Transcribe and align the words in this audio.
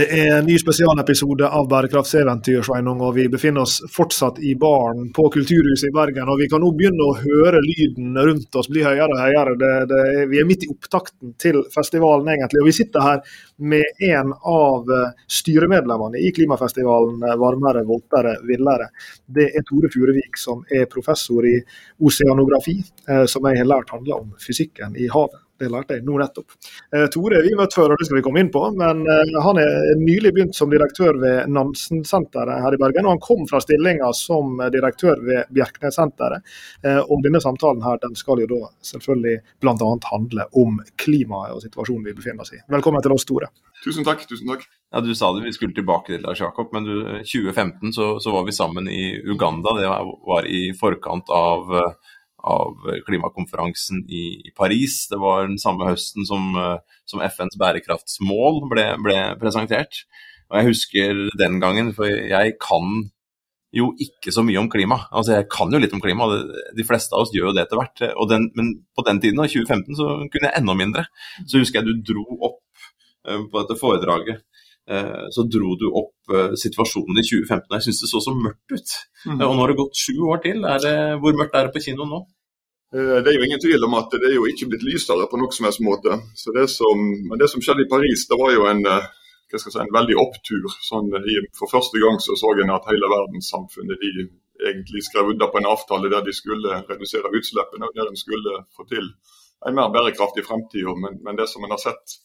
Det 0.00 0.06
er 0.16 0.30
en 0.38 0.46
ny 0.48 0.54
spesialepisode 0.56 1.44
av 1.52 1.66
Bærekraftseventyr, 1.68 2.62
Sveinung, 2.64 3.02
og 3.04 3.18
vi 3.18 3.26
befinner 3.28 3.66
oss 3.66 3.82
fortsatt 3.92 4.38
i 4.40 4.54
baren 4.56 5.10
på 5.12 5.26
Kulturhuset 5.34 5.90
i 5.90 5.92
Bergen. 5.92 6.30
og 6.32 6.38
Vi 6.40 6.46
kan 6.48 6.62
nå 6.64 6.70
begynne 6.72 7.04
å 7.04 7.18
høre 7.18 7.60
lyden 7.60 8.16
rundt 8.16 8.56
oss 8.56 8.70
bli 8.72 8.80
høyere 8.86 9.10
og 9.12 9.20
høyere. 9.20 9.58
Det, 9.60 9.72
det, 9.90 9.98
vi 10.30 10.40
er 10.40 10.46
midt 10.48 10.64
i 10.64 10.70
opptakten 10.72 11.34
til 11.44 11.60
festivalen, 11.74 12.30
egentlig. 12.32 12.62
og 12.62 12.70
Vi 12.70 12.74
sitter 12.78 13.04
her 13.04 13.20
med 13.74 14.00
en 14.08 14.32
av 14.54 14.88
eh, 14.96 15.12
styremedlemmene 15.36 16.24
i 16.24 16.32
klimafestivalen 16.38 17.20
eh, 17.20 17.36
Varmere, 17.44 17.84
voltere, 17.84 18.38
villere. 18.48 18.88
Det 19.28 19.50
er 19.52 19.68
Tore 19.68 19.92
Furevik, 19.92 20.40
som 20.40 20.64
er 20.64 20.88
professor 20.88 21.44
i 21.44 21.58
oseanografi, 22.00 22.78
eh, 23.04 23.26
som 23.28 23.52
jeg 23.52 23.60
har 23.60 23.72
lært 23.74 23.92
handler 23.92 24.24
om 24.24 24.32
fysikken 24.48 24.96
i 24.96 25.12
havet. 25.12 25.44
Det 25.60 25.68
lærte 25.68 25.98
jeg 25.98 26.04
nå 26.06 26.14
nettopp. 26.16 26.54
Eh, 26.96 27.04
Tore 27.12 27.42
vi 27.44 27.52
møtt 27.58 27.74
før, 27.76 27.92
og 27.92 28.00
det 28.00 28.06
skal 28.08 28.16
vi 28.16 28.22
komme 28.24 28.40
inn 28.40 28.48
på. 28.52 28.62
Men 28.80 29.02
eh, 29.04 29.32
han 29.44 29.60
er 29.60 29.90
nylig 30.00 30.32
begynt 30.32 30.56
som 30.56 30.70
direktør 30.72 31.18
ved 31.20 31.50
Nansen-senteret 31.52 32.62
her 32.64 32.76
i 32.76 32.80
Bergen. 32.80 33.04
Og 33.04 33.16
han 33.16 33.20
kom 33.24 33.44
fra 33.50 33.60
stillinga 33.60 34.08
som 34.16 34.56
direktør 34.72 35.20
ved 35.26 35.50
Bjerknessenteret. 35.52 36.46
Eh, 36.80 37.02
og 37.02 37.20
denne 37.26 37.42
samtalen 37.44 37.84
her, 37.84 38.00
den 38.00 38.16
skal 38.16 38.40
jo 38.40 38.48
da 38.54 38.70
selvfølgelig 38.88 39.36
bl.a. 39.60 39.90
handle 40.08 40.46
om 40.62 40.80
klimaet 41.00 41.58
og 41.58 41.60
situasjonen 41.66 42.08
vi 42.08 42.16
befinner 42.16 42.46
oss 42.46 42.54
i. 42.56 42.62
Velkommen 42.72 43.04
til 43.04 43.16
oss, 43.18 43.28
Tore. 43.28 43.50
Tusen 43.84 44.06
takk. 44.06 44.24
tusen 44.28 44.48
takk. 44.48 44.64
Ja, 44.90 45.04
Du 45.04 45.12
sa 45.14 45.28
det 45.36 45.44
vi 45.44 45.52
skulle 45.54 45.76
tilbake 45.76 46.14
til 46.14 46.24
Lars 46.24 46.40
Jakob, 46.40 46.72
men 46.72 46.88
i 46.88 47.20
2015 47.20 47.92
så, 47.94 48.08
så 48.20 48.32
var 48.32 48.48
vi 48.48 48.56
sammen 48.56 48.88
i 48.88 49.12
Uganda. 49.28 49.76
Det 49.76 49.92
var, 49.92 50.08
var 50.26 50.48
i 50.48 50.70
forkant 50.76 51.28
av 51.30 51.68
av 52.44 52.76
klimakonferansen 53.06 54.04
i, 54.08 54.50
Paris. 54.56 55.06
Det 55.10 55.18
var 55.20 55.46
den 55.46 55.58
samme 55.58 55.88
høsten 55.88 56.26
som, 56.26 56.54
eh, 56.56 56.78
som 57.06 57.22
FNs 57.24 57.58
bærekraftsmål 57.60 58.66
ble, 58.70 58.86
ble, 59.04 59.18
presentert. 59.40 60.04
Og 60.50 60.58
Jeg 60.58 60.70
husker 60.72 61.30
den 61.38 61.60
gangen, 61.60 61.92
for 61.94 62.06
jeg 62.06 62.58
kan 62.58 63.10
jo 63.72 63.92
ikke 64.02 64.32
så 64.34 64.42
mye 64.42 64.58
om 64.58 64.68
klima. 64.68 65.06
Altså 65.12 65.36
Jeg 65.38 65.48
kan 65.48 65.70
jo 65.70 65.78
litt 65.78 65.92
om 65.94 66.00
klima, 66.02 66.26
de 66.74 66.84
fleste 66.84 67.14
av 67.14 67.22
oss 67.22 67.32
gjør 67.32 67.50
jo 67.50 67.54
det 67.54 67.66
etter 67.66 67.78
hvert. 67.78 68.28
Den, 68.28 68.50
men 68.54 68.84
på 68.96 69.06
den 69.06 69.20
tiden, 69.20 69.38
i 69.38 69.48
2015, 69.48 69.94
så 69.94 70.06
kunne 70.26 70.50
jeg 70.50 70.58
enda 70.58 70.74
mindre. 70.74 71.06
Så 71.46 71.62
husker 71.62 71.80
jeg 71.80 71.86
du 71.86 72.12
dro 72.14 72.26
opp 72.40 72.62
eh, 73.28 73.38
på 73.46 73.62
dette 73.62 73.78
foredraget 73.78 74.42
Eh, 74.42 74.49
så 75.30 75.44
dro 75.46 75.76
du 75.78 75.86
opp 75.88 76.34
eh, 76.34 76.56
situasjonen 76.58 77.20
i 77.20 77.24
2015. 77.26 77.68
Jeg 77.76 77.86
syns 77.86 78.02
det 78.02 78.10
så 78.10 78.22
så 78.24 78.34
mørkt 78.34 78.74
ut. 78.74 78.94
Mm. 79.26 79.38
Og 79.38 79.54
nå 79.54 79.62
har 79.62 79.72
det 79.72 79.78
gått 79.78 80.02
sju 80.02 80.16
år 80.32 80.42
til. 80.46 80.66
Det, 80.84 80.94
hvor 81.22 81.36
mørkt 81.38 81.56
er 81.58 81.68
det 81.68 81.74
på 81.76 81.84
kino 81.84 82.08
nå? 82.10 82.20
Eh, 82.94 83.16
det 83.22 83.30
er 83.30 83.38
jo 83.38 83.46
ingen 83.46 83.62
tvil 83.62 83.86
om 83.86 83.96
at 84.00 84.10
det 84.16 84.32
er 84.32 84.34
jo 84.34 84.48
ikke 84.50 84.70
blitt 84.72 84.86
lysere 84.88 85.28
på 85.30 85.38
noen 85.38 85.54
som 85.54 85.68
helst 85.68 85.84
måte. 85.86 86.18
Så 86.34 86.54
det 86.56 86.66
som, 86.74 87.06
men 87.30 87.38
det 87.38 87.50
som 87.52 87.62
skjedde 87.62 87.86
i 87.86 87.90
Paris, 87.92 88.26
det 88.30 88.38
var 88.40 88.54
jo 88.56 88.66
en, 88.70 88.82
si, 89.54 89.74
en 89.78 89.96
veldig 89.98 90.18
opptur. 90.24 90.66
Sånn, 90.88 91.12
for 91.58 91.70
første 91.70 92.02
gang 92.02 92.18
så, 92.22 92.34
så 92.40 92.54
en 92.56 92.74
at 92.74 92.90
hele 92.90 93.12
verdenssamfunnet 93.14 94.02
de 94.02 94.26
egentlig 94.60 95.04
skrev 95.06 95.30
under 95.32 95.48
på 95.52 95.60
en 95.60 95.70
avtale 95.70 96.10
der 96.12 96.24
de 96.26 96.34
skulle 96.36 96.82
redusere 96.88 97.30
utslippene 97.32 97.86
og 97.86 97.94
der 97.96 98.10
en 98.10 98.18
skulle 98.18 98.58
få 98.76 98.84
til 98.90 99.06
en 99.68 99.76
mer 99.76 99.92
bærekraftig 99.94 100.44
fremtid. 100.48 100.88
Men, 100.98 101.20
men 101.24 101.38
det 101.38 101.46
som 101.52 101.64
en 101.64 101.74
har 101.76 101.80
sett 101.80 102.18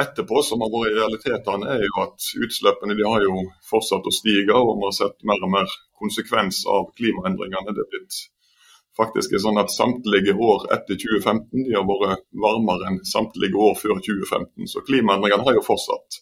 etterpå, 0.00 0.42
som 0.42 0.62
har 0.64 0.72
vært 0.72 0.96
realitetene, 0.98 1.76
er 1.76 1.84
jo 1.86 1.96
at 2.02 2.28
utslippene 2.46 2.96
de 2.98 3.06
har 3.06 3.24
jo 3.24 3.44
fortsatt 3.70 4.06
å 4.06 4.14
stige, 4.14 4.54
og 4.54 4.78
vi 4.80 4.88
har 4.88 4.96
sett 4.96 5.26
mer 5.28 5.42
og 5.46 5.52
mer 5.54 5.74
konsekvens 6.00 6.64
av 6.70 6.90
klimaendringene. 6.98 7.74
Det 7.74 7.84
er 7.84 7.90
blitt 7.92 8.20
faktisk 8.98 9.34
sånn 9.42 9.58
at 9.62 9.72
Samtlige 9.74 10.34
år 10.34 10.68
etter 10.74 10.98
2015 10.98 11.66
de 11.66 11.74
har 11.74 11.86
vært 11.88 12.26
varmere 12.44 12.90
enn 12.90 13.00
samtlige 13.08 13.58
år 13.58 13.74
før 13.80 13.98
2015. 13.98 14.70
Så 14.70 14.84
klimaendringene 14.86 15.46
har 15.46 15.58
jo 15.58 15.66
fortsatt. 15.66 16.20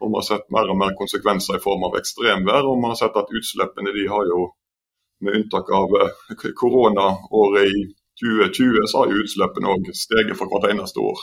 Og 0.00 0.08
Vi 0.08 0.16
har 0.16 0.24
sett 0.24 0.46
mer 0.52 0.70
og 0.72 0.78
mer 0.80 0.96
konsekvenser 0.96 1.58
i 1.58 1.64
form 1.64 1.84
av 1.88 1.96
ekstremvær. 2.00 2.68
Og 2.68 2.80
vi 2.80 2.88
har 2.88 2.98
sett 3.00 3.16
at 3.20 3.32
utslippene 3.40 3.92
de 3.96 4.06
har 4.08 4.24
jo, 4.32 4.46
med 5.20 5.36
unntak 5.36 5.68
av 5.76 5.96
eh, 6.00 6.46
koronaåret 6.56 7.68
i 7.68 7.82
2020, 8.20 8.86
så 8.88 9.02
har 9.02 9.12
jo 9.12 9.20
utslippene 9.24 9.72
òg 9.74 9.90
steget 9.96 10.38
for 10.38 10.48
hvert 10.48 10.70
eneste 10.72 11.04
år. 11.04 11.20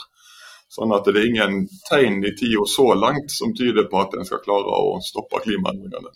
Sånn 0.68 0.92
at 0.92 1.06
det 1.08 1.16
er 1.16 1.28
ingen 1.30 1.62
tegn 1.88 2.20
i 2.28 2.34
tida 2.36 2.64
så 2.68 2.90
langt 2.94 3.32
som 3.32 3.54
tyder 3.56 3.88
på 3.88 4.02
at 4.02 4.16
en 4.18 4.26
skal 4.28 4.42
klare 4.44 4.68
å 4.68 4.98
stoppe 5.04 5.40
klimaendringene. 5.46 6.12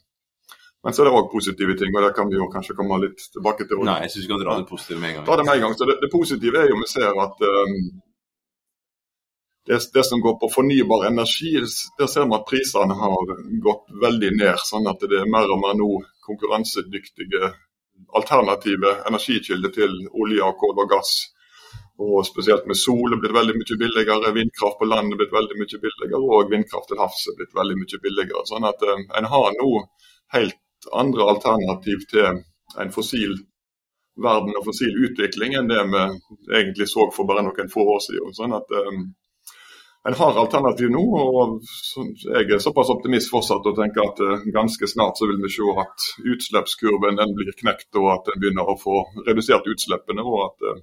Men 0.83 0.95
så 0.95 1.03
er 1.03 1.09
det 1.09 1.15
òg 1.15 1.31
positive 1.33 1.77
ting, 1.79 1.95
og 1.95 2.05
det 2.05 2.15
kan 2.17 2.29
vi 2.29 2.37
jo 2.37 2.49
kanskje 2.53 2.75
komme 2.77 2.99
litt 3.05 3.21
tilbake 3.33 3.69
til. 3.71 3.85
Nei, 3.87 4.01
jeg 4.05 4.13
syns 4.13 4.25
vi 4.25 4.29
skal 4.29 4.41
dra 4.43 4.57
det 4.59 4.69
positive 4.69 4.99
med 5.01 5.13
en 5.13 5.19
gang. 5.19 5.27
Ta 5.29 5.37
det 5.39 5.45
med 5.47 5.55
en 5.55 5.65
gang. 5.65 5.77
Så 5.79 5.87
det, 5.89 5.99
det 6.03 6.11
positive 6.13 6.59
er 6.59 6.73
jo 6.73 6.81
vi 6.81 6.89
ser 6.91 7.21
at 7.25 7.45
um, 7.47 7.77
det, 9.71 9.79
det, 9.95 10.05
som 10.09 10.25
går 10.25 10.35
på 10.43 10.51
fornybar 10.51 11.07
energi, 11.07 11.53
der 12.01 12.11
ser 12.11 12.27
vi 12.27 12.39
at 12.39 12.49
prisene 12.51 12.97
har 12.99 13.35
gått 13.69 13.87
veldig 14.05 14.33
ned. 14.41 14.65
Sånn 14.67 14.91
at 14.91 15.07
det 15.07 15.23
er 15.23 15.31
mer 15.31 15.55
og 15.55 15.63
mer 15.63 15.79
nå 15.79 15.93
konkurransedyktige 16.27 17.53
alternative 18.19 18.97
energikilder 19.07 19.73
til 19.73 19.95
olje, 20.19 20.51
kål 20.59 20.83
og 20.83 20.91
gass 20.91 21.15
og 22.03 22.27
spesielt 22.27 22.67
med 22.71 22.79
sol 22.79 23.15
er 23.15 23.21
blitt 23.23 23.37
veldig 23.37 23.55
mye 23.59 23.79
billigere. 23.85 24.35
Vindkraft 24.37 24.81
på 24.81 24.89
land 24.91 25.15
er 25.15 25.21
blitt 25.21 25.37
veldig 25.37 25.59
mye 25.61 25.81
billigere, 25.85 26.21
og 26.23 26.53
vindkraft 26.53 26.91
til 26.91 27.01
havs 27.03 27.23
er 27.31 27.39
blitt 27.39 27.57
veldig 27.59 27.79
mye 27.81 28.03
billigere. 28.07 28.45
Sånn 28.51 28.69
at 28.69 28.85
eh, 28.87 29.07
en 29.21 29.31
har 29.35 29.57
nå 29.59 29.71
helt 30.37 30.93
andre 31.03 31.31
alternativ 31.35 32.07
til 32.11 32.43
en 32.83 32.93
fossil 32.95 33.37
verden 34.23 34.57
og 34.59 34.67
fossil 34.67 34.97
utvikling 35.07 35.55
enn 35.57 35.71
det 35.71 35.83
vi 35.89 36.03
egentlig 36.59 36.89
så 36.91 37.09
for 37.15 37.29
bare 37.29 37.45
noen 37.47 37.73
få 37.73 37.85
år 37.95 38.03
siden. 38.05 38.35
Sånn 38.37 38.57
at 38.57 38.75
eh, 38.77 39.03
en 40.09 40.17
har 40.19 40.39
alternativ 40.39 40.91
nå, 40.91 41.03
og 41.15 41.61
jeg 42.27 42.49
er 42.51 42.63
såpass 42.63 42.91
optimist 42.91 43.31
fortsatt 43.31 43.67
og 43.71 43.77
tenker 43.79 44.03
at 44.03 44.23
eh, 44.25 44.49
ganske 44.55 44.89
snart 44.91 45.21
så 45.21 45.29
vil 45.31 45.39
vi 45.45 45.51
se 45.55 45.75
at 45.85 46.09
utslippskurven 46.35 47.23
blir 47.37 47.55
knekt, 47.61 47.91
og 48.01 48.09
at 48.17 48.33
en 48.33 48.43
begynner 48.43 48.67
å 48.67 48.79
få 48.81 49.05
redusert 49.29 49.69
utslippene. 49.71 50.25
og 50.27 50.41
at 50.49 50.67
eh, 50.67 50.81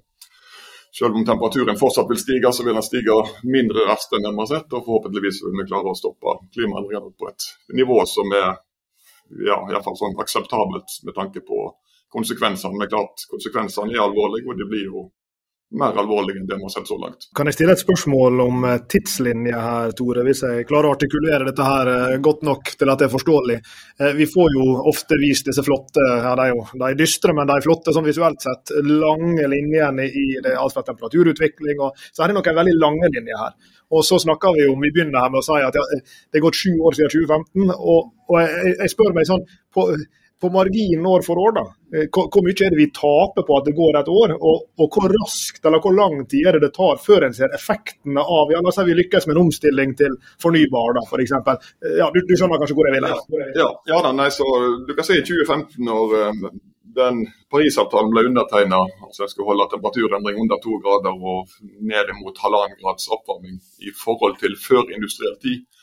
selv 0.98 1.14
om 1.14 1.24
temperaturen 1.26 1.78
fortsatt 1.78 2.08
vil 2.10 2.18
stige, 2.18 2.52
så 2.52 2.64
vil 2.66 2.74
den 2.74 2.86
stige 2.86 3.16
mindre 3.46 3.86
raskt 3.90 4.16
enn 4.16 4.26
vi 4.26 4.42
har 4.42 4.50
sett. 4.50 4.72
Og 4.72 4.86
forhåpentligvis 4.86 5.42
vil 5.46 5.60
vi 5.60 5.68
klare 5.68 5.92
å 5.92 5.98
stoppe 5.98 6.38
klimaendringene 6.56 7.14
på 7.18 7.30
et 7.30 7.46
nivå 7.78 8.00
som 8.10 8.34
er 8.34 8.50
ja, 9.46 9.60
i 9.70 9.82
fall 9.84 9.98
sånn 9.98 10.18
akseptabelt 10.18 10.98
med 11.06 11.14
tanke 11.14 11.44
på 11.46 11.68
konsekvensene. 12.10 12.74
Men 12.78 12.90
klart, 12.90 13.26
konsekvensene 13.30 13.94
er 13.94 14.02
alvorlige, 14.02 14.50
og 14.50 14.58
de 14.58 14.66
blir 14.66 14.88
jo 14.88 15.06
mer 15.78 15.98
alvorlig 16.02 16.34
enn 16.38 16.46
det 16.48 16.56
vi 16.58 16.66
har 16.66 16.72
sett 16.72 16.88
så 16.88 16.96
langt. 16.98 17.28
Kan 17.36 17.48
jeg 17.48 17.56
stille 17.56 17.74
et 17.76 17.82
spørsmål 17.82 18.42
om 18.42 18.64
eh, 18.66 18.78
tidslinje 18.90 19.62
her, 19.64 19.92
Tore, 19.96 20.24
hvis 20.26 20.42
jeg 20.46 20.66
klarer 20.68 20.90
å 20.90 20.94
artikulere 20.96 21.46
dette 21.46 21.66
her 21.66 21.90
eh, 21.92 22.16
godt 22.22 22.42
nok 22.46 22.72
til 22.74 22.90
at 22.90 23.00
det 23.00 23.06
er 23.06 23.12
forståelig. 23.14 23.58
Eh, 24.00 24.12
vi 24.18 24.26
får 24.30 24.56
jo 24.56 24.66
ofte 24.90 25.18
vist 25.20 25.50
disse 25.50 25.64
flotte, 25.66 26.06
ja 26.24 26.34
de 26.40 26.48
de 26.84 26.92
dystre, 26.98 27.34
men 27.36 27.48
de 27.50 27.60
flotte 27.64 27.94
sånn 27.94 28.08
visuelt 28.08 28.42
sett, 28.42 28.74
lange 28.86 29.46
linjene 29.50 30.08
i 30.08 30.26
det, 30.42 30.56
alt 30.58 30.74
fra 30.74 30.86
temperaturutvikling, 30.86 31.82
og 31.86 32.08
så 32.10 32.24
er 32.24 32.30
det 32.32 32.40
noen 32.40 32.60
veldig 32.62 32.78
lange 32.80 33.12
linjer 33.14 33.44
her. 33.44 33.76
Og 33.90 34.04
så 34.06 34.20
snakker 34.22 34.54
vi 34.54 34.68
om, 34.70 34.78
vi 34.82 34.92
begynner 34.94 35.22
her 35.22 35.30
med 35.32 35.42
å 35.42 35.46
si 35.46 35.58
at 35.66 35.76
ja, 35.78 35.84
det 36.30 36.38
er 36.38 36.44
gått 36.44 36.58
sju 36.58 36.72
år 36.78 36.98
siden 36.98 37.14
2015, 37.14 37.74
og, 37.74 38.10
og 38.30 38.42
jeg, 38.42 38.74
jeg, 38.76 38.92
spør 38.92 39.14
meg 39.16 39.26
sånn 39.30 39.46
på, 39.74 39.86
på 40.40 40.50
marginen 40.50 41.06
år 41.06 41.22
for 41.26 41.38
år, 41.38 41.52
da, 41.58 41.64
eh, 41.96 42.06
hvor, 42.12 42.44
mye 42.44 42.54
er 42.56 42.72
det 42.72 42.78
vi 42.78 42.88
taper 42.96 43.44
på 43.46 43.58
at 43.58 43.66
det 43.68 43.74
går 43.76 43.98
et 44.00 44.08
år? 44.08 44.32
Og, 44.38 44.62
og, 44.80 44.86
hvor 44.88 45.12
raskt 45.12 45.66
eller 45.68 45.82
hvor 45.84 45.94
lang 45.96 46.24
tid 46.30 46.48
er 46.48 46.56
det 46.56 46.64
det 46.66 46.72
tar 46.76 47.00
før 47.02 47.26
en 47.26 47.36
ser 47.36 47.52
effektene 47.56 48.24
av 48.24 48.54
ja, 48.54 48.62
La 48.64 48.72
oss 48.72 48.80
si 48.80 48.86
vi 48.88 48.96
lykkes 48.96 49.28
med 49.28 49.36
en 49.36 49.42
omstilling 49.44 49.94
til 50.00 50.16
fornybar, 50.42 50.96
da, 50.96 51.04
f.eks. 51.04 51.36
For 51.46 51.54
eh, 51.60 51.98
ja, 52.00 52.08
du, 52.14 52.20
du, 52.24 52.34
skjønner 52.34 52.62
kanskje 52.62 52.78
hvor 52.78 52.88
jeg 52.88 52.96
vil? 52.96 53.08
Ja, 53.12 53.46
ja, 53.60 53.70
ja 53.92 54.02
da, 54.06 54.14
nei, 54.16 54.30
så 54.34 54.48
du 54.88 54.94
kan 54.96 55.08
si 55.08 55.20
i 55.20 55.26
2015 55.26 55.84
når 55.90 56.16
um, 56.30 56.46
den 56.96 57.20
Parisavtalen 57.52 58.10
ble 58.14 58.24
undertegna, 58.30 58.80
altså 59.04 59.26
jeg 59.26 59.34
skulle 59.34 59.52
holde 59.52 59.68
temperaturendring 59.74 60.40
under 60.40 60.58
to 60.64 60.80
grader 60.82 61.14
og 61.14 61.52
ned 61.92 62.14
mot 62.22 62.40
halvannen 62.42 62.80
grads 62.80 63.10
oppvarming 63.12 63.60
i 63.84 63.92
forhold 63.94 64.40
til 64.40 64.56
førindustriell 64.58 65.36
tid 65.44 65.60
Ehm, 65.60 65.79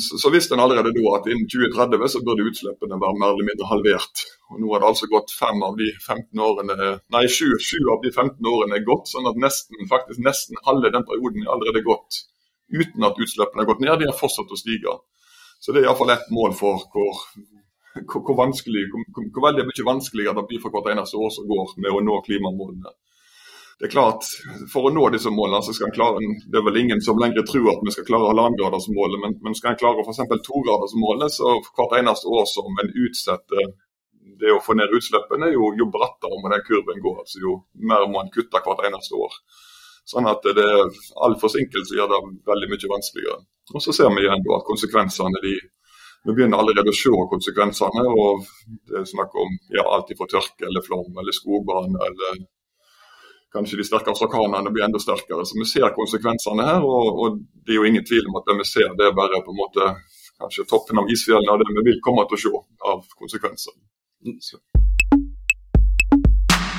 så 0.00 0.30
visste 0.34 0.56
en 0.56 0.62
allerede 0.64 0.90
da 0.96 1.10
at 1.14 1.28
innen 1.30 1.46
2030 1.50 2.10
så 2.10 2.22
burde 2.26 2.46
utslippene 2.48 2.98
være 2.98 3.18
mer 3.20 3.34
eller 3.34 3.46
mindre 3.46 3.68
halvert. 3.70 4.24
Og 4.50 4.62
Nå 4.62 4.72
har 4.72 4.82
det 4.82 4.88
altså 4.88 5.08
gått 5.10 5.34
fem 5.36 5.62
av 5.62 5.76
de 5.78 5.90
15 5.94 6.42
årene, 6.42 6.88
nei, 7.14 7.24
sju, 7.30 7.52
sju 7.62 7.78
av 7.92 8.02
de 8.02 8.10
15 8.10 8.50
årene 8.52 8.78
er 8.78 8.86
gått, 8.88 9.10
sånn 9.12 9.28
at 9.30 9.38
nesten, 9.38 9.86
faktisk 9.90 10.22
nesten 10.24 10.58
halve 10.66 10.90
den 10.94 11.06
perioden 11.06 11.44
er 11.44 11.52
allerede 11.54 11.84
gått 11.86 12.24
uten 12.68 13.06
at 13.06 13.20
utslippene 13.20 13.62
har 13.62 13.70
gått 13.70 13.84
ned. 13.84 13.94
De 14.00 14.10
har 14.10 14.18
fortsatt 14.18 14.50
å 14.52 14.58
stige. 14.58 14.96
Så 15.62 15.72
det 15.72 15.82
er 15.82 15.88
iallfall 15.88 16.14
ett 16.14 16.28
mål 16.34 16.54
for 16.58 16.82
hvor, 16.92 17.22
hvor, 18.04 18.22
hvor, 18.24 18.42
hvor 18.42 19.46
veldig 19.48 19.68
mye 19.70 19.88
vanskeligere 19.92 20.36
det 20.38 20.48
blir 20.50 20.62
for 20.62 20.74
hvert 20.74 20.92
eneste 20.94 21.18
år 21.18 21.32
som 21.34 21.48
går 21.48 21.76
med 21.82 21.94
å 21.94 22.02
nå 22.04 22.20
klimamålene. 22.26 22.94
Det 23.78 23.86
er 23.86 23.92
klart, 23.92 24.26
For 24.72 24.88
å 24.88 24.90
nå 24.90 25.04
disse 25.14 25.30
målene 25.30 25.62
så 25.62 25.74
skal 25.74 25.88
en 25.88 25.94
klare 25.94 26.30
Det 26.50 26.58
er 26.58 26.64
vel 26.66 26.80
ingen 26.80 27.02
som 27.04 27.20
lenger 27.22 27.46
tror 27.46 27.68
at 27.72 27.84
vi 27.86 27.94
skal 27.94 28.08
klare 28.08 28.30
halvannengradersmålet, 28.32 29.20
men, 29.22 29.36
men 29.44 29.54
skal 29.54 29.72
en 29.72 29.82
klare 29.82 30.02
f.eks. 30.02 30.24
togradersmålet, 30.48 31.34
så 31.36 31.52
hvert 31.62 31.94
eneste 32.00 32.32
år 32.40 32.48
som 32.50 32.82
en 32.82 32.90
utsetter 33.06 33.70
det 34.38 34.50
å 34.54 34.60
få 34.62 34.74
ned 34.78 34.92
utslippene, 34.94 35.50
jo, 35.54 35.72
jo 35.78 35.86
brattere 35.94 36.36
må 36.42 36.50
den 36.52 36.66
kurven 36.66 37.00
gå. 37.02 37.14
altså 37.22 37.40
Jo 37.42 37.54
mer 37.90 38.06
må 38.10 38.20
en 38.22 38.34
kutte 38.34 38.60
hvert 38.64 38.84
eneste 38.90 39.16
år. 39.18 39.38
Sånn 40.08 40.28
at 40.30 40.44
det 40.56 40.64
er 40.64 40.84
All 41.24 41.36
forsinkelse 41.40 41.96
gjør 41.96 42.12
det 42.12 42.20
veldig 42.50 42.68
mye 42.72 42.92
vanskeligere. 42.92 43.40
Og 43.74 43.84
Så 43.84 43.94
ser 43.94 44.12
vi 44.14 44.24
igjen 44.24 44.44
da 44.46 44.58
at 44.58 44.68
konsekvensene 44.68 45.42
de, 45.44 45.56
Vi 46.26 46.34
begynner 46.34 46.58
allerede 46.58 46.90
å 46.90 46.98
se 46.98 47.14
konsekvensene. 47.32 48.04
og 48.10 48.46
Det 48.90 49.00
er 49.00 49.10
snakk 49.10 49.34
om 49.38 49.58
ja, 49.74 49.84
alt 49.86 50.10
fra 50.18 50.26
tørke 50.26 50.66
eller 50.66 50.82
flom 50.86 51.12
eller 51.14 51.34
skogbrann 51.36 51.94
eller 51.94 52.46
kanskje 53.52 53.80
de 53.80 53.86
sterkeste 53.88 54.26
orkanene 54.26 54.72
blir 54.72 54.86
enda 54.86 55.00
sterkere. 55.02 55.46
Så 55.46 55.58
Vi 55.58 55.66
ser 55.68 55.94
konsekvensene 55.96 56.66
her, 56.68 56.84
og, 56.84 57.20
og, 57.22 57.38
det 57.64 57.74
er 57.74 57.80
jo 57.80 57.88
ingen 57.88 58.04
tvil 58.04 58.28
om 58.28 58.40
at 58.40 58.48
det 58.48 58.58
vi 58.60 58.66
ser, 58.68 58.88
det 58.98 59.08
er 59.08 59.16
bare 59.16 59.42
på 59.44 59.54
en 59.54 59.62
måte 59.62 59.92
kanskje 60.38 60.68
toppen 60.70 61.00
av 61.00 61.10
isfjellene 61.10 61.54
av 61.54 61.62
det 61.62 61.70
vi 61.76 61.86
vil 61.90 62.04
komme 62.04 62.24
til 62.28 62.38
å 62.38 62.42
se 62.44 62.52
av 62.92 63.06
konsekvenser. 63.18 63.74
Så. 64.44 64.60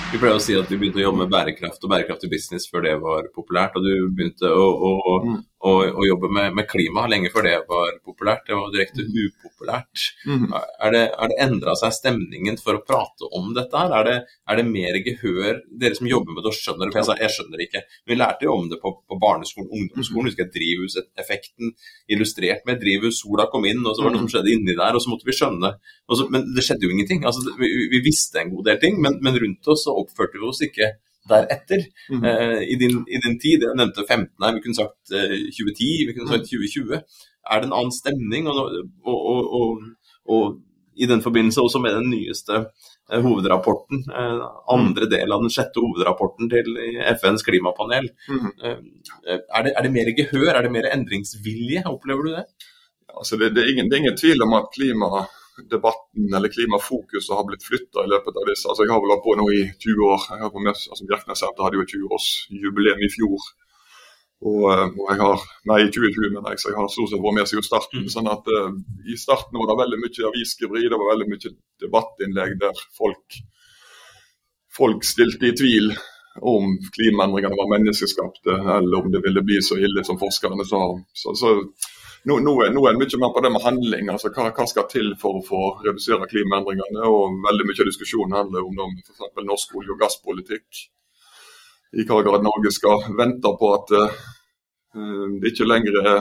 Vi 0.09 0.17
pleier 0.17 0.39
å 0.39 0.41
si 0.41 0.55
at 0.57 0.69
du 0.71 0.73
begynte 0.79 0.97
å 0.97 1.03
jobbe 1.03 1.21
med 1.21 1.33
bærekraft 1.33 1.83
og 1.85 1.91
bærekraftig 1.91 2.31
business 2.31 2.65
før 2.71 2.81
det 2.87 2.95
var 3.03 3.27
populært. 3.35 3.75
Og 3.77 3.85
du 3.85 4.07
begynte 4.17 4.49
å, 4.49 4.63
å, 4.89 5.17
mm. 5.25 5.35
Å, 5.59 5.71
å 5.91 6.05
jobbe 6.07 6.29
med, 6.31 6.53
med, 6.55 6.67
klima 6.69 7.03
lenge 7.11 7.31
før 7.33 7.45
det 7.47 7.55
var 7.67 7.97
populært. 8.05 8.45
Det 8.47 8.55
var 8.55 8.71
direkte 8.71 9.03
mm. 9.03 9.15
upopulært. 9.27 10.03
Mm. 10.27 10.45
Er 10.55 10.93
det, 10.95 11.01
er 11.11 11.31
det 11.31 11.39
endra 11.45 11.75
seg 11.79 11.95
stemningen 11.97 12.59
for 12.61 12.77
å 12.77 12.83
prate 12.85 13.27
om 13.35 13.51
dette 13.57 13.81
her? 13.81 13.95
Er 13.97 14.07
det, 14.07 14.15
er 14.47 14.59
det, 14.61 14.65
mer 14.69 14.99
gehør? 15.03 15.59
Dere 15.81 15.99
som 15.99 16.07
jobber 16.07 16.35
med 16.37 16.45
det 16.45 16.53
og 16.53 16.55
skjønner 16.55 16.87
det, 16.87 16.93
for 16.95 17.01
jeg 17.01 17.09
sa 17.09 17.17
jeg 17.19 17.35
skjønner 17.35 17.59
det 17.59 17.67
ikke. 17.67 17.83
Vi 18.07 18.19
lærte 18.19 18.47
jo 18.47 18.55
om 18.55 18.69
det 18.71 18.79
på, 18.83 18.93
på 19.03 19.19
barneskolen, 19.19 19.71
ungdomsskolen. 19.81 20.29
Mm. 20.29 20.31
Husker 20.31 20.45
jeg 20.45 20.55
drivhuseffekten 20.55 21.75
illustrert 22.15 22.63
med 22.69 22.79
drivhus. 22.79 23.19
Sola 23.19 23.49
kom 23.51 23.67
inn, 23.67 23.83
og 23.83 23.97
så 23.97 24.05
var 24.05 24.13
det 24.13 24.19
noe 24.19 24.27
som 24.27 24.33
skjedde 24.37 24.55
inni 24.55 24.77
der, 24.79 24.95
og 24.95 25.03
så 25.03 25.11
måtte 25.11 25.27
vi 25.27 25.35
skjønne. 25.35 25.75
Så, 26.07 26.29
men 26.31 26.47
det 26.55 26.63
skjedde 26.63 26.87
jo 26.87 26.95
ingenting. 26.95 27.27
Altså, 27.27 27.43
vi, 27.59 27.73
vi, 27.91 28.03
visste 28.05 28.39
en 28.39 28.55
god 28.55 28.71
del 28.71 28.79
ting, 28.79 28.95
men, 29.03 29.19
men 29.25 29.35
rundt 29.43 29.73
oss 29.75 29.83
så 29.89 29.99
oppførte 29.99 30.39
vi 30.39 30.47
oss 30.47 30.63
ikke 30.63 30.93
deretter. 31.29 31.85
Mm. 32.09 32.23
Uh, 32.23 32.61
i, 32.63 32.77
din, 32.81 33.01
i, 33.07 33.21
din, 33.25 33.37
tid, 33.41 33.65
jeg 33.65 33.77
nevnte 33.77 34.05
15 34.05 34.45
her, 34.45 34.55
vi 34.55 34.63
kunne 34.63 34.77
sagt 34.77 35.13
uh, 35.13 35.25
eh, 35.25 35.49
2010, 35.55 35.89
vi 36.09 36.15
kunne 36.15 36.31
sagt 36.31 36.49
2020. 36.49 36.85
Mhm. 36.85 37.27
Er 37.49 37.61
det 37.61 37.69
en 37.69 37.77
annen 37.79 37.95
stemning? 37.95 38.49
Og, 38.51 38.57
og, 39.05 39.53
og, 39.59 39.85
og, 40.29 40.57
i 40.99 41.07
den 41.07 41.21
forbindelse 41.23 41.61
også 41.63 41.79
med 41.79 41.95
den 41.95 42.09
nyeste 42.11 42.57
uh, 42.59 43.19
hovedrapporten, 43.23 44.03
andre 44.11 45.05
mhm. 45.05 45.11
del 45.13 45.31
av 45.31 45.45
den 45.45 45.53
sjette 45.53 45.79
hovedrapporten 45.79 46.51
til 46.51 46.75
FNs 47.15 47.45
klimapanel. 47.47 48.09
Mm. 48.27 48.49
Er, 48.67 49.61
det, 49.63 49.71
er, 49.71 49.81
det, 49.85 49.93
mer 49.95 50.11
gehør, 50.17 50.51
er 50.51 50.67
det 50.67 50.73
mer 50.75 50.89
endringsvilje, 50.91 51.85
opplever 51.87 52.27
du 52.27 52.35
det? 52.35 52.43
Altså 53.15 53.39
det, 53.39 53.53
det, 53.55 53.63
er 53.63 53.71
ingen, 53.73 53.89
det, 53.89 53.95
er 53.97 54.03
ingen, 54.03 54.19
tvil 54.19 54.43
om 54.45 54.53
at 54.59 54.69
klima 54.75 55.09
debatten 55.71 56.33
eller 56.35 56.51
klimafokuset 56.53 57.35
har 57.35 57.47
blitt 57.47 57.65
flytta 57.67 58.05
i 58.05 58.11
løpet 58.11 58.37
av 58.39 58.47
disse. 58.49 58.67
Altså, 58.69 58.85
jeg 58.85 58.93
har 58.93 59.01
vel 59.03 59.13
holdt 59.13 59.25
på 59.25 59.35
nå 59.39 59.47
i 59.55 59.63
20 59.85 60.05
år. 60.09 60.27
Jeg 60.33 60.43
har 60.45 60.53
på 60.53 60.63
med, 60.63 60.75
altså, 60.75 61.07
Bjerknessenteret 61.09 61.65
hadde 61.65 61.81
jo 61.81 61.89
20-årsjubileum 61.93 63.03
i 63.05 63.11
fjor. 63.15 63.49
Og, 64.39 64.61
eh, 64.71 64.85
og, 64.87 65.05
jeg 65.09 65.19
har, 65.19 65.41
nei, 65.71 65.79
i 65.83 65.89
2020, 65.91 66.29
mener 66.35 66.53
jeg, 66.53 66.61
så 66.61 66.71
jeg 66.71 66.79
har 66.79 66.91
stort 66.93 67.11
sett 67.11 67.23
vært 67.25 67.37
med 67.39 67.49
siden 67.51 67.67
starten. 67.67 68.05
Mm. 68.05 68.11
sånn 68.13 68.29
at 68.31 68.47
uh, 68.55 68.69
I 69.11 69.17
starten 69.19 69.59
var 69.59 69.71
det 69.71 69.79
veldig 69.81 69.99
mye 70.05 70.29
avisskriveri, 70.29 70.85
det 70.87 71.01
var 71.01 71.11
veldig 71.11 71.27
mye 71.33 71.51
debattinnlegg 71.83 72.55
der 72.61 72.85
folk, 72.95 73.39
folk 74.79 75.03
stilte 75.07 75.49
i 75.49 75.57
tvil 75.59 75.91
om 76.39 76.71
klimaendringene 76.95 77.57
var 77.57 77.71
menneskeskapte, 77.73 78.55
eller 78.77 79.01
om 79.01 79.11
det 79.11 79.19
ville 79.25 79.43
bli 79.43 79.59
så 79.65 79.75
ille 79.75 80.05
som 80.07 80.19
forskerne 80.21 80.63
sa. 80.63 80.85
Så, 81.11 81.35
så 81.35 81.55
nå, 82.27 82.39
nå, 82.43 82.53
er, 82.65 82.71
nå 82.75 82.81
er 82.83 82.95
det 82.95 83.01
mye 83.01 83.19
mer 83.21 83.33
på 83.35 83.43
det 83.43 83.51
med 83.53 83.63
handling. 83.63 84.09
altså 84.11 84.31
hva, 84.35 84.49
hva, 84.55 84.65
skal 84.67 84.87
til 84.91 85.13
for 85.21 85.39
å 85.39 85.45
få 85.45 85.61
redusere 85.85 86.27
klimaendringene? 86.31 87.05
og 87.07 87.37
Veldig 87.45 87.67
mye 87.69 87.83
av 87.83 87.91
diskusjonen 87.91 88.35
handler 88.39 88.65
om 88.67 88.97
f.eks. 89.05 89.45
norsk 89.47 89.77
olje- 89.79 89.95
og 89.95 90.01
gasspolitikk. 90.03 90.83
I 91.99 92.05
hva 92.05 92.19
grad 92.25 92.43
Norge 92.45 92.73
skal 92.75 93.07
vente 93.17 93.53
på 93.61 93.71
at 93.73 93.95
uh, 93.97 94.19
det 95.39 95.53
ikke 95.53 95.69
lenger 95.69 95.97
er 96.01 96.19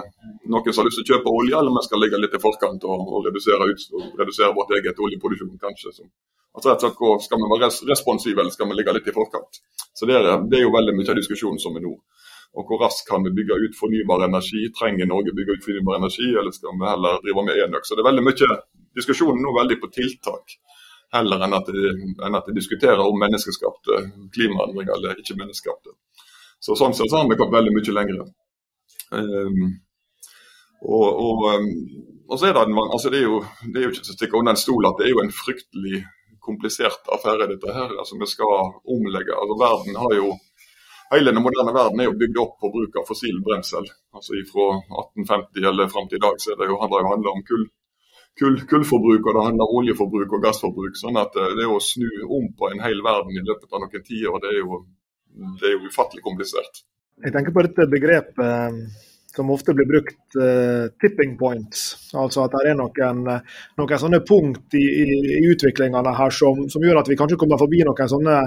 noen 0.49 0.73
som 0.73 0.83
har 0.83 0.89
lyst 0.89 1.01
til 1.03 1.07
å 1.07 1.11
kjøpe 1.17 1.35
olje, 1.35 1.59
eller 1.59 1.75
vi 1.75 1.85
skal 1.89 2.03
ligge 2.05 2.23
litt 2.23 2.39
i 2.39 2.41
forkant 2.41 2.87
og, 2.89 3.05
og 3.09 3.29
redusere, 3.29 3.69
ut, 3.69 3.85
redusere, 4.21 4.55
vårt 4.57 4.75
eget 4.79 5.03
oljeproduksjon, 5.05 5.59
kanskje. 5.61 5.93
Så, 5.99 6.09
altså 6.57 6.73
rett 6.73 6.87
og 6.89 6.95
slett, 6.95 7.27
Skal 7.27 7.43
vi 7.43 7.51
være 7.53 7.71
responsive, 7.91 8.41
eller 8.41 8.55
skal 8.55 8.71
vi 8.71 8.79
ligge 8.79 8.97
litt 8.97 9.11
i 9.11 9.17
forkant? 9.17 9.61
Så 9.93 10.07
Det 10.07 10.15
er, 10.15 10.31
det 10.47 10.61
er 10.61 10.67
jo 10.67 10.75
veldig 10.75 10.95
mye 10.95 11.11
av 11.11 11.19
diskusjonen 11.19 11.61
som 11.61 11.77
er 11.77 11.85
nå. 11.85 11.95
Og 12.57 12.65
hvor 12.67 12.81
raskt 12.83 13.09
kan 13.09 13.23
vi 13.27 13.35
bygge 13.37 13.59
ut 13.65 13.77
fornybar 13.77 14.25
energi? 14.25 14.65
Trenger 14.79 15.07
Norge 15.07 15.35
bygge 15.37 15.59
ut 15.59 15.67
fornybar 15.67 16.01
energi, 16.01 16.31
eller 16.33 16.55
skal 16.55 16.79
vi 16.81 16.89
heller 16.89 17.21
drive 17.25 17.45
med 17.45 17.61
enøk? 17.65 17.87
Så 17.87 17.95
det 17.95 18.03
er 18.03 18.11
veldig 18.11 18.25
mye 18.25 18.59
diskusjonen 18.99 19.45
nå 19.45 19.53
veldig 19.55 19.79
på 19.83 19.91
tiltak, 19.95 20.57
heller 21.15 21.45
enn 21.45 21.57
at 21.59 21.69
de, 21.71 21.93
enn 22.27 22.39
at 22.39 22.49
de 22.49 22.57
diskuterer 22.57 23.05
om 23.05 23.21
menneskeskapte 23.21 24.01
klimaendringer 24.35 24.97
eller 24.97 25.21
ikke 25.23 25.37
menneskeskapte. 25.39 25.95
Så 26.59 26.75
Sånn 26.79 26.97
sett 26.97 27.13
så 27.13 27.21
har 27.21 27.29
vi 27.31 27.39
kommet 27.39 27.61
veldig 27.61 27.75
mye 27.77 27.95
lenger. 27.95 28.25
Um, 29.15 29.69
og, 30.83 31.07
og, 31.07 31.45
um, 31.55 31.69
og, 32.27 32.37
så 32.41 32.49
er 32.49 32.57
det, 32.57 32.65
altså 32.67 33.13
det, 33.13 33.23
er 33.23 33.29
jo, 33.29 33.39
det 33.69 33.79
er 33.79 33.87
jo 33.87 33.93
ikke 33.93 34.03
til 34.03 34.17
å 34.17 34.19
stikke 34.19 34.41
under 34.41 34.57
en 34.57 34.61
stol 34.61 34.89
at 34.89 34.99
det 34.99 35.07
er 35.07 35.15
jo 35.15 35.23
en 35.23 35.35
fryktelig 35.35 36.03
komplisert 36.49 37.09
affære, 37.15 37.49
dette 37.53 37.73
her. 37.77 37.95
Altså 38.01 38.19
Vi 38.19 38.29
skal 38.31 38.73
omlegge. 38.89 39.37
altså 39.37 39.57
Verden 39.63 39.99
har 40.03 40.15
jo 40.17 40.33
hele 41.13 41.33
den 41.33 41.43
moderne 41.45 41.75
verden 41.77 42.01
er 42.01 42.09
jo 42.09 42.19
bygd 42.21 42.39
opp 42.43 42.55
på 42.63 42.71
bruk 42.75 43.01
av 43.01 43.09
fossil 43.09 43.41
brensel. 43.45 43.89
Altså 44.15 44.39
Fra 44.51 44.69
1850 44.79 45.69
eller 45.71 45.91
fram 45.93 46.09
til 46.09 46.21
i 46.21 46.25
dag 46.27 46.41
så 46.43 46.55
er 46.55 46.61
det 46.61 46.71
jo, 46.71 46.79
handler 46.83 47.25
det 47.27 47.33
om 47.35 47.45
kull, 47.51 47.65
kull, 48.41 48.61
kullforbruk 48.71 49.27
og 49.27 49.39
det 49.39 49.47
handler 49.49 49.67
om 49.67 49.81
oljeforbruk 49.83 50.37
og 50.37 50.45
gassforbruk. 50.45 51.01
sånn 51.01 51.21
at 51.21 51.37
eh, 51.37 51.57
det 51.59 51.67
å 51.69 51.81
snu 51.83 52.11
om 52.27 52.53
på 52.59 52.71
en 52.73 52.85
hel 52.85 53.03
verden 53.07 53.37
i 53.37 53.45
løpet 53.45 53.73
av 53.73 53.85
noen 53.85 54.07
tiår, 54.11 54.41
det, 54.45 54.55
det 55.63 55.71
er 55.71 55.77
jo 55.77 55.91
ufattelig 55.91 56.25
komplisert. 56.27 56.85
Jeg 57.19 57.35
tenker 57.35 57.55
på 57.55 57.65
dette 57.67 57.89
begrepet 57.91 58.45
eh, 58.45 59.07
som 59.37 59.51
ofte 59.51 59.75
blir 59.77 59.87
brukt, 59.87 60.19
uh, 60.41 60.89
tipping 61.01 61.37
points. 61.39 62.11
Altså 62.17 62.47
at 62.47 62.55
det 62.57 62.71
er 62.71 62.79
noen, 62.79 63.27
noen 63.79 64.01
sånne 64.01 64.23
punkt 64.27 64.75
i, 64.75 64.83
i, 64.83 65.07
i 65.39 65.43
utviklingene 65.53 66.15
her 66.17 66.33
som, 66.35 66.65
som, 66.73 66.85
gjør 66.85 67.03
at 67.03 67.11
vi 67.11 67.17
kanskje 67.21 67.39
kommer 67.41 67.61
forbi 67.61 67.83
noen 67.85 68.09
sånne 68.09 68.39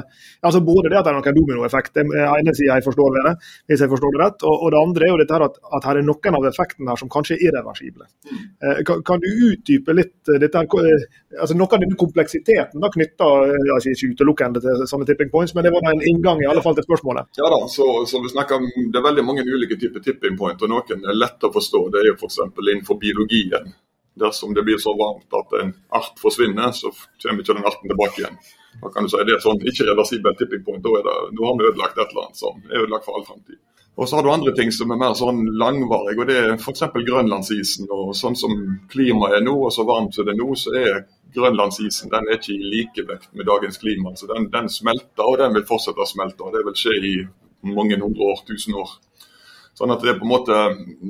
altså 0.42 0.62
Både 0.66 0.90
det 0.90 0.98
at 0.98 1.06
det 1.06 1.12
er 1.12 1.18
noen 1.20 1.36
dominoeffekt, 1.38 2.00
er 2.02 2.10
ene 2.40 2.54
sida 2.58 2.78
jeg 2.80 2.86
forstår 2.86 3.16
det, 3.18 3.34
hvis 3.70 3.84
jeg 3.84 3.92
forstår 3.92 4.16
det 4.16 4.22
rett. 4.24 4.46
Og, 4.48 4.56
og 4.66 4.74
det 4.74 4.82
andre 4.82 5.06
er 5.06 5.12
jo 5.12 5.20
dette 5.22 5.38
her 5.38 5.46
at, 5.46 5.60
at 5.78 5.88
her 5.90 6.00
er 6.02 6.08
noen 6.08 6.38
av 6.40 6.48
effektene 6.50 6.92
her 6.94 7.02
som 7.02 7.12
kanskje 7.14 7.38
er 7.38 7.46
irreversible. 7.48 8.08
Uh, 8.32 8.82
kan, 8.88 9.06
kan, 9.06 9.22
du 9.22 9.30
utdype 9.52 9.96
litt 9.96 10.34
dette 10.42 10.64
her, 10.64 11.06
altså 11.38 11.58
noe 11.58 11.70
av 11.70 11.84
denne 11.84 12.00
kompleksiteten 12.00 12.82
da 12.82 12.90
knytta 12.92 13.30
ikke 13.78 14.12
utelukkende 14.16 14.64
til 14.64 14.86
sånne 14.90 15.06
tipping 15.10 15.30
points, 15.34 15.54
men 15.56 15.66
det 15.68 15.74
var 15.76 15.86
en 15.92 16.02
inngang 16.10 16.42
i 16.42 16.50
alle 16.50 16.64
fall 16.66 16.76
til 16.78 16.88
spørsmålet? 16.88 17.30
Ja 17.38 17.50
da, 17.54 17.62
så, 17.70 17.88
så 18.10 18.22
vi 18.24 18.34
snakker 18.34 18.58
om, 18.58 18.68
Det 18.92 18.98
er 18.98 19.06
veldig 19.06 19.26
mange 19.28 19.46
ulike 19.46 19.78
typer 19.80 20.04
tipping 20.04 20.38
point. 20.40 20.62
og 20.62 20.81
noen 20.82 21.08
er 21.12 21.20
lett 21.20 21.48
å 21.48 21.52
forstå. 21.54 21.82
Det 21.94 22.02
er 22.02 22.12
jo 22.12 22.18
f.eks. 22.18 22.40
innenfor 22.42 23.00
biologien. 23.02 23.74
Dersom 24.22 24.54
det 24.54 24.66
blir 24.68 24.80
så 24.82 24.92
varmt 25.00 25.38
at 25.40 25.54
en 25.62 25.74
art 26.00 26.18
forsvinner, 26.20 26.74
så 26.76 26.92
kommer 27.22 27.44
ikke 27.44 27.56
den 27.56 27.70
arten 27.70 27.92
tilbake 27.92 28.24
igjen. 28.24 28.40
Da 28.82 28.92
kan 28.92 29.08
du 29.08 29.12
si 29.12 29.24
Det 29.28 29.36
er 29.36 29.44
sånn 29.44 29.62
ikke 29.72 29.88
reversibel 29.92 30.36
tipping 30.40 30.64
point. 30.68 30.84
Da, 30.84 31.04
det, 31.08 31.18
da 31.38 31.48
har 31.48 31.60
vi 31.60 31.70
ødelagt 31.70 32.00
et 32.00 32.10
eller 32.10 32.26
annet 32.28 32.42
som 32.42 32.66
er 32.70 32.84
ødelagt 32.84 33.08
for 33.08 33.20
all 33.20 33.28
framtid. 33.28 33.60
Og 34.00 34.08
så 34.08 34.18
har 34.18 34.24
du 34.24 34.32
andre 34.32 34.54
ting 34.56 34.72
som 34.72 34.92
er 34.94 35.00
mer 35.00 35.16
sånn 35.20 35.42
langvarige, 35.60 36.22
og 36.24 36.30
det 36.30 36.38
er 36.40 36.54
f.eks. 36.56 36.86
grønlandsisen. 36.96 37.90
og 37.92 38.14
Sånn 38.18 38.38
som 38.40 38.54
klimaet 38.92 39.40
er 39.40 39.44
nå, 39.46 39.56
og 39.68 39.74
så 39.76 39.86
varmt 39.88 40.16
som 40.16 40.28
det 40.28 40.36
er 40.36 40.40
nå, 40.40 40.48
så 40.60 40.76
er 40.80 41.04
grønlandsisen 41.36 42.12
den 42.12 42.28
er 42.28 42.40
ikke 42.40 42.56
i 42.56 42.72
likevekt 42.72 43.30
med 43.36 43.48
dagens 43.48 43.80
klima. 43.84 44.16
Så 44.16 44.30
den, 44.32 44.48
den, 44.54 44.72
smelter, 44.72 45.28
og 45.28 45.38
den 45.44 45.56
vil 45.58 45.68
fortsette 45.68 46.04
å 46.04 46.08
smelte. 46.08 46.48
og 46.48 46.56
Det 46.56 46.64
vil 46.68 46.78
skje 46.80 46.98
i 47.12 47.14
mange 47.68 48.00
hundre 48.00 48.32
år, 48.32 48.44
tusen 48.48 48.80
år. 48.80 48.96
Sånn 49.82 49.96
at 49.96 50.04
det 50.06 50.12
er 50.12 50.18
på 50.20 50.28
en 50.28 50.30
måte, 50.30 50.56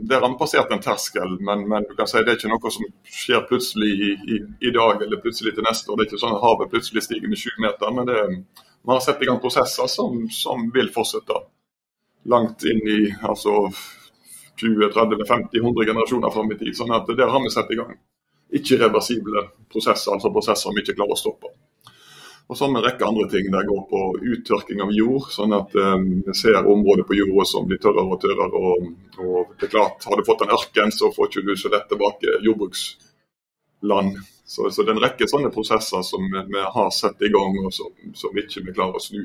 Der 0.08 0.22
har 0.24 0.32
vi 0.32 0.60
en 0.76 0.84
terskel, 0.84 1.34
men, 1.44 1.68
men, 1.68 1.84
du 1.90 1.96
kan 1.96 2.08
si 2.08 2.22
det 2.24 2.32
er 2.32 2.38
ikke 2.40 2.52
noe 2.54 2.72
som 2.72 2.86
skjer 3.04 3.42
plutselig 3.50 3.90
i, 3.92 4.12
i, 4.36 4.38
i, 4.68 4.72
dag 4.72 5.02
eller 5.04 5.20
plutselig 5.20 5.58
til 5.58 5.66
neste 5.68 5.92
år. 5.92 5.98
Det 5.98 6.06
er 6.06 6.10
ikke 6.12 6.22
sånn 6.22 6.36
at 6.38 6.46
havet 6.46 6.72
plutselig 6.72 7.04
stiger 7.04 7.28
med 7.28 7.42
20 7.42 7.66
meter. 7.66 7.92
Men 7.98 8.08
det, 8.08 8.22
vi 8.64 8.94
har 8.94 9.04
satt 9.04 9.20
i 9.20 9.28
gang 9.28 9.42
prosesser 9.44 9.90
som, 9.92 10.24
som 10.32 10.70
vil 10.72 10.88
fortsette 10.96 11.42
langt 12.32 12.64
inn 12.72 12.80
i 12.88 13.02
altså 13.28 13.58
20-30-50-100 14.62 15.92
generasjoner 15.92 16.32
fram 16.32 16.56
i 16.56 16.60
tid. 16.64 16.72
sånn 16.78 16.96
at 16.96 17.12
Der 17.12 17.28
har 17.34 17.44
vi 17.44 17.52
satt 17.52 17.76
i 17.76 17.80
gang 17.82 17.92
ikke 18.52 18.80
reversible 18.86 19.46
prosesser, 19.72 20.16
altså 20.16 20.32
prosesser 20.32 20.74
vi 20.76 20.84
ikke 20.84 20.96
klarer 20.98 21.16
å 21.16 21.20
stoppe. 21.20 21.52
Og 22.52 22.58
så 22.58 22.66
har 22.66 22.72
vi 22.72 22.80
en 22.80 22.84
rekke 22.84 23.06
andre 23.08 23.26
ting 23.32 23.46
der 23.52 23.64
går 23.64 23.84
på 23.88 24.00
uttørking 24.34 24.82
av 24.84 24.90
jord, 24.92 25.30
sånn 25.32 25.54
at 25.56 25.72
um, 25.72 26.08
vi 26.26 26.34
ser 26.36 26.66
områder 26.68 27.06
på 27.08 27.16
jorda 27.16 27.46
som 27.48 27.68
blir 27.70 27.80
tørrere 27.80 28.12
og 28.12 28.18
tørrere. 28.20 28.60
Og, 28.60 28.90
og, 29.24 29.54
det 29.56 29.70
er 29.70 29.72
klart, 29.72 30.04
Har 30.04 30.20
du 30.20 30.26
fått 30.28 30.42
en 30.44 30.52
ørken, 30.58 30.90
så 30.92 31.14
får 31.16 31.30
ikke 31.30 31.46
du 31.48 31.52
så 31.56 31.70
lett 31.72 31.86
tilbake 31.88 32.34
jordbruksland. 32.44 34.18
Så, 34.44 34.68
så, 34.68 34.84
det 34.84 34.92
er 34.92 34.98
en 34.98 35.04
rekke 35.06 35.30
sånne 35.32 35.52
prosesser 35.56 36.04
som 36.04 36.26
vi, 36.28 36.42
vi 36.52 36.64
har 36.74 36.90
satt 36.92 37.24
i 37.24 37.30
gang, 37.32 37.56
og 37.62 37.72
som, 37.72 37.94
som 38.20 38.42
ikke 38.42 38.66
vi 38.66 38.74
klarer 38.76 39.00
å 39.00 39.04
snu. 39.06 39.22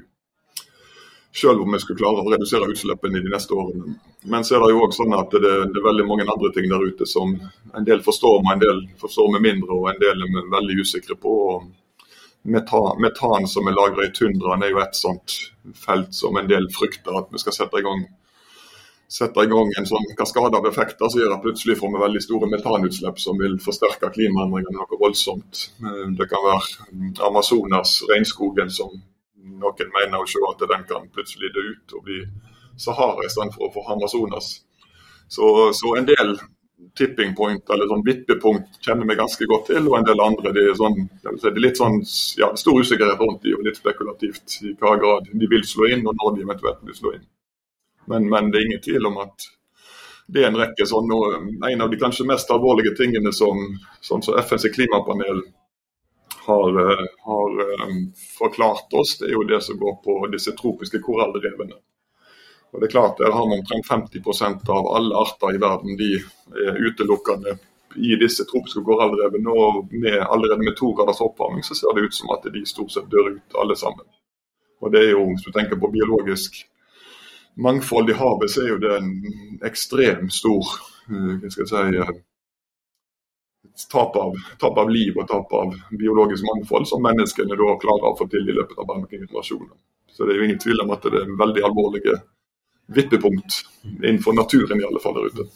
selv 1.34 1.64
om 1.64 1.74
vi 1.74 1.80
skulle 1.82 1.98
klare 1.98 2.22
å 2.22 2.30
redusere 2.30 2.68
utslippene 2.70 3.24
de 3.24 3.32
neste 3.32 3.58
årene. 3.58 3.96
Men 4.22 4.46
så 4.46 4.54
er 4.54 4.62
det 4.68 4.70
jo 4.70 4.84
også 4.84 5.02
sånn 5.02 5.16
at 5.18 5.34
det, 5.34 5.56
det, 5.72 5.80
er 5.82 5.88
veldig 5.88 6.06
mange 6.12 6.28
andre 6.30 6.52
ting 6.54 6.70
der 6.70 6.86
ute 6.86 7.10
som 7.10 7.34
en 7.74 7.90
del 7.90 8.06
forstår 8.06 8.38
vi, 8.38 8.54
en 8.54 8.62
del 8.62 8.86
forstår 9.02 9.34
vi 9.34 9.42
mindre, 9.50 9.80
og 9.80 9.90
en 9.90 10.00
del 10.04 10.22
er 10.22 10.30
vi 10.30 10.46
veldig 10.54 10.78
usikre 10.86 11.18
på. 11.26 11.34
Metan, 12.46 13.00
metan 13.02 13.48
som 13.50 13.66
er 13.66 13.74
lagra 13.74 14.06
i 14.06 14.12
tundraen 14.14 14.62
er 14.62 14.70
jo 14.70 14.78
et 14.82 14.94
sånt 14.94 15.34
felt 15.74 16.14
som 16.14 16.36
en 16.38 16.46
del 16.46 16.68
frykter 16.70 17.16
at 17.18 17.32
vi 17.32 17.42
skal 17.42 17.56
sette 17.56 17.80
i 17.80 17.86
gang 17.86 18.04
sette 19.08 19.42
i 19.44 19.50
gang 19.50 19.70
en 19.78 19.86
sånn 19.86 20.06
kaskade 20.18 20.58
av 20.58 20.66
effekter 20.66 21.10
som 21.10 21.20
gjør 21.20 21.36
at 21.36 21.42
plutselig 21.44 21.76
får 21.78 21.92
vi 21.92 22.02
veldig 22.02 22.22
store 22.24 22.48
metanutslipp 22.50 23.20
som 23.22 23.38
vil 23.38 23.54
forsterke 23.62 24.10
klimaendringene 24.14 24.74
noe 24.80 24.98
voldsomt. 24.98 25.62
Det 26.18 26.26
kan 26.30 26.42
være 26.46 27.12
Amazonas, 27.28 28.00
regnskogen, 28.10 28.72
som 28.74 28.90
noen 29.62 29.94
mener 29.94 30.18
å 30.18 30.26
se 30.30 30.42
at 30.50 30.66
den 30.72 30.84
kan 30.90 31.06
plutselig 31.14 31.52
dø 31.54 31.64
ut 31.70 31.96
og 31.98 32.08
bli 32.08 32.20
Sahara 32.82 33.24
istedenfor 33.28 33.68
å 33.68 33.72
få 33.76 33.86
Amazonas. 33.94 34.50
Så, 35.28 35.46
så, 35.74 35.94
en 35.98 36.06
del 36.06 36.36
tipping 36.96 37.34
point, 37.36 37.70
eller 37.70 37.88
sånn 37.88 38.04
vippepunkt, 38.04 38.78
kjenner 38.84 39.08
vi 39.08 39.16
ganske 39.18 39.48
godt 39.48 39.70
til. 39.70 39.88
Og 39.88 39.96
en 39.98 40.06
del 40.08 40.22
andre 40.22 40.52
det 40.56 40.64
er, 40.70 40.76
sånn, 40.78 41.08
det 41.24 41.50
er 41.50 41.60
litt 41.62 41.80
sånn 41.80 42.00
ja, 42.40 42.50
stor 42.60 42.80
usikkerhet 42.80 43.20
rundt 43.22 43.42
de, 43.44 43.54
og 43.56 43.64
litt 43.66 43.80
spekulativt 43.80 44.58
i 44.62 44.74
hva 44.80 44.96
grad 45.00 45.28
de 45.32 45.50
vil 45.50 45.64
slå 45.66 45.90
inn, 45.92 46.06
og 46.06 46.16
når 46.20 46.36
de 46.36 46.46
eventuelt 46.46 46.82
vil 46.88 46.98
slå 46.98 47.14
inn. 47.18 47.26
Men, 48.12 48.28
men 48.30 48.50
det 48.52 48.60
er 48.60 48.68
ingen 48.68 48.84
tvil 48.84 49.08
om 49.08 49.20
at 49.24 49.48
det 50.26 50.42
er 50.42 50.50
en 50.50 50.58
rekke 50.58 50.86
sånn, 50.86 51.10
og 51.14 51.34
En 51.70 51.84
av 51.84 51.90
de 51.90 51.98
kanskje 52.00 52.26
mest 52.26 52.50
alvorlige 52.50 52.96
tingene 52.98 53.32
som, 53.34 53.60
sånn 54.02 54.24
som 54.26 54.38
FNs 54.42 54.66
klimapanel 54.74 55.42
har, 56.46 56.78
eh, 56.82 57.04
har 57.26 57.60
um, 57.86 58.00
forklart 58.38 58.94
oss, 59.00 59.18
det 59.18 59.30
er 59.30 59.36
jo 59.36 59.46
det 59.46 59.60
som 59.62 59.78
går 59.78 60.00
på 60.04 60.18
disse 60.34 60.54
tropiske 60.58 61.00
korallrevene. 61.02 61.78
Og 62.76 62.82
det 62.82 62.90
er 62.90 62.92
klart, 62.92 63.18
Der 63.18 63.32
har 63.32 63.46
vi 63.48 63.56
omtrent 63.56 63.86
50% 63.88 64.68
av 64.68 64.86
alle 64.96 65.16
arter 65.16 65.54
i 65.54 65.60
verden 65.60 65.96
de 65.96 66.10
er 66.68 66.76
utelukkende 66.76 67.54
i 67.96 68.18
disse 68.20 68.44
tropiske 68.44 68.82
korallrevene. 68.84 69.48
Og 69.48 69.88
med, 69.90 70.18
allerede 70.20 70.60
med 70.60 70.76
to 70.76 70.90
graders 70.92 71.22
oppvarming 71.24 71.64
så 71.64 71.74
ser 71.74 71.96
det 71.96 72.04
ut 72.04 72.14
som 72.14 72.34
at 72.36 72.44
de 72.52 72.66
stort 72.68 72.92
sett 72.92 73.08
dør 73.08 73.32
ut 73.38 73.56
alle 73.62 73.76
sammen. 73.80 74.04
Og 74.84 74.92
det 74.92 75.06
er 75.06 75.10
jo, 75.16 75.24
Hvis 75.24 75.46
du 75.46 75.52
tenker 75.52 75.80
på 75.80 75.88
biologisk 75.88 76.60
mangfold 77.56 78.10
i 78.10 78.18
havet, 78.20 78.50
så 78.50 78.60
er 78.60 78.68
jo 78.68 78.78
det 78.84 78.92
en 78.96 79.10
ekstremt 79.64 80.32
stor 80.32 80.68
uh, 81.08 81.32
hva 81.40 81.48
skal 81.48 81.64
jeg 81.64 82.04
si, 82.04 83.88
tap 83.88 84.16
av, 84.16 84.36
tap 84.60 84.78
av, 84.78 84.90
liv 84.92 85.16
og 85.16 85.28
tap 85.32 85.52
av 85.52 85.72
biologisk 85.96 86.44
mangfold 86.44 86.84
som 86.92 87.00
menneskene 87.02 87.56
da 87.56 87.74
klarer 87.80 88.12
å 88.12 88.16
få 88.20 88.28
til 88.28 88.44
i 88.44 88.60
løpet 88.60 88.76
av 88.76 88.92
mange 88.92 89.08
generasjoner. 89.08 89.76
Så 90.12 90.24
det 90.24 90.34
er 90.34 90.42
jo 90.42 90.48
ingen 90.50 90.60
tvil 90.60 90.84
om 90.84 90.92
at 90.92 91.08
det 91.08 91.24
er 91.24 91.38
veldig 91.40 91.64
alvorlige 91.64 92.20
vippepunkt 92.86 93.62
innenfor 94.02 94.32
naturen 94.32 94.80
i 94.80 94.86
alle 94.86 95.00
fall 95.02 95.14
der 95.14 95.32
ute. 95.32 95.48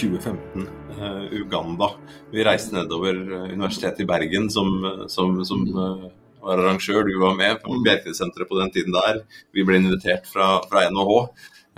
...2015, 0.00 0.66
uh, 0.96 1.24
Uganda. 1.32 1.90
Vi 2.32 2.44
reiste 2.44 2.72
nedover 2.72 3.18
uh, 3.32 3.42
Universitetet 3.52 4.00
i 4.00 4.06
Bergen 4.08 4.46
som, 4.50 4.70
som, 5.12 5.34
som 5.44 5.66
uh, 5.76 6.06
arrangør, 6.40 7.02
du 7.04 7.18
var 7.20 7.34
med 7.36 7.58
på 7.60 7.74
Bjerknessenteret 7.84 8.48
på 8.48 8.60
den 8.62 8.70
tiden 8.72 8.94
der. 8.96 9.20
Vi 9.52 9.64
ble 9.66 9.82
invitert 9.82 10.30
fra, 10.30 10.60
fra 10.70 10.86
NHH. 10.88 11.18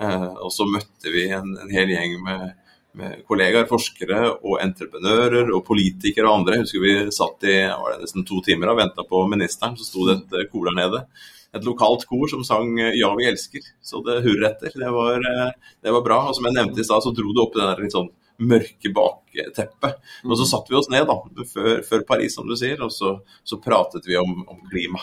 Uh, 0.02 0.28
og 0.44 0.52
så 0.54 0.68
møtte 0.70 1.10
vi 1.14 1.24
en, 1.34 1.56
en 1.64 1.72
hel 1.72 1.90
gjeng 1.90 2.20
med, 2.22 2.52
med, 2.98 3.22
kollegaer, 3.28 3.68
forskere 3.70 4.22
og 4.34 4.58
entreprenører 4.62 5.52
og 5.54 5.64
politikere 5.66 6.28
og 6.28 6.40
andre. 6.40 6.58
Jeg 6.58 6.66
husker 6.66 6.84
vi 6.84 6.96
satt 7.14 7.46
i 7.48 7.58
var 7.68 7.94
det 7.94 8.02
nesten 8.04 8.26
to 8.28 8.40
timer 8.44 8.72
og 8.72 8.80
venta 8.80 9.04
på 9.08 9.22
ministeren, 9.30 9.78
så 9.78 9.86
sto 9.86 10.08
det 10.08 10.18
et 10.18 10.36
eh, 10.40 10.48
kor 10.52 10.68
der 10.68 10.76
nede. 10.78 11.04
Et 11.52 11.64
lokalt 11.68 12.06
kor 12.08 12.28
som 12.32 12.44
sang 12.44 12.78
eh, 12.80 12.94
'Ja, 12.96 13.12
vi 13.16 13.28
elsker'. 13.28 13.72
Så 13.82 14.02
det 14.06 14.22
hurrer 14.24 14.50
etter. 14.50 14.72
Det 14.74 14.90
var, 14.92 15.16
eh, 15.20 15.52
det 15.82 15.92
var 15.92 16.04
bra. 16.04 16.18
Og 16.28 16.36
som 16.36 16.48
jeg 16.48 16.58
nevnte 16.58 16.80
i 16.80 16.84
stad, 16.84 17.04
så 17.04 17.14
dro 17.16 17.32
det 17.32 17.44
opp 17.44 17.56
den 17.56 17.68
der 17.68 17.82
litt 17.82 17.96
sånn 17.96 18.12
mørke 18.42 18.92
bakteppet. 18.92 19.98
Og 20.24 20.36
så 20.40 20.48
satte 20.48 20.72
vi 20.72 20.78
oss 20.78 20.90
ned 20.90 21.06
da, 21.06 21.16
før, 21.48 21.82
før 21.86 22.06
Paris, 22.08 22.34
som 22.34 22.48
du 22.48 22.56
sier, 22.56 22.80
og 22.82 22.92
så, 22.92 23.18
så 23.44 23.60
pratet 23.62 24.08
vi 24.08 24.16
om, 24.20 24.42
om 24.48 24.62
klima. 24.70 25.00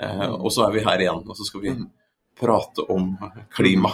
Eh, 0.00 0.30
og 0.30 0.50
så 0.54 0.66
er 0.66 0.76
vi 0.78 0.86
her 0.86 1.02
igjen, 1.02 1.26
og 1.26 1.36
så 1.36 1.46
skal 1.46 1.66
vi 1.66 1.74
prate 2.40 2.86
om 2.90 3.12
klima. 3.52 3.92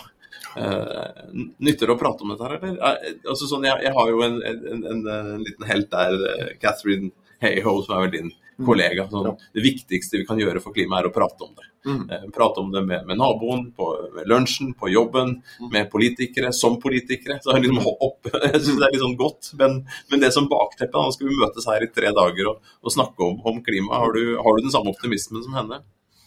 Eh, 0.57 1.21
nytter 1.67 1.91
det 1.91 1.95
å 1.97 2.01
prate 2.01 2.25
om 2.25 2.33
dette 2.33 2.47
her, 2.47 2.57
eller? 2.59 2.79
Eh, 2.79 3.21
altså, 3.27 3.49
sånn, 3.51 3.67
jeg, 3.69 3.85
jeg, 3.85 3.95
har 3.99 4.13
jo 4.13 4.25
en, 4.27 4.41
en, 4.51 4.83
en, 4.95 5.07
en 5.17 5.45
liten 5.45 5.69
helt 5.69 5.91
der, 5.93 6.19
eh, 6.33 6.53
Catherine 6.63 7.13
Hayhoe, 7.45 7.85
som 7.85 7.97
er 7.97 8.07
vel 8.07 8.15
din 8.17 8.35
Mm. 8.57 8.67
kollega. 8.67 9.05
Sånn, 9.11 9.35
det 9.53 9.63
viktigste 9.65 10.17
vi 10.17 10.27
kan 10.27 10.39
gjøre 10.41 10.63
for 10.65 10.73
klimaet, 10.73 11.05
er 11.05 11.11
å 11.11 11.15
prate 11.15 11.45
om 11.45 11.53
det. 11.57 11.67
Mm. 11.87 12.31
Prate 12.35 12.63
om 12.63 12.71
det 12.73 12.83
med, 12.87 13.05
med 13.07 13.19
naboen, 13.21 13.67
på 13.77 13.89
med 14.17 14.31
lunsjen, 14.31 14.73
på 14.75 14.89
jobben, 14.91 15.37
mm. 15.61 15.69
med 15.75 15.91
politikere, 15.93 16.53
som 16.57 16.79
politikere. 16.81 17.37
Så 17.45 17.53
liksom 17.61 17.83
opp, 17.93 18.31
jeg 18.33 18.63
synes 18.63 18.81
det 18.81 18.89
er 18.89 18.95
litt 18.95 19.05
sånn 19.05 19.19
godt. 19.21 19.53
Men, 19.61 19.83
men 20.11 20.25
det 20.25 20.33
som 20.35 20.49
bakteppe, 20.49 20.97
nå 20.97 21.13
skal 21.15 21.31
vi 21.31 21.41
møtes 21.43 21.69
her 21.69 21.85
i 21.85 21.91
tre 21.93 22.15
dager 22.17 22.55
og, 22.55 22.73
og 22.81 22.97
snakke 22.97 23.29
om, 23.29 23.43
om 23.45 23.61
klima. 23.67 24.01
Har 24.01 24.17
du, 24.17 24.23
har 24.41 24.57
du, 24.57 24.65
den 24.65 24.75
samme 24.75 24.95
optimismen 24.95 25.45
som 25.45 25.61
henne? 25.61 25.83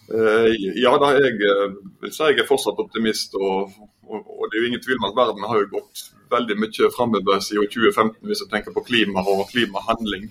Uh, 0.09 0.49
ja, 0.73 0.95
da 0.97 1.11
jeg 1.19 1.37
eh, 1.45 1.65
vil 2.01 2.13
si 2.13 2.25
jeg 2.31 2.41
er 2.41 2.47
fortsatt 2.49 2.81
optimist. 2.81 3.35
Og, 3.37 3.73
og, 4.09 4.19
og, 4.19 4.45
det 4.49 4.57
er 4.57 4.63
jo 4.63 4.69
ingen 4.71 4.83
tvil 4.83 4.97
om 4.97 5.09
at 5.11 5.17
verden 5.19 5.45
har 5.49 5.61
jo 5.61 5.71
gått 5.75 6.05
veldig 6.33 6.57
mye 6.61 6.89
framover 6.95 7.43
siden 7.45 7.69
2015 7.69 8.29
hvis 8.29 8.41
jeg 8.43 8.51
tenker 8.53 8.73
på 8.73 8.85
klima 8.87 9.21
og 9.21 9.45
klimahandling. 9.51 10.29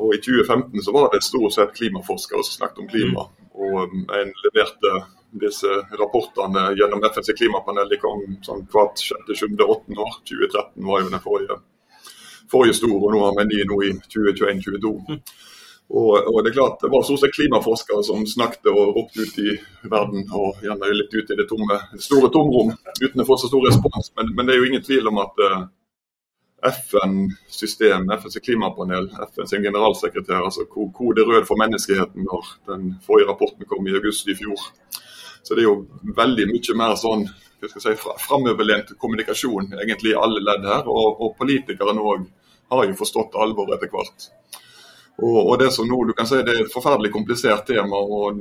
Og 0.00 0.14
I 0.16 0.20
2015 0.24 0.84
så 0.84 0.92
var 0.92 1.10
det 1.12 1.24
stort 1.24 1.56
sett 1.56 1.74
klimaforskere 1.76 2.44
som 2.44 2.60
snakket 2.60 2.84
om 2.84 2.92
klima. 2.92 3.26
Og 3.52 3.74
um, 3.84 4.06
en 4.08 4.32
leverte 4.44 4.92
disse 5.40 5.68
rapportene 6.00 6.70
gjennom 6.76 7.04
FNs 7.08 7.32
klimapanel. 7.36 7.88
De 7.88 8.00
kom 8.00 8.24
sånn 8.44 8.64
hvert 8.72 9.00
sjette, 9.00 9.36
sjuende, 9.36 9.68
åttende 9.68 10.04
år. 10.04 10.18
2013 10.28 10.88
var 10.88 11.00
jo 11.00 11.12
den 11.12 11.24
forrige, 11.24 11.58
forrige 12.52 12.76
store, 12.80 13.00
og 13.00 13.14
nå 13.14 13.24
har 13.24 13.36
vi 13.38 13.44
en 13.44 13.52
ny 13.52 13.62
nå 13.68 13.80
i 13.88 13.92
2021-2022. 14.16 14.94
Og, 15.92 16.14
og, 16.14 16.38
det 16.44 16.52
er 16.52 16.56
klart, 16.56 16.78
det 16.80 16.88
var 16.92 17.02
stort 17.04 17.20
sett 17.20 17.34
klimaforskere 17.34 18.04
som 18.06 18.22
snakket 18.28 18.70
og 18.72 18.94
ropte 18.96 19.26
ut 19.26 19.38
i 19.42 19.56
verden, 19.92 20.24
og 20.32 20.62
gjerne 20.64 20.88
litt 20.94 21.12
ut 21.12 21.32
i 21.34 21.36
det 21.36 21.44
tomme, 21.50 21.76
store 22.00 22.30
tomrom 22.32 22.72
uten 23.02 23.24
å 23.24 23.26
få 23.28 23.36
så 23.40 23.50
stor 23.50 23.66
respons. 23.68 24.12
Men, 24.16 24.32
men, 24.32 24.48
det 24.48 24.54
er 24.54 24.62
jo 24.62 24.70
ingen 24.70 24.86
tvil 24.86 25.10
om 25.12 25.20
at 25.20 25.42
uh, 25.44 25.58
FN-system, 26.70 28.08
FNs 28.16 28.40
klimapanel, 28.46 29.10
FNs 29.28 29.52
generalsekretær, 29.58 30.46
altså 30.46 30.64
kode 30.70 31.26
rød 31.28 31.44
for 31.50 31.60
menneskeheten 31.60 32.24
når 32.24 32.52
den 32.72 32.94
forrige 33.04 33.28
rapporten 33.34 33.68
kom 33.68 33.88
i 33.88 33.96
august 33.98 34.32
i 34.32 34.38
fjor. 34.38 34.64
Så 35.42 35.58
det 35.58 35.66
er 35.66 35.68
jo 35.68 36.12
veldig 36.16 36.48
mye 36.54 36.78
mer 36.78 36.96
sånn 36.96 37.26
hva 37.62 37.68
skal 37.70 37.92
jeg 37.92 37.98
si, 38.00 38.12
framoverlent 38.24 38.94
kommunikasjon 38.98 39.74
egentlig 39.76 40.12
i 40.12 40.18
alle 40.18 40.40
ledd 40.42 40.64
her. 40.66 40.88
Og, 40.90 41.20
og 41.22 41.34
politikerne 41.38 42.02
òg 42.02 42.24
har 42.72 42.88
jo 42.88 42.98
forstått 42.98 43.36
alvoret 43.38 43.76
etter 43.76 43.92
hvert. 43.92 44.30
Og, 45.20 45.50
og, 45.50 45.58
det 45.58 45.70
som 45.70 45.88
nå, 45.88 45.98
du 46.08 46.12
kan 46.16 46.26
si 46.26 46.40
Det 46.40 46.54
er 46.54 46.64
et 46.64 46.72
forferdelig 46.72 47.12
komplisert 47.12 47.66
tema. 47.68 47.96
og 47.96 48.38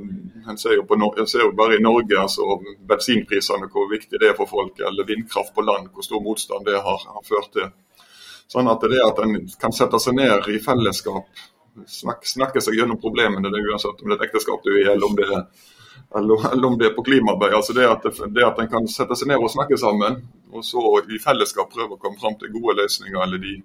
En 0.49 0.57
ser 0.57 0.77
jo, 0.77 0.85
en 0.95 1.27
ser 1.27 1.43
jo 1.45 1.51
bare 1.57 1.77
i 1.77 1.83
Norge 1.83 2.17
altså 2.17 2.57
bensinprisene 2.87 3.67
hvor 3.71 3.89
viktig 3.91 4.19
det 4.19 4.31
er 4.31 4.37
for 4.37 4.49
folk, 4.49 4.79
eller 4.79 5.07
vindkraft 5.07 5.53
på 5.53 5.65
land, 5.67 5.91
hvor 5.93 6.05
stor 6.05 6.23
motstand 6.23 6.65
det 6.65 6.79
har, 6.79 7.03
har 7.15 7.25
ført 7.27 7.51
til. 7.53 7.69
Sånn 8.51 8.67
at 8.67 8.81
det 8.83 9.03
at 9.03 9.19
en 9.23 9.35
kan 9.59 9.75
sette 9.75 9.99
seg 10.01 10.17
ned 10.17 10.47
i 10.51 10.57
fellesskap, 10.59 11.43
snakke, 11.87 12.27
snakke 12.27 12.63
seg 12.63 12.79
gjennom 12.79 12.99
problemene, 12.99 13.51
det 13.51 13.61
er 13.61 13.69
uansett 13.71 14.01
om 14.01 14.09
det 14.09 14.17
er 14.17 14.23
et 14.23 14.25
ekteskap 14.27 14.65
du 14.65 14.73
er 14.73 14.79
i, 14.81 14.87
eller 14.91 15.07
om 15.07 15.15
det 15.15 15.27
er, 15.29 15.45
eller 16.17 16.67
om 16.67 16.75
det 16.79 16.89
er 16.89 16.95
på 16.97 17.05
klimaarbeid. 17.07 17.55
Altså 17.55 17.75
det 17.77 17.87
at, 17.87 18.09
det 18.09 18.43
at 18.47 18.59
en 18.59 18.71
kan 18.73 18.89
sette 18.91 19.15
seg 19.15 19.29
ned 19.31 19.39
og 19.39 19.53
snakke 19.53 19.77
sammen, 19.79 20.17
og 20.51 20.65
så 20.67 20.83
i 21.05 21.21
fellesskap 21.21 21.71
prøve 21.71 21.95
å 21.95 22.01
komme 22.01 22.19
fram 22.19 22.35
til 22.41 22.51
gode 22.57 22.75
løsninger, 22.81 23.21
eller 23.23 23.39
de, 23.45 23.59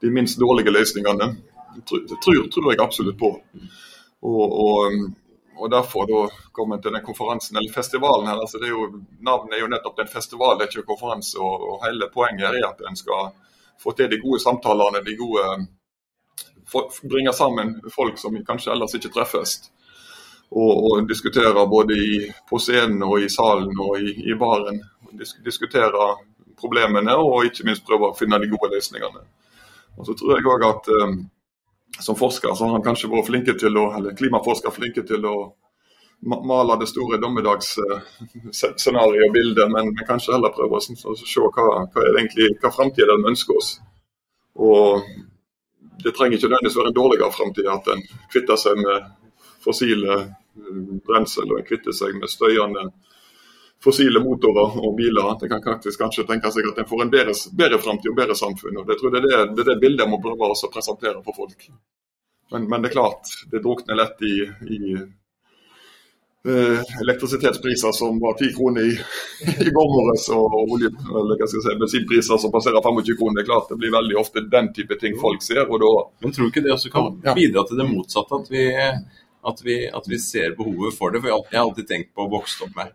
de 0.00 0.14
minst 0.14 0.40
dårlige 0.40 0.72
løsningene, 0.72 1.28
det 1.76 1.84
tror, 2.22 2.46
tror, 2.52 2.70
jeg 2.72 2.80
absolutt 2.80 3.18
på. 3.18 3.30
Og, 4.22 4.54
og, 4.64 4.96
og 5.56 5.70
Derfor 5.70 6.06
da 6.10 6.22
kom 6.52 6.72
jeg 6.74 6.82
til 6.82 6.94
den 6.96 7.04
konferansen, 7.04 7.56
eller 7.56 7.72
festivalen 7.74 8.28
her. 8.28 8.40
altså 8.40 8.58
er 8.62 8.72
jo, 8.72 8.88
Navnet 9.20 9.56
er 9.56 9.64
jo 9.64 9.70
nettopp 9.72 10.00
en 10.00 10.14
festival, 10.14 10.56
det 10.58 10.66
er 10.66 10.72
ikke 10.72 10.84
en 10.84 10.90
konferanse. 10.94 11.38
og, 11.38 11.68
og 11.68 11.86
Hele 11.86 12.10
poenget 12.14 12.48
er 12.48 12.68
at 12.68 12.82
en 12.88 12.96
skal 12.96 13.32
få 13.82 13.94
til 13.96 14.10
de 14.10 14.20
gode 14.22 14.40
samtalene, 14.40 15.04
de 15.04 15.16
gode 15.16 15.68
Bringe 17.10 17.32
sammen 17.32 17.80
folk 17.92 18.18
som 18.18 18.36
kanskje 18.46 18.72
ellers 18.72 18.94
ikke 18.96 19.10
treffes. 19.12 19.58
Og, 20.52 20.84
og 20.84 21.08
diskutere 21.08 21.66
både 21.68 21.96
i, 21.96 22.32
på 22.48 22.58
scenen 22.60 23.02
og 23.04 23.20
i 23.20 23.28
salen 23.28 23.76
og 23.80 24.00
i, 24.00 24.14
i 24.30 24.36
baren. 24.40 24.80
Disk, 25.18 25.42
diskutere 25.44 26.06
problemene 26.60 27.16
og 27.20 27.48
ikke 27.48 27.66
minst 27.68 27.84
prøve 27.88 28.08
å 28.08 28.16
finne 28.16 28.40
de 28.40 28.48
gode 28.52 28.70
løsningene. 28.72 29.24
Og 29.98 30.08
så 30.08 30.16
tror 30.16 30.36
jeg 30.36 30.48
også 30.48 30.70
at 30.70 30.90
um, 31.02 31.18
Som 32.00 32.16
forsker 32.16 32.54
så 32.54 32.64
har 32.64 32.72
han 32.72 32.84
kanskje 32.84 33.10
vært 33.12 33.26
flinke 33.28 33.54
til 33.60 33.76
å, 33.76 33.90
eller 33.96 34.16
klimaforsker 34.16 34.70
flinke 34.74 35.02
til 35.06 35.26
å 35.28 35.36
male 36.22 36.76
det 36.78 36.86
store 36.86 37.18
dommedagsscenarioet 37.18 39.26
og 39.26 39.32
bildet, 39.34 39.70
men, 39.70 39.86
men, 39.90 40.04
kanskje 40.06 40.32
heller 40.36 40.52
prøve 40.54 40.76
å, 40.78 40.82
se 40.82 41.40
hva, 41.42 41.82
hva 41.82 42.00
er 42.06 42.18
egentlig, 42.20 42.46
hva 42.62 42.70
framtida 42.74 43.12
ønsker 43.18 43.56
oss. 43.58 43.80
Og 44.54 45.02
det 46.02 46.12
trenger 46.14 46.36
ikke 46.38 46.48
nødvendigvis 46.48 46.78
være 46.78 46.90
en 46.92 47.00
dårligere 47.00 47.34
framtid 47.34 47.66
at 47.70 47.84
en 47.92 48.02
kvitter 48.32 48.56
seg 48.60 48.74
med 48.78 48.98
fossile 49.62 50.12
brensel 51.06 51.46
og 51.54 51.66
kvitter 51.68 51.92
seg 51.96 52.10
med 52.18 52.28
støyende 52.30 52.82
fossile 53.82 54.20
motorer 54.22 54.76
og 54.78 54.96
biler. 54.96 55.32
Det 55.40 55.48
kan 55.50 55.62
faktisk 55.64 56.00
kanskje 56.00 56.26
tenke 56.28 56.52
seg 56.54 56.68
at 56.70 56.82
en 56.82 56.90
får 56.90 57.04
en 57.04 57.10
bedre, 57.12 57.34
bedre 57.58 57.80
framtid 57.82 58.12
og 58.12 58.20
bedre 58.20 58.36
samfunn. 58.38 58.78
og 58.82 58.86
Det 58.86 58.98
tror 59.00 59.16
jeg 59.16 59.24
det 59.24 59.32
er 59.32 59.46
det, 59.46 59.56
det, 59.56 59.64
er 59.64 59.72
det 59.72 59.80
bildet 59.82 60.04
jeg 60.04 60.12
må 60.12 60.20
prøve 60.22 60.52
å 60.52 60.70
presentere 60.76 61.24
for 61.24 61.42
folk. 61.42 61.66
Men, 62.52 62.68
men, 62.68 62.82
det 62.82 62.92
er 62.92 62.98
klart, 62.98 63.32
det 63.50 63.62
drukner 63.64 63.96
lett 63.96 64.22
i, 64.28 64.34
i 64.76 64.80
uh, 66.48 66.80
elektrisitetspriser 67.00 67.94
som 67.96 68.18
var 68.20 68.36
10 68.36 68.52
kroner 68.58 68.90
i, 68.90 68.92
i 69.66 69.72
går 69.72 69.88
morges, 69.94 70.28
og, 70.36 70.44
og 70.52 70.74
olje, 70.76 70.92
eller, 71.22 71.46
si, 71.48 71.62
bensinpriser 71.80 72.38
som 72.42 72.52
passerer 72.52 72.84
25 72.84 73.16
kroner. 73.16 73.40
Det 73.40 73.46
er 73.46 73.50
klart 73.50 73.72
det 73.72 73.80
blir 73.80 73.96
veldig 73.96 74.20
ofte 74.20 74.44
den 74.52 74.70
type 74.76 75.00
ting 75.00 75.16
folk 75.20 75.42
ser. 75.42 75.64
og 75.64 75.80
da... 75.82 75.92
Men 76.22 76.36
tror 76.36 76.50
du 76.50 76.54
ikke 76.54 76.66
det 76.68 76.76
også 76.76 76.92
kan 76.92 77.18
ja. 77.24 77.36
bidra 77.38 77.64
til 77.66 77.80
det 77.80 77.88
motsatte? 77.88 78.42
At 78.42 78.52
vi, 78.52 78.66
at, 79.52 79.64
vi, 79.64 79.78
at 79.88 80.12
vi, 80.12 80.20
ser 80.20 80.58
behovet 80.58 80.98
for 80.98 81.14
det? 81.14 81.24
For 81.24 81.32
jeg 81.32 81.56
har 81.56 81.64
alltid 81.64 81.88
tenkt 81.88 82.12
på 82.12 82.28
å 82.28 82.34
vokse 82.36 82.68
opp 82.68 82.76
med 82.76 82.92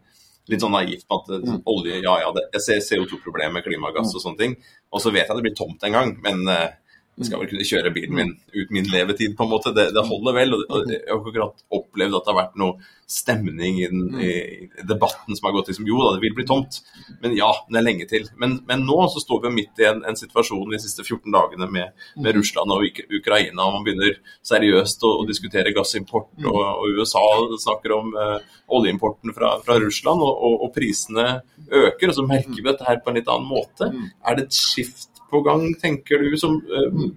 litt 0.51 0.63
sånn 0.63 0.75
naivt 0.75 1.05
på 1.07 1.19
at 1.21 1.31
mm. 1.43 1.61
olje, 1.69 2.01
ja 2.03 2.17
ja, 2.23 2.33
det, 2.35 2.47
jeg 2.57 2.65
ser 2.65 2.83
CO2-problemet, 2.85 3.65
klimagass 3.65 4.15
og 4.15 4.23
sånne 4.23 4.41
ting. 4.41 4.57
Og 4.93 5.03
så 5.03 5.11
vet 5.13 5.27
jeg 5.27 5.39
det 5.39 5.45
blir 5.45 5.57
tomt 5.57 5.83
en 5.83 5.97
gang, 5.97 6.13
men 6.23 6.43
uh, 6.47 6.69
jeg 7.17 7.31
skal 7.31 7.41
vel 7.41 7.49
kunne 7.49 7.65
kjøre 7.65 7.91
bilen 7.95 8.13
min 8.13 8.35
ut 8.53 8.73
min 8.73 8.89
levetid, 8.91 9.33
på 9.37 9.45
en 9.45 9.49
måte. 9.49 9.71
Det, 9.73 9.87
det 9.95 10.03
holder 10.05 10.35
vel. 10.37 10.53
og 10.53 10.91
Jeg 10.91 11.01
har 11.09 11.17
akkurat 11.17 11.63
opplevd 11.73 12.13
at 12.13 12.27
det 12.27 12.31
har 12.33 12.37
vært 12.37 12.59
noe 12.61 12.91
stemning 13.09 13.79
i, 13.81 13.87
den, 13.89 14.03
i 14.21 14.83
debatten 14.85 15.37
som 15.37 15.47
har 15.47 15.55
gått 15.55 15.71
liksom 15.71 15.87
Jo 15.87 16.01
da, 16.03 16.11
det 16.17 16.25
vil 16.25 16.35
bli 16.35 16.45
tomt, 16.45 16.81
men 17.23 17.33
ja, 17.37 17.47
det 17.71 17.79
er 17.79 17.85
lenge 17.87 18.05
til. 18.11 18.27
Men, 18.37 18.57
men 18.67 18.85
nå 18.85 18.99
så 19.13 19.23
står 19.23 19.47
vi 19.47 19.53
midt 19.55 19.81
i 19.81 19.87
en, 19.89 20.03
en, 20.05 20.19
situasjon 20.19 20.75
de 20.75 20.81
siste 20.83 21.05
14 21.07 21.33
dagene 21.33 21.69
med, 21.73 22.05
med 22.21 22.37
Russland 22.37 22.75
og 22.75 22.85
Ukraina. 22.85 23.65
og 23.65 23.79
Man 23.79 23.87
begynner 23.87 24.21
seriøst 24.45 25.07
å, 25.07 25.15
å 25.23 25.27
diskutere 25.29 25.73
gassimport, 25.73 26.29
og, 26.45 26.61
og, 26.61 27.01
USA 27.01 27.25
snakker 27.65 27.97
om 27.97 28.13
uh, 28.13 28.37
oljeimporten 28.77 29.33
fra, 29.33 29.55
fra 29.65 29.81
Russland, 29.81 30.21
og, 30.21 30.33
og, 30.37 30.57
og, 30.67 30.73
prisene 30.77 31.39
øker. 31.65 32.11
Og 32.11 32.17
så 32.19 32.29
merker 32.29 32.59
vi 32.59 32.69
dette 32.69 32.85
her 32.85 33.01
på 33.01 33.09
en 33.09 33.21
litt 33.21 33.31
annen 33.31 33.49
måte. 33.49 33.89
Er 34.21 34.37
det 34.37 34.51
et 34.51 34.59
skift 34.61 35.16
på 35.31 35.41
gang, 35.45 35.67
tenker 35.81 36.23
du, 36.23 36.33
som, 36.39 36.57
uh, 36.57 37.07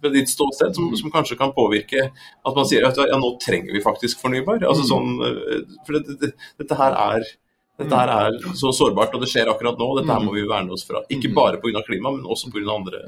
ved 0.00 0.16
ditt 0.16 0.32
ståsted, 0.32 0.74
som, 0.76 0.88
som, 0.96 1.12
kanskje 1.12 1.38
kan 1.40 1.54
påvirke 1.56 2.08
at 2.08 2.56
man 2.56 2.68
sier 2.68 2.86
at 2.88 2.98
ja, 3.00 3.18
nå 3.20 3.34
trenger 3.42 3.76
vi 3.76 3.84
faktisk 3.84 4.22
fornybar? 4.22 4.64
Altså, 4.64 4.86
mm. 4.86 4.90
sånn, 4.90 5.14
uh, 5.20 5.78
for 5.86 5.98
det, 5.98 6.18
det, 6.22 6.34
dette 6.62 6.80
her 6.80 6.98
er 7.10 7.30
dette 7.80 7.96
her 7.96 8.10
er 8.12 8.34
så 8.58 8.72
sårbart, 8.76 9.14
og 9.16 9.22
det 9.22 9.30
skjer 9.30 9.48
akkurat 9.48 9.78
nå. 9.80 9.86
Dette 9.96 10.12
her 10.12 10.24
må 10.24 10.34
vi 10.34 10.44
verne 10.48 10.74
oss 10.76 10.84
fra. 10.84 11.00
Ikke 11.12 11.30
bare 11.32 11.60
pga. 11.62 11.80
klima, 11.86 12.12
men 12.12 12.26
også 12.28 12.50
pga. 12.52 12.66
andre 12.74 13.00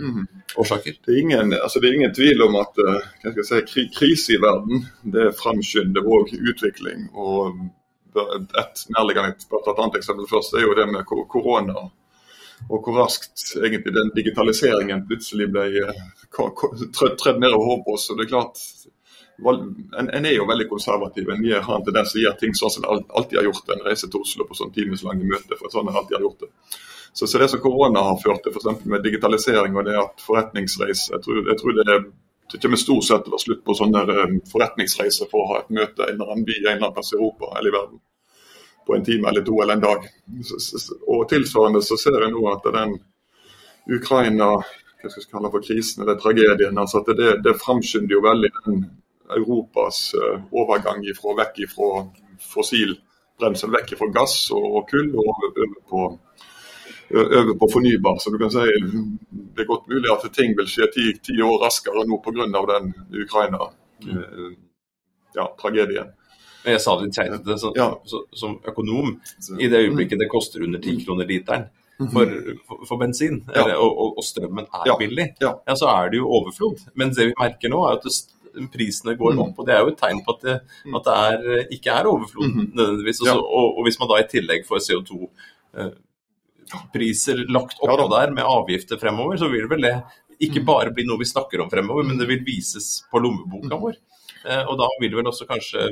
årsaker. 0.56 0.96
Det 1.04 1.12
er, 1.12 1.20
ingen, 1.20 1.52
altså 1.58 1.80
det 1.80 1.90
er 1.90 1.98
ingen 1.98 2.14
tvil 2.16 2.46
om 2.46 2.56
at 2.62 2.80
uh, 2.80 3.42
si, 3.44 3.86
krise 3.92 4.36
i 4.36 4.40
verden 4.40 4.86
det 5.16 5.32
framskynder 5.40 6.08
òg 6.08 6.32
utvikling. 6.40 7.10
og 7.12 7.60
Et 8.12 8.86
nærliggende 8.96 9.36
et 9.36 9.68
annet 9.72 9.98
eksempel 10.00 10.26
først 10.28 10.56
er 10.56 10.66
jo 10.66 10.74
det 10.76 10.88
med 10.88 11.04
korona 11.08 11.86
og 12.68 12.84
hvor 12.84 13.02
raskt 13.02 13.56
egentlig 13.58 13.94
den 13.94 14.12
digitaliseringen 14.16 15.04
plutselig 15.08 15.48
ble 15.52 15.66
trødd 16.32 17.40
ned 17.42 17.50
over 17.50 17.66
hodet 17.66 17.84
på 17.86 17.96
oss. 17.96 18.08
og 18.10 18.18
det 18.18 18.26
er 18.26 18.32
klart, 18.32 18.62
en, 19.98 20.08
en, 20.08 20.24
er 20.26 20.36
jo 20.36 20.46
veldig 20.48 20.68
konservativ. 20.70 21.28
En 21.30 21.44
har 21.52 21.76
en 21.76 21.84
tendens 21.84 22.14
til 22.14 22.22
å 22.22 22.24
gjøre 22.26 22.40
ting 22.40 22.56
sånn 22.56 22.74
som 22.76 22.86
en 22.86 23.04
alltid 23.10 23.40
har 23.40 23.48
gjort. 23.50 23.74
En 23.74 23.84
reiser 23.86 24.12
til 24.12 24.24
Oslo 24.24 24.46
på 24.48 24.58
sånn 24.58 24.72
timeslange 24.74 25.28
møter, 25.28 25.58
for 25.58 25.72
sånn 25.72 25.90
en 25.90 25.98
alltid 25.98 26.18
har 26.18 26.26
gjort 26.28 26.46
det. 26.46 26.50
Så, 27.12 27.26
så 27.26 27.38
det 27.38 27.50
som 27.52 27.60
korona 27.60 28.04
har 28.06 28.20
ført 28.22 28.44
til, 28.44 28.54
f.eks. 28.54 28.86
med 28.88 29.02
digitalisering 29.04 29.74
og 29.76 29.84
det 29.88 29.98
at 30.00 30.22
forretningsreiser 30.24 31.18
jeg 31.18 31.24
tror, 31.26 31.42
jeg 31.50 31.58
tror 31.60 31.74
det, 31.76 31.96
det 32.54 32.60
kommer 32.62 32.80
stort 32.80 33.04
sett 33.04 33.26
til 33.26 33.34
å 33.34 33.36
være 33.36 33.44
slutt 33.44 33.60
på 33.66 33.76
sånne 33.76 34.04
eh, 34.14 34.38
forretningsreiser 34.48 35.28
for 35.28 35.42
å 35.42 35.50
ha 35.50 35.58
et 35.60 35.74
møte 35.76 36.06
i 36.06 36.14
en 36.14 36.16
eller 36.16 36.32
annen 36.32 36.46
by 36.48 36.56
en 36.56 36.64
eller 36.70 36.86
annen 36.86 36.96
plass 36.96 37.12
i 37.12 37.18
Europa 37.18 37.50
eller 37.52 37.68
i 37.68 37.74
verden 37.76 38.00
på 38.86 38.96
en 38.96 39.04
time 39.04 39.28
eller 39.28 39.44
to 39.46 39.62
eller 39.62 39.78
en 39.78 39.86
dag. 39.86 40.06
Og 41.06 41.28
Tilsvarende 41.30 41.82
så 41.82 41.98
ser 42.00 42.20
jeg 42.20 42.34
nå 42.34 42.46
at 42.52 42.70
den 42.74 42.98
Ukraina 43.92 44.54
hva 45.02 45.10
skal 45.10 45.24
jeg 45.24 45.32
kalle 45.32 45.50
for 45.50 45.64
krisen 45.64 46.04
eller 46.04 46.20
tragedien, 46.20 46.78
altså 46.78 47.00
at 47.02 47.08
det, 47.18 47.30
det 47.42 47.58
framskynder 47.58 48.14
jo 48.14 48.20
veldig 48.22 48.50
den 48.58 48.84
Europas 49.36 50.14
uh, 50.14 50.36
overgang 50.54 51.00
ifra, 51.08 51.34
vekk 51.40 51.56
fra 51.72 51.88
fossil 52.52 52.90
brensel, 53.40 53.70
vekk 53.74 53.90
fra 53.98 54.08
gass 54.14 54.36
og, 54.54 54.88
kull 54.90 55.10
og 55.16 55.24
over 55.32 55.48
på, 55.90 56.00
over 57.18 57.54
på 57.58 57.66
fornybar. 57.72 58.16
Så 58.22 58.28
du 58.30 58.38
kan 58.38 58.52
si 58.54 58.66
Det 59.52 59.60
er 59.64 59.68
godt 59.68 59.88
mulig 59.90 60.08
at 60.12 60.32
ting 60.36 60.50
vil 60.58 60.68
skje 60.70 60.86
ti, 60.94 61.04
ti 61.18 61.34
år 61.42 61.56
raskere 61.64 62.06
nå 62.06 62.16
pga. 62.24 62.44
den 62.72 62.86
Ukraina-tragedien. 63.24 66.08
Uh, 66.08 66.12
ja, 66.62 66.74
jeg 66.74 66.82
sa 66.84 66.96
det 66.98 67.08
litt 67.08 67.16
tegnete 67.16 67.58
som, 67.58 67.76
ja. 67.76 67.88
som 68.38 68.58
økonom. 68.70 69.14
I 69.58 69.70
det 69.70 69.84
øyeblikket 69.86 70.20
det 70.22 70.30
koster 70.32 70.64
under 70.64 70.82
10 70.82 71.04
kroner 71.06 71.28
literen 71.28 71.68
for, 72.10 72.30
for, 72.66 72.84
for 72.88 73.00
bensin, 73.00 73.42
ja. 73.46 73.62
eller, 73.62 73.80
og, 73.82 74.16
og, 74.16 74.22
strømmen 74.26 74.66
er 74.66 74.86
ja. 74.90 74.94
billig, 74.98 75.26
ja. 75.42 75.52
så 75.78 75.90
er 75.92 76.12
det 76.12 76.22
jo 76.22 76.30
overflod. 76.38 76.86
Men 76.98 77.12
det 77.14 77.28
vi 77.30 77.34
merker 77.38 77.72
nå, 77.72 77.82
er 77.88 77.98
at 77.98 78.06
det, 78.06 78.14
prisene 78.72 79.14
går 79.16 79.36
mm. 79.36 79.42
opp. 79.44 79.60
og 79.60 79.68
Det 79.68 79.74
er 79.74 79.84
jo 79.84 79.92
et 79.92 80.00
tegn 80.00 80.22
på 80.24 80.36
at 80.36 80.46
det, 80.46 80.56
mm. 80.84 80.96
at 80.98 81.06
det 81.08 81.18
er, 81.26 81.68
ikke 81.76 81.98
er 81.98 82.08
overflod 82.10 82.48
mm-hmm. 82.48 82.72
nødvendigvis. 82.78 83.22
Også, 83.24 83.36
og, 83.40 83.68
og, 83.68 83.84
hvis 83.86 84.00
man 84.00 84.10
da 84.10 84.18
i 84.20 84.26
tillegg 84.32 84.66
får 84.68 84.82
CO2 84.88 85.20
eh, 85.78 85.92
priser 86.92 87.44
lagt 87.52 87.80
oppå 87.84 88.08
der 88.12 88.34
med 88.34 88.48
avgifter 88.48 89.00
fremover, 89.00 89.38
så 89.40 89.48
vil 89.52 89.68
vel 89.70 89.88
det 89.88 89.94
ikke 90.42 90.62
mm. 90.62 90.66
bare 90.68 90.92
bli 90.94 91.06
noe 91.08 91.20
vi 91.20 91.28
snakker 91.28 91.62
om 91.62 91.70
fremover, 91.72 92.06
men 92.08 92.20
det 92.20 92.28
vil 92.30 92.44
vises 92.44 93.06
på 93.10 93.22
lommeboka 93.22 93.78
vår. 93.80 93.96
Eh, 94.42 94.62
og 94.66 94.76
da 94.80 94.90
vil 95.00 95.16
vel 95.20 95.32
også 95.32 95.48
kanskje 95.48 95.88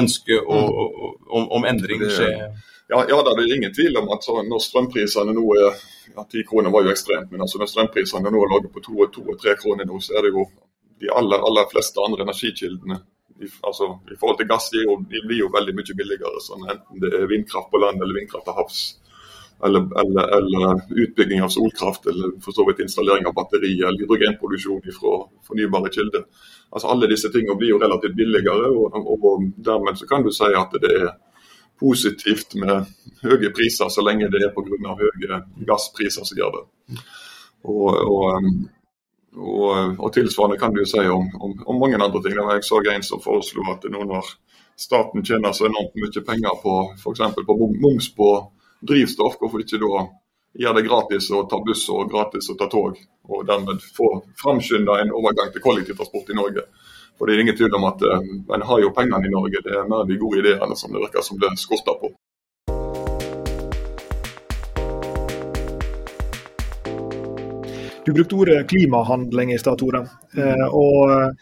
ønske 0.00 0.40
mm. 0.40 0.50
om, 0.50 1.46
om, 1.58 1.64
endring 1.68 2.04
skje? 2.08 2.30
Ja, 2.90 3.04
ja, 3.06 3.20
det 3.22 3.36
er 3.36 3.54
ingen 3.54 3.74
tvil 3.74 4.00
om 4.00 4.10
at 4.14 4.26
når 4.48 4.64
strømprisene 4.64 5.34
nå 5.36 5.44
er 5.58 5.68
ja, 6.14 6.24
10 6.24 6.46
kroner 6.48 6.74
var 6.74 6.86
jo 6.86 6.94
ekstremt, 6.94 7.30
men 7.30 7.44
altså 7.44 7.60
når 7.60 7.70
strømprisene 7.70 8.32
nå 8.34 8.42
ligger 8.50 8.72
på 8.74 8.82
2 8.88 8.98
og 9.04 9.38
3 9.44 9.54
kroner 9.62 9.86
nå, 9.86 10.00
så 10.02 10.18
er 10.18 10.26
det 10.26 10.34
jo 10.34 10.48
de 11.00 11.12
aller, 11.16 11.38
aller 11.48 11.68
fleste 11.70 12.02
andre 12.02 12.26
energikildene 12.26 12.98
i, 13.40 13.48
altså, 13.64 13.86
I 14.12 14.16
forhold 14.20 14.38
til 14.38 14.48
gass 14.50 14.68
de 14.74 14.82
blir 15.08 15.38
jo 15.38 15.52
veldig 15.54 15.74
mye 15.76 15.94
billigere, 15.96 16.42
sånn, 16.44 16.66
enten 16.68 17.00
det 17.00 17.12
er 17.16 17.30
vindkraft 17.30 17.70
på 17.72 17.80
land 17.80 18.02
eller 18.02 18.18
vindkraft 18.20 18.44
til 18.48 18.58
havs. 18.58 18.80
Eller, 19.64 20.00
eller, 20.00 20.28
eller, 20.38 20.80
utbygging 21.02 21.42
av 21.42 21.48
solkraft, 21.52 22.06
eller 22.06 22.30
for 22.44 22.56
så 22.56 22.64
vidt 22.68 22.78
installering 22.80 23.26
av 23.28 23.34
batteri 23.36 23.74
eller 23.80 24.00
hydrogenproduksjon 24.00 24.80
fra 25.00 25.16
fornybare 25.48 25.90
kilder. 25.92 26.24
Altså 26.70 26.88
Alle 26.88 27.10
disse 27.10 27.28
tingene 27.32 27.58
blir 27.60 27.74
jo 27.74 27.80
relativt 27.82 28.16
billigere, 28.16 28.70
og, 28.72 28.96
og, 28.96 29.44
dermed 29.56 29.98
så 30.00 30.08
kan 30.08 30.24
du 30.24 30.30
si 30.32 30.48
at 30.56 30.76
det 30.80 30.92
er 31.02 31.10
positivt 31.80 32.56
med 32.60 32.88
høye 33.22 33.50
priser, 33.56 33.88
så 33.92 34.04
lenge 34.04 34.30
det 34.32 34.44
er 34.46 34.54
pga. 34.56 34.96
høye 35.00 35.40
gasspriser 35.68 36.24
som 36.24 36.40
gjør 36.40 36.56
det. 36.56 36.64
Og, 37.68 37.88
og, 39.36 39.96
og, 39.98 40.08
tilsvarende 40.14 40.58
kan 40.60 40.72
du 40.74 40.84
si 40.88 41.04
om, 41.04 41.28
om, 41.40 41.52
om 41.66 41.80
mange 41.80 42.00
andre 42.00 42.22
ting. 42.22 42.38
Jeg 42.38 42.64
så 42.64 42.80
en 42.80 43.04
som 43.04 43.20
foreslo 43.20 43.66
at 43.72 43.84
nå 43.92 44.04
når 44.08 44.32
staten 44.80 45.24
tjener 45.24 45.52
så 45.52 45.68
enormt 45.68 45.96
mye 46.00 46.24
penger 46.24 46.56
på 46.62 46.78
f.eks. 46.96 47.20
på 47.36 47.58
moms 47.84 48.08
på 48.16 48.30
drivstoff, 48.80 49.36
hvorfor 49.40 49.62
ikke 49.62 49.80
da 49.82 50.06
gjøre 50.60 50.80
det 50.80 50.86
gratis 50.88 51.30
å 51.30 51.44
ta 51.50 51.60
buss 51.64 51.84
og 51.94 52.08
gratis 52.10 52.50
å 52.50 52.56
ta 52.58 52.66
tog, 52.70 52.96
og 53.30 53.44
dermed 53.46 53.82
få 53.96 54.08
framskynda 54.40 54.98
en 55.02 55.12
overgang 55.14 55.52
til 55.54 55.62
kollektivtransport 55.64 56.32
i 56.32 56.38
Norge. 56.38 56.66
For 57.18 57.28
det 57.28 57.36
er 57.36 57.44
ingen 57.44 57.56
tvil 57.56 57.76
om 57.76 57.86
at 57.90 58.02
uh, 58.02 58.18
en 58.56 58.66
har 58.66 58.82
jo 58.82 58.94
pengene 58.96 59.28
i 59.28 59.34
Norge, 59.34 59.62
det 59.64 59.76
er 59.76 59.88
mer 59.88 60.08
de 60.08 60.18
gode 60.18 60.40
ideene 60.40 60.76
som 60.76 60.92
det 60.94 61.04
virker 61.04 61.26
som 61.26 61.38
det 61.38 61.52
skorter 61.60 62.00
på. 62.00 62.14
Du 68.04 68.14
brukte 68.16 68.34
ordet 68.34 68.68
klimahandling 68.68 69.52
i 69.52 69.58
stad, 69.60 69.78
Tore. 69.78 70.00
Eh, 70.32 70.66
og 70.72 71.36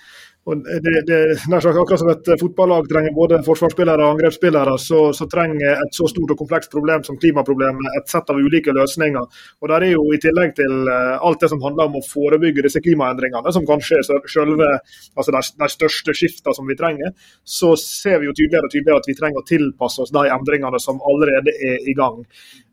og 0.48 0.62
det, 0.84 0.92
det, 1.08 1.18
akkurat 1.52 2.00
som 2.00 2.08
et 2.12 2.28
fotballag 2.40 2.86
trenger 2.88 3.12
både 3.16 3.40
forsvarsspillere 3.44 4.04
og 4.04 4.14
angrepsspillere, 4.14 4.76
så, 4.80 5.00
så, 5.16 5.26
trenger 5.28 5.82
et 5.82 5.98
så 5.98 6.08
stort 6.08 6.32
og 6.32 6.40
komplekst 6.40 6.72
problem 6.72 7.04
som 7.04 7.18
klimaproblemet 7.20 7.98
et 7.98 8.08
sett 8.08 8.32
av 8.32 8.40
ulike 8.40 8.72
løsninger. 8.72 9.42
Og 9.60 9.72
der 9.72 9.84
er 9.84 9.92
jo 9.92 10.06
I 10.14 10.20
tillegg 10.22 10.54
til 10.56 10.88
eh, 10.88 11.18
alt 11.28 11.44
det 11.44 11.50
som 11.52 11.60
handler 11.64 11.90
om 11.90 11.98
å 12.00 12.04
forebygge 12.06 12.64
disse 12.64 12.80
klimaendringene, 12.84 13.52
som 13.52 13.66
kanskje 13.68 14.00
er 14.00 14.08
selve, 14.08 14.70
altså 15.18 15.36
de, 15.36 15.44
de 15.64 15.70
største 15.74 16.16
skiftene 16.16 16.56
som 16.56 16.70
vi 16.70 16.78
trenger, 16.80 17.12
så 17.44 17.74
ser 17.82 18.22
vi 18.22 18.30
jo 18.30 18.36
tydeligere 18.38 18.70
og 18.70 18.74
tydeligere 18.74 19.04
at 19.04 19.10
vi 19.10 19.18
trenger 19.20 19.44
å 19.44 19.48
tilpasse 19.52 20.06
oss 20.06 20.14
de 20.16 20.24
endringene 20.32 20.80
som 20.80 21.04
allerede 21.12 21.52
er 21.68 21.84
i 21.84 21.96
gang. 21.98 22.24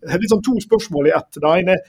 Det 0.05 0.15
er 0.15 0.23
liksom 0.23 0.43
to 0.45 0.55
spørsmål 0.63 1.11
i 1.11 1.15
ett. 1.17 1.41
Det 1.41 1.55
ene 1.59 1.75
er 1.75 1.83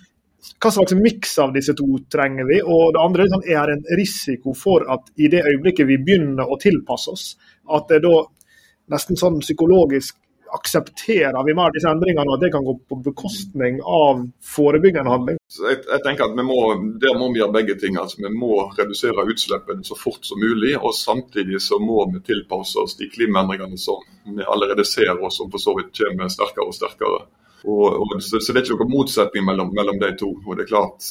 hva 0.63 0.71
slags 0.73 0.95
miks 0.99 1.39
av 1.43 1.53
disse 1.55 1.75
to 1.77 1.87
trenger 2.13 2.49
vi? 2.49 2.61
Og 2.63 2.93
det 2.95 3.03
andre 3.03 3.27
liksom, 3.27 3.45
er 3.49 3.73
en 3.73 3.83
risiko 3.99 4.55
for 4.57 4.87
at 4.93 5.11
i 5.21 5.31
det 5.33 5.45
øyeblikket 5.47 5.89
vi 5.89 5.99
begynner 6.03 6.49
å 6.49 6.61
tilpasse 6.61 7.13
oss, 7.13 7.27
at 7.73 7.91
det 7.93 8.03
da 8.07 8.21
nesten 8.93 9.19
sånn 9.19 9.43
psykologisk 9.43 10.17
aksepterer 10.57 11.45
vi 11.45 11.55
mer 11.59 11.73
disse 11.75 11.91
endringene, 11.91 12.35
at 12.35 12.43
det 12.43 12.53
kan 12.55 12.65
gå 12.65 12.75
på 12.89 12.99
bekostning 13.05 13.81
av 13.83 14.23
forebyggende 14.55 15.11
handling? 15.11 15.41
Jeg, 15.57 15.81
jeg, 15.83 16.03
tenker 16.05 16.29
at 16.29 16.37
vi 16.39 16.45
må, 16.47 16.61
Der 17.03 17.19
må 17.19 17.31
vi 17.33 17.41
gjøre 17.41 17.57
begge 17.59 17.77
ting. 17.81 17.99
altså 18.01 18.23
Vi 18.23 18.33
må 18.33 18.69
redusere 18.79 19.27
utslippene 19.27 19.87
så 19.87 19.99
fort 19.99 20.27
som 20.29 20.41
mulig. 20.41 20.77
og 20.79 20.95
Samtidig 20.95 21.61
så 21.63 21.81
må 21.83 22.07
vi 22.13 22.23
tilpasse 22.31 22.79
oss 22.83 22.97
de 23.01 23.11
klimaendringene 23.13 23.79
som 23.81 24.03
vi 24.25 24.47
allerede 24.47 24.87
ser, 24.87 25.15
og 25.19 25.33
som 25.35 25.51
for 25.51 25.63
så 25.63 25.77
vidt 25.79 25.93
kommer 25.99 26.31
sterkere 26.33 26.71
og 26.71 26.79
sterkere. 26.79 27.27
Og, 27.64 27.85
og, 28.01 28.23
så, 28.23 28.40
så, 28.40 28.53
det 28.53 28.61
er 28.61 28.66
ikke 28.66 28.85
noen 28.85 28.92
motsetning 28.92 29.47
mellom, 29.47 29.73
mellom, 29.75 29.99
de 30.01 30.12
to. 30.21 30.29
og 30.45 30.59
det 30.59 30.66
er 30.66 30.71
klart 30.71 31.09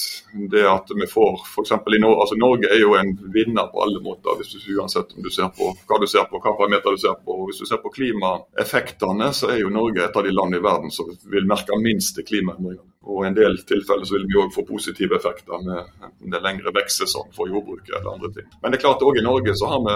det 0.54 0.64
at 0.70 0.92
vi 0.96 1.08
får 1.10 1.42
for 1.52 1.68
i 1.68 2.00
Norge, 2.00 2.22
altså 2.22 2.38
Norge 2.40 2.70
er 2.72 2.80
jo 2.80 2.94
en 3.00 3.12
vinner 3.34 3.70
på 3.72 3.82
alle 3.84 4.02
måter, 4.04 4.38
hvis 4.40 4.54
du, 4.54 4.60
uansett 4.78 5.16
om 5.16 5.26
du 5.26 5.32
ser 5.34 5.50
på 5.58 5.72
hva 5.74 6.00
du 6.00 6.08
ser 6.08 6.28
på, 6.30 6.40
hva 6.40 6.56
parameter 6.56 6.96
du 6.96 7.02
ser 7.02 7.18
på. 7.20 7.36
og 7.36 7.50
Hvis 7.50 7.64
du 7.64 7.70
ser 7.70 7.82
på 7.84 7.92
klimaeffektene, 7.98 9.32
så 9.34 9.52
er 9.52 9.64
jo 9.64 9.74
Norge 9.74 10.06
et 10.06 10.16
av 10.16 10.28
de 10.28 10.36
landene 10.36 10.62
i 10.62 10.66
verden 10.66 10.94
som 10.94 11.10
vil 11.32 11.50
merke 11.50 11.80
minst 11.82 12.22
klimaendringene. 12.22 12.95
Og 13.06 13.22
I 13.22 13.28
en 13.30 13.38
del 13.38 13.60
tilfeller 13.70 14.08
så 14.08 14.16
vil 14.16 14.26
vi 14.30 14.38
òg 14.42 14.54
få 14.54 14.64
positive 14.66 15.18
effekter 15.20 15.62
med 15.62 15.78
enten 15.78 16.32
det 16.32 16.40
er 16.40 16.46
lengre 16.46 16.74
vekstsesong 16.74 17.30
for 17.36 17.52
jordbruket 17.52 17.94
eller 18.00 18.16
andre 18.16 18.32
ting. 18.34 18.48
Men 18.64 18.74
det 18.74 18.80
er 18.80 18.84
klart 18.86 19.04
òg 19.06 19.20
i 19.20 19.26
Norge 19.26 19.54
så 19.60 19.70
har 19.70 19.84
vi, 19.86 19.96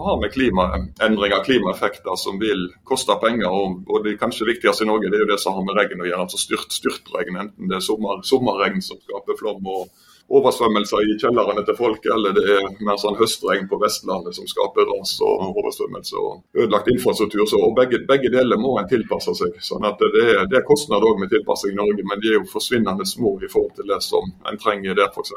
har 0.00 0.18
vi 0.22 0.30
klimaendringer, 0.34 1.44
klimaeffekter, 1.46 2.16
som 2.18 2.40
vil 2.42 2.66
koste 2.90 3.14
penger. 3.22 3.48
Og, 3.48 3.84
og 3.86 4.06
det 4.06 4.18
kanskje 4.20 4.48
viktigste 4.50 4.86
i 4.86 4.90
Norge 4.90 5.12
det 5.12 5.20
er 5.20 5.26
jo 5.26 5.30
det 5.30 5.40
som 5.42 5.54
har 5.54 5.66
med 5.68 5.78
regn 5.78 6.02
å 6.02 6.08
gjøre, 6.08 6.26
altså 6.26 6.42
styrt, 6.42 6.74
styrtregn. 6.74 7.38
Enten 7.44 7.70
det 7.70 7.78
er 7.78 7.86
sommer, 7.86 8.24
sommerregn 8.26 8.82
som 8.82 8.98
skaper 8.98 9.38
flom 9.38 9.70
og 9.70 10.09
oversvømmelser 10.30 11.02
i 11.02 11.16
kjellerne 11.18 11.64
til 11.66 11.76
folk, 11.78 12.04
eller 12.14 12.34
det 12.36 12.44
er 12.54 12.66
mer 12.86 12.98
sånn 13.02 13.16
høstregn 13.18 13.66
på 13.70 13.78
Vestlandet 13.82 14.36
som 14.36 14.46
skaper 14.50 14.86
ras 14.86 15.16
og 15.26 15.58
oversvømmelse 15.58 16.20
og 16.20 16.60
ødelagt 16.62 16.90
infrastruktur. 16.92 17.46
Så, 17.50 17.58
begge, 17.76 18.02
begge, 18.06 18.30
deler 18.30 18.60
må 18.60 18.76
en 18.78 18.88
tilpasse 18.90 19.34
seg. 19.40 19.58
sånn 19.66 19.86
at 19.88 19.98
Det 20.00 20.22
er, 20.22 20.44
det 20.50 20.60
er 20.60 20.66
kostnader 20.68 21.18
med 21.18 21.32
tilpassing 21.34 21.74
i 21.74 21.80
Norge, 21.80 22.06
men 22.06 22.22
de 22.22 22.30
er 22.30 22.38
jo 22.38 22.46
forsvinnende 22.52 23.06
små 23.06 23.34
i 23.42 23.50
forhold 23.50 23.74
til 23.78 23.90
det 23.90 24.00
som 24.06 24.30
en 24.46 24.60
trenger 24.62 24.94
der 24.94 25.10
f.eks. 25.10 25.34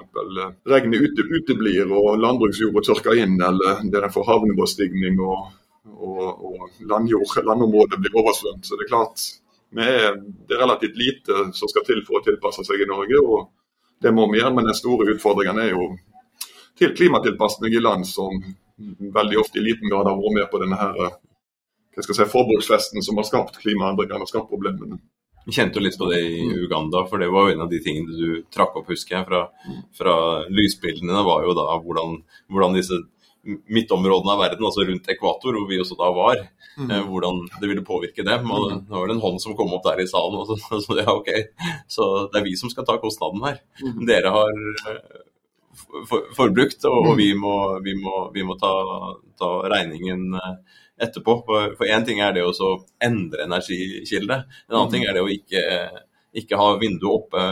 regnet 0.70 1.08
ute, 1.08 1.26
uteblir 1.40 1.90
og 1.90 2.22
landbruksjorda 2.22 2.86
tørker 2.86 3.18
inn, 3.24 3.40
eller 3.42 3.82
der 3.90 4.06
en 4.06 4.14
får 4.14 4.30
havnivåstigning 4.30 5.20
og, 5.26 5.50
og, 5.90 6.22
og 6.30 6.86
landjord, 6.94 7.34
landområdet 7.50 8.02
blir 8.02 8.22
oversvømt. 8.22 8.66
Så 8.68 8.78
det 8.78 8.86
er 8.86 8.94
klart, 8.94 9.26
er, 9.74 10.22
det 10.22 10.54
er 10.54 10.64
relativt 10.68 11.02
lite 11.02 11.50
som 11.58 11.72
skal 11.72 11.86
til 11.90 12.06
for 12.06 12.22
å 12.22 12.26
tilpasse 12.30 12.66
seg 12.68 12.86
i 12.86 12.90
Norge. 12.94 13.26
og 13.26 13.50
det 14.04 14.12
må 14.16 14.28
vi 14.32 14.42
gjøre, 14.42 14.54
men 14.58 14.68
den 14.68 14.78
store 14.78 15.08
utfordringen 15.14 15.62
er 15.64 15.72
jo 15.74 15.88
til 16.80 16.94
klimatilpasning 16.98 17.76
i 17.78 17.82
land 17.84 18.08
som 18.10 18.42
veldig 19.14 19.40
ofte 19.40 19.62
i 19.62 19.64
liten 19.64 19.90
grad 19.92 20.10
har 20.10 20.18
vært 20.18 20.38
med 20.38 20.50
på 20.52 20.62
denne 20.64 20.80
her, 20.80 21.18
hva 21.94 22.06
skal 22.06 22.18
si, 22.18 22.30
forbruksfesten 22.32 23.06
som 23.06 23.20
har 23.20 23.28
skapt 23.28 23.60
klimaendringene 23.62 24.26
og 24.26 24.32
skapt 24.32 24.50
problemene. 24.50 24.98
Vi 25.46 25.54
kjente 25.54 25.80
jo 25.80 25.84
litt 25.84 25.98
på 26.00 26.08
det 26.10 26.22
i. 26.24 26.44
Uganda, 26.64 27.04
for 27.10 27.20
det 27.20 27.28
var 27.32 27.50
jo 27.50 27.56
en 27.56 27.66
av 27.66 27.72
de 27.72 27.82
tingene 27.84 28.16
du 28.16 28.44
trakk 28.54 28.78
opp, 28.80 28.88
husker 28.90 29.18
jeg, 29.18 29.28
fra, 29.28 29.42
fra 29.98 30.16
lysbildene. 30.48 31.24
var 31.28 31.44
jo 31.44 31.56
da 31.58 31.68
hvordan, 31.84 32.22
hvordan 32.48 32.78
disse 32.80 33.02
midtområdene 33.44 34.32
av 34.32 34.40
verden, 34.40 34.66
altså 34.66 34.86
rundt 34.88 35.10
ekvator, 35.12 35.58
hvor 35.58 35.68
vi 35.68 35.80
også 35.82 35.98
da 36.00 36.10
var, 36.16 36.40
mm. 36.78 36.88
eh, 36.88 37.02
hvordan 37.10 37.42
det 37.60 37.70
ville 37.70 37.84
påvirke 37.86 38.24
dem. 38.26 38.48
Og 38.48 38.70
mm. 38.70 38.86
det 38.88 38.96
var 38.96 39.10
det 39.10 39.18
en 39.18 39.26
hånd 39.26 39.42
som 39.44 39.58
kom 39.60 39.74
opp 39.76 39.84
der 39.88 40.04
i 40.04 40.08
salen, 40.10 40.40
og 40.40 40.48
så, 40.64 40.80
så 40.86 40.98
ja, 41.02 41.10
ok, 41.12 41.32
så 41.92 42.10
det 42.32 42.40
er 42.40 42.48
vi 42.48 42.56
som 42.60 42.72
skal 42.72 42.88
ta 42.88 42.98
kostnaden 43.02 43.44
her. 43.44 43.60
Mm. 43.84 44.06
Dere 44.08 44.32
har 44.38 44.64
eh, 44.94 45.20
for, 46.08 46.30
forbrukt, 46.38 46.80
og, 46.88 46.98
og 47.02 47.12
mm. 47.12 47.20
vi, 47.20 47.30
må, 47.44 47.58
vi, 47.84 47.98
må, 48.00 48.16
vi 48.36 48.48
må, 48.48 48.58
ta, 48.62 48.72
ta 49.40 49.52
regningen 49.76 50.40
eh, 50.40 50.80
etterpå. 51.04 51.40
For 51.50 51.86
én 51.90 52.08
ting 52.08 52.24
er 52.24 52.36
det 52.38 52.48
å 52.48 52.72
endre 53.04 53.48
energikilde, 53.50 54.44
en 54.70 54.80
annen 54.80 54.96
ting 54.96 55.08
er 55.08 55.18
det 55.18 55.26
å 55.26 55.32
ikke 55.32 55.64
ikke 56.34 56.58
ha 56.58 56.70
vinduet 56.82 57.12
oppe 57.12 57.44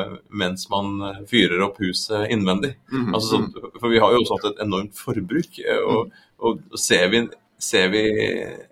mens 0.41 0.67
man 0.71 0.95
eh, 1.05 1.21
fyrer 1.29 1.61
opp 1.67 1.77
huset 1.83 2.31
innvendig. 2.33 2.73
Mm, 2.91 3.13
altså, 3.13 3.43
så, 3.53 3.69
for 3.77 3.93
vi 3.93 4.01
har 4.01 4.13
jo 4.13 4.23
også 4.23 4.39
hatt 4.39 4.49
et 4.51 4.63
enormt 4.65 4.97
forbruk. 4.97 5.59
Eh, 5.61 5.83
og, 5.85 6.15
og 6.41 6.79
ser, 6.81 7.07
vi, 7.13 7.23
ser, 7.61 7.91
vi, 7.93 8.03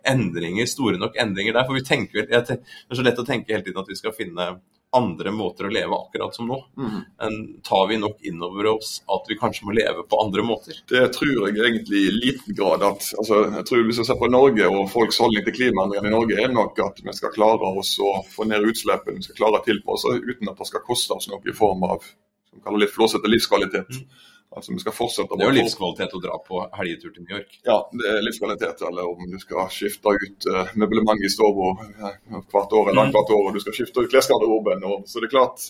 endringer, 0.09 0.69
store 0.69 1.01
nok 1.01 1.19
endringer 1.21 1.57
der? 1.57 1.67
For 1.67 1.77
vi 1.77 1.85
tenker, 1.85 2.25
Det 2.29 2.41
er 2.41 2.97
så 2.97 3.05
lett 3.05 3.21
å 3.21 3.27
tenke 3.27 3.53
hele 3.53 3.65
tiden 3.65 3.81
at 3.83 3.91
vi 3.91 3.99
skal 3.99 4.15
finne 4.17 4.55
andre 4.95 5.31
måter 5.31 5.67
å 5.67 5.71
leve 5.73 5.93
akkurat 5.93 6.35
som 6.35 6.47
nå. 6.49 6.57
Mm. 6.77 7.59
Tar 7.65 7.87
vi 7.89 7.97
nok 8.01 8.23
inn 8.25 8.41
over 8.43 8.71
oss 8.71 8.99
at 9.05 9.27
vi 9.29 9.37
kanskje 9.37 9.67
må 9.67 9.75
leve 9.77 10.05
på 10.09 10.21
andre 10.23 10.45
måter? 10.45 10.79
Det 10.89 11.03
tror 11.13 11.49
jeg 11.49 11.59
egentlig 11.59 12.01
i 12.07 12.15
liten 12.15 12.57
grad. 12.57 12.83
at 12.83 13.05
altså, 13.21 13.43
jeg 13.57 13.65
tror 13.69 13.83
Hvis 13.85 14.01
vi 14.01 14.07
ser 14.07 14.19
på 14.21 14.31
Norge 14.31 14.69
og 14.69 14.89
folks 14.89 15.21
holdning 15.21 15.45
til 15.45 15.57
klimaendringene 15.59 16.09
i 16.09 16.15
Norge, 16.15 16.39
er 16.41 16.53
nok 16.53 16.81
at 16.85 17.03
vi 17.05 17.13
skal 17.13 17.35
klare 17.35 17.73
oss 17.81 17.93
å 18.01 18.23
få 18.33 18.49
ned 18.49 18.65
utslippene, 18.71 19.19
vi 19.19 19.29
skal 19.29 19.41
klare 19.43 19.61
å 19.61 19.67
tilpasse 19.67 20.15
uten 20.17 20.49
at 20.49 20.57
det 20.57 20.71
skal 20.71 20.85
koste 20.87 21.19
oss 21.19 21.29
noe 21.29 21.45
i 21.45 21.55
form 21.55 21.85
av 21.85 22.01
som 22.49 22.63
kaller 22.65 22.85
litt 22.85 22.95
flåsete 22.95 23.29
livskvalitet. 23.29 23.93
Mm. 23.93 24.28
Altså 24.49 24.73
vi 24.73 24.81
skal 24.81 24.95
fortsette 24.97 25.37
Det 25.37 25.45
er 25.45 25.51
jo 25.51 25.57
livskvalitet 25.59 26.13
å 26.17 26.21
dra 26.23 26.37
på 26.41 26.61
helgetur 26.79 27.11
til 27.13 27.25
New 27.25 27.35
York? 27.35 27.59
Ja, 27.67 27.77
det 27.93 28.07
er 28.09 28.23
livskvalitet. 28.25 28.81
Eller 28.87 29.09
om 29.09 29.19
du 29.29 29.37
skal 29.41 29.69
skifte 29.73 30.15
ut 30.15 30.47
uh, 30.49 30.71
møblementet 30.73 31.27
i 31.27 31.33
stua 31.33 31.51
hvert 31.53 32.73
år 32.79 32.89
eller 32.89 33.13
hvert 33.13 33.35
år, 33.35 33.43
og 33.43 33.53
du 33.53 33.61
skal 33.61 33.77
skifte 33.77 34.01
ut 34.01 34.09
klesgarderoben. 34.09 34.87
Så 35.05 35.21
det 35.21 35.29
er 35.29 35.35
klart, 35.35 35.69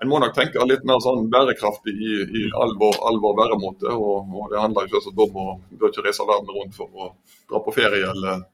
en 0.00 0.08
må 0.08 0.20
nok 0.22 0.36
tenke 0.36 0.62
litt 0.64 0.86
mer 0.88 1.02
sånn 1.04 1.26
bærekraftig 1.32 1.92
i, 1.92 2.14
i 2.22 2.44
all, 2.56 2.76
vår, 2.80 3.02
all 3.10 3.18
vår 3.20 3.34
væremåte. 3.42 3.90
Og, 3.92 4.30
og, 4.30 4.46
det 4.52 4.62
handler 4.62 4.86
jo 4.86 5.02
ikke 5.02 5.26
om 5.26 5.42
å 5.42 5.48
bør 5.74 5.90
ikke 5.90 6.06
reise 6.06 6.28
verden 6.30 6.54
rundt 6.54 6.78
for 6.78 6.88
å 6.94 7.10
dra 7.50 7.60
på 7.66 7.74
ferie 7.74 8.06
eller 8.14 8.46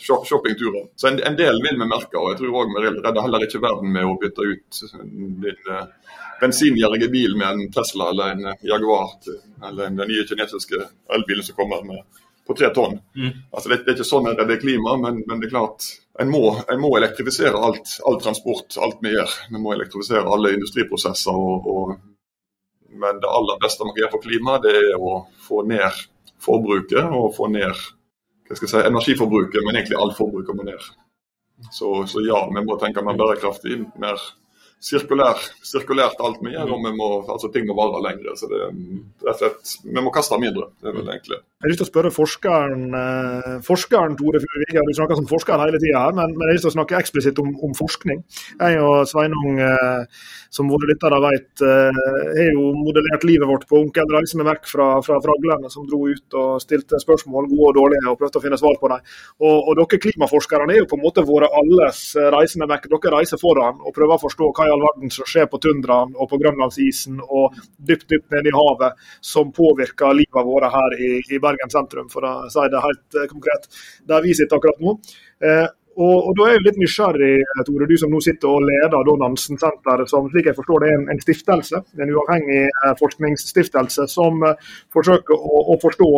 shoppingturer. 0.00 0.88
Så 0.96 1.08
en, 1.08 1.20
en, 1.22 1.36
del 1.36 1.60
vil 1.62 1.78
vi 1.80 1.88
merke, 1.88 2.18
og 2.18 2.32
jeg 2.32 2.40
tror 2.40 2.60
òg 2.62 2.74
vi 2.74 2.84
redder 2.86 3.22
heller 3.24 3.46
ikke 3.46 3.62
verden 3.62 3.92
med 3.94 4.08
å 4.08 4.16
bytte 4.20 4.46
ut 4.48 4.82
din 5.04 5.70
uh, 5.70 5.86
bensingjerrige 6.40 7.08
bil 7.12 7.36
med 7.40 7.48
en 7.48 7.72
Tesla 7.72 8.10
eller 8.12 8.34
en 8.34 8.54
Jaguar 8.64 9.16
eller 9.68 9.90
den 9.90 10.00
nye 10.08 10.26
kinesiske 10.28 10.80
elbilen 11.16 11.46
som 11.46 11.58
kommer 11.58 11.84
med 11.86 12.02
på 12.46 12.54
tre 12.54 12.68
tonn. 12.74 12.98
Mm. 13.16 13.30
Altså 13.50 13.68
det, 13.68 13.76
det, 13.84 13.92
er 13.92 13.98
ikke 13.98 14.08
sånn 14.08 14.28
at 14.28 14.40
det 14.40 14.58
er 14.58 14.64
klima, 14.64 14.96
men, 15.00 15.22
men, 15.28 15.40
det 15.40 15.48
er 15.48 15.54
klart 15.54 15.86
en 16.20 16.30
må, 16.30 16.42
en 16.70 16.82
må 16.82 16.90
elektrifisere 16.98 17.56
alt, 17.56 17.96
all 18.06 18.18
transport, 18.22 18.76
alt 18.84 19.00
vi 19.02 19.14
gjør. 19.14 19.36
Vi 19.50 19.62
må 19.62 19.72
elektrifisere 19.74 20.28
alle 20.30 20.52
industriprosesser. 20.58 21.32
Og, 21.34 21.68
og, 21.72 21.94
men 23.00 23.22
det 23.22 23.30
aller 23.30 23.60
beste 23.62 23.86
man 23.86 23.96
kan 23.96 24.04
gjøre 24.04 24.14
for 24.18 24.26
klimaet, 24.26 24.66
det 24.66 24.76
er 24.76 25.00
å 25.00 25.16
få 25.46 25.64
ned 25.70 26.04
forbruket 26.44 27.08
og 27.08 27.32
få 27.36 27.48
ned 27.52 27.72
hva 28.48 28.56
skal 28.56 28.68
jeg 28.68 28.72
si, 28.74 28.86
energiforbruket, 28.90 29.60
men 29.64 29.78
egentlig 29.78 29.98
alt 30.00 30.16
forbruket 30.18 30.56
må 30.56 30.66
ned. 30.66 30.88
Så, 31.72 31.90
så 32.10 32.22
ja, 32.26 32.40
vi 32.50 32.64
må 32.66 32.76
tenke 32.80 33.04
mer 33.04 33.16
bærekraftig, 33.18 33.78
mer 34.02 34.20
sirkulær, 34.84 35.40
sirkulært 35.64 36.20
alt 36.24 36.42
vi 36.44 36.52
gjør, 36.52 36.74
og 36.76 36.82
vi 36.84 36.92
må, 36.98 37.08
altså 37.32 37.48
ting 37.52 37.66
må 37.68 37.76
vare 37.78 38.02
lenger. 38.04 38.34
Så 38.36 38.50
det, 38.50 38.60
rett 39.24 39.38
og 39.38 39.40
slett, 39.40 39.74
vi 39.86 40.04
må 40.04 40.12
kaste 40.14 40.40
mindre. 40.42 40.68
det 40.82 40.90
er 40.90 40.98
vel 40.98 41.12
egentlig. 41.14 41.40
Jeg 41.64 41.70
har 41.70 41.72
lyst 41.72 41.80
til 41.80 41.86
å 41.86 41.92
spørre 41.94 42.10
forskeren, 42.12 42.80
eh, 42.92 43.52
forskeren 43.64 44.14
Tore 44.18 44.36
Fugevik, 44.36 44.74
du 44.84 44.90
snakker 44.98 45.16
som 45.16 45.24
forsker 45.24 45.56
hele 45.56 45.78
tida 45.80 46.02
her, 46.02 46.12
men, 46.12 46.34
jeg 46.36 46.44
har 46.44 46.52
lyst 46.52 46.66
til 46.66 46.72
å 46.74 46.76
snakke 46.76 46.98
eksplisitt 46.98 47.38
om, 47.40 47.54
om 47.64 47.72
forskning. 47.72 48.18
Jeg 48.60 48.82
og 48.84 49.08
Sveinung, 49.08 49.56
eh, 49.64 50.04
som 50.52 50.68
våre 50.68 50.90
lyttere 50.90 51.16
vet, 51.24 51.62
eh, 51.64 52.00
har 52.36 52.50
jo 52.52 52.66
modellert 52.76 53.24
livet 53.24 53.48
vårt 53.48 53.64
på 53.70 53.80
Onkel 53.80 54.12
Reise 54.12 54.36
med 54.36 54.44
Mac 54.50 54.68
fra, 54.68 55.00
fra 55.00 55.16
fraglene, 55.24 55.70
som 55.72 55.86
dro 55.88 56.02
ut 56.04 56.36
og 56.36 56.60
stilte 56.60 57.00
spørsmål, 57.00 57.48
gode 57.48 57.70
og 57.70 57.78
dårlige, 57.78 58.12
og 58.12 58.20
prøvde 58.20 58.42
å 58.42 58.44
finne 58.44 58.60
svar 58.60 58.76
på 58.76 58.92
dem. 58.92 59.08
Og, 59.40 59.56
og 59.72 59.80
dere 59.80 60.02
klimaforskerne 60.04 60.76
er 60.76 60.82
jo 60.82 60.90
på 60.92 61.00
en 61.00 61.04
måte 61.06 61.24
våre 61.24 61.48
alles 61.48 62.02
reise 62.36 62.60
med 62.60 62.74
vekk. 62.74 62.90
Dere 62.92 63.14
reiser 63.16 63.40
foran 63.40 63.80
og 63.80 63.96
prøver 63.96 64.18
å 64.18 64.24
forstå 64.26 64.50
hva 64.52 64.68
i 64.68 64.76
all 64.76 64.84
verden 64.84 65.16
som 65.16 65.32
skjer 65.32 65.48
på 65.48 65.64
tundraen 65.64 66.12
og 66.12 66.28
på 66.28 66.42
grønlandsisen 66.44 67.24
og 67.24 67.56
dypt, 67.80 68.10
dypt 68.12 68.36
nede 68.36 68.52
i 68.52 68.56
havet, 68.60 69.00
som 69.24 69.48
påvirker 69.48 70.12
livet 70.20 70.52
vårt 70.52 70.68
her 70.68 71.00
i, 71.00 71.12
i 71.32 71.40
Bergen. 71.40 71.53
Bergen 71.54 71.72
sentrum, 71.72 72.10
for 72.12 72.26
å 72.26 72.34
si 72.52 72.66
det 72.70 72.82
helt 72.84 73.16
eh, 73.22 73.30
konkret, 73.30 73.70
der 74.08 74.22
vi 74.24 74.34
sitter 74.36 74.60
akkurat 74.60 74.82
nå. 74.82 74.98
Eh, 75.44 75.66
og, 75.94 76.16
og, 76.26 76.30
Da 76.34 76.48
er 76.48 76.56
jeg 76.56 76.64
litt 76.64 76.78
nysgjerrig, 76.82 77.34
Tore, 77.68 77.86
du 77.86 77.94
som 78.00 78.10
nå 78.10 78.18
sitter 78.24 78.50
og 78.50 78.64
leder 78.66 79.04
da 79.06 79.12
Nansen-senteret, 79.20 80.10
som 80.10 80.26
slik 80.32 80.48
jeg 80.50 80.56
forstår 80.56 80.82
det 80.82 80.88
er 80.90 80.96
en, 80.98 81.04
en, 81.14 81.20
stiftelse, 81.22 81.80
en 82.02 82.10
uavhengig 82.16 82.64
eh, 82.66 82.94
forskningsstiftelse, 82.98 84.08
som 84.10 84.42
forsøker 84.94 85.38
å, 85.38 85.62
å 85.70 85.78
forstå 85.82 86.10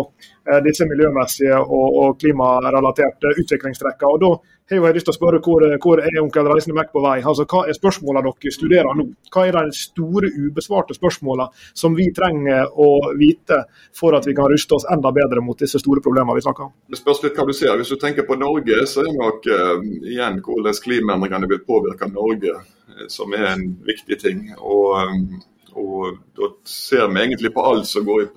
disse 0.65 0.87
miljømessige 0.89 1.59
og, 1.61 1.87
og 2.01 2.19
klimarelaterte 2.23 3.35
utviklingstrekkene. 3.43 4.13
Og 4.15 4.23
da 4.23 4.56
har 4.75 4.89
jeg 4.89 4.97
lyst 4.97 5.07
til 5.07 5.15
å 5.15 5.17
spørre 5.17 5.41
hvor, 5.45 5.63
hvor 5.83 6.01
er 6.03 6.17
onkel 6.19 6.49
Reisende 6.51 6.75
Mac 6.75 6.91
på 6.91 7.03
vei? 7.05 7.21
Altså, 7.21 7.47
Hva 7.47 7.63
er 7.71 7.77
spørsmålene 7.77 8.27
dere 8.27 8.55
studerer 8.55 8.99
nå? 8.99 9.07
Hva 9.31 9.45
er 9.47 9.59
de 9.59 9.77
store 9.79 10.31
ubesvarte 10.35 10.97
spørsmålene 10.97 11.47
som 11.71 11.95
vi 11.95 12.09
trenger 12.15 12.73
å 12.75 12.89
vite 13.19 13.63
for 13.95 14.17
at 14.19 14.27
vi 14.27 14.35
kan 14.35 14.51
ruste 14.51 14.75
oss 14.75 14.89
enda 14.91 15.13
bedre 15.15 15.45
mot 15.45 15.59
disse 15.59 15.79
store 15.83 16.03
problemene 16.03 16.39
vi 16.39 16.47
snakker 16.47 16.67
om? 16.67 16.73
Det 16.91 16.99
spørs 16.99 17.23
litt 17.23 17.39
hva 17.39 17.47
du 17.47 17.55
ser. 17.55 17.77
Hvis 17.79 17.93
du 17.95 18.01
tenker 18.03 18.27
på 18.27 18.39
Norge, 18.41 18.81
så 18.91 19.05
er 19.05 19.11
det 19.11 19.19
nok 19.21 19.47
uh, 19.51 19.85
igjen 20.11 20.41
hvordan 20.47 20.81
klimaendringene 20.87 21.51
vil 21.53 21.63
påvirke 21.69 22.11
Norge, 22.11 22.57
uh, 22.59 23.05
som 23.13 23.37
er 23.39 23.53
en 23.53 23.69
viktig 23.87 24.19
ting. 24.23 24.49
Og, 24.59 24.97
um, 24.99 25.29
og 25.77 26.19
Da 26.37 26.51
ser 26.67 27.07
vi 27.13 27.23
egentlig 27.23 27.55
på 27.55 27.63
alt 27.63 27.87
som 27.87 28.05
går 28.05 28.33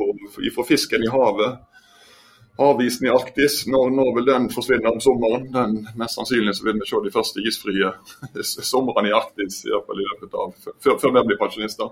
fra 0.53 0.67
fisken 0.67 1.03
i 1.03 1.09
havet 1.09 1.57
havisen 2.59 3.07
i 3.07 3.11
Arktis. 3.13 3.61
Når, 3.71 3.89
når, 3.95 4.11
vil 4.17 4.27
den 4.27 4.49
forsvinne 4.53 4.91
om 4.91 5.01
sommeren? 5.03 5.47
Den, 5.53 5.79
mest 5.99 6.19
sannsynlig 6.19 6.57
så 6.57 6.67
vil 6.67 6.79
vi 6.81 6.89
se 6.89 7.01
de 7.05 7.13
første 7.13 7.43
isfrie 7.47 7.91
somrene 8.71 9.11
i 9.11 9.15
Arktis 9.15 9.63
i, 9.65 9.73
hvert 9.73 9.87
fall 9.87 10.03
i 10.03 10.07
løpet 10.07 10.39
av, 10.43 10.55
før, 10.83 11.11
vi 11.17 11.25
blir 11.31 11.41
pensjonister. 11.41 11.91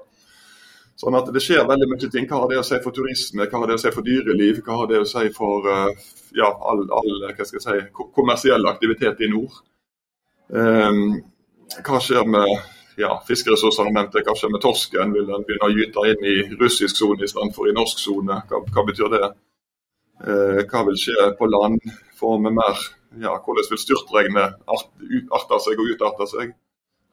Sånn 0.98 1.16
at 1.20 1.30
Det 1.34 1.44
skjer 1.46 1.68
veldig 1.70 1.88
mye 1.92 2.10
ting. 2.10 2.26
Hva 2.30 2.42
har 2.42 2.52
det 2.52 2.62
å 2.62 2.66
si 2.66 2.80
for 2.84 2.96
turisme, 2.96 3.46
hva 3.46 3.62
har 3.62 3.70
det 3.70 3.78
å 3.78 3.82
si 3.84 3.94
for 3.94 4.06
dyreliv, 4.06 4.64
hva 4.66 4.80
har 4.82 4.90
det 4.90 5.02
å 5.04 5.10
si 5.10 5.28
for 5.36 5.68
uh, 5.70 6.08
ja, 6.34 6.50
all, 6.72 6.88
all 6.90 7.36
si, 7.46 7.78
kommersiell 8.16 8.66
aktivitet 8.70 9.22
i 9.22 9.30
nord. 9.30 9.60
Um, 10.50 11.20
hva 11.86 12.00
skjer 12.02 12.26
med 12.26 12.50
ja, 12.98 13.12
fiskeressursene 13.28 13.94
nevnte, 13.94 14.24
hva 14.26 14.34
skjer 14.38 14.54
med 14.54 14.64
torsken? 14.64 15.14
Vil 15.14 15.28
den 15.30 15.46
begynne 15.46 15.70
å 15.70 15.76
gyte 15.76 16.06
inn 16.12 16.26
i 16.26 16.38
russisk 16.58 16.98
sone 16.98 17.28
istedenfor 17.28 17.70
i 17.70 17.76
norsk 17.78 18.02
sone? 18.02 18.42
Hva, 18.50 18.64
hva, 18.66 18.86
betyr 18.88 19.14
det? 19.14 19.30
Uh, 20.22 20.62
hva 20.66 20.86
vil 20.88 20.98
skje 21.00 21.32
på 21.40 21.50
land? 21.50 21.82
Får 22.18 22.40
vi 22.44 22.54
mer 22.54 22.86
ja, 23.22 23.34
Hvordan 23.38 23.68
vil 23.72 23.82
styrtregnet 23.82 24.58
art, 24.66 24.90
arte 25.38 25.60
seg 25.66 25.82
og 25.82 25.94
utarte 25.94 26.30
seg? 26.32 26.56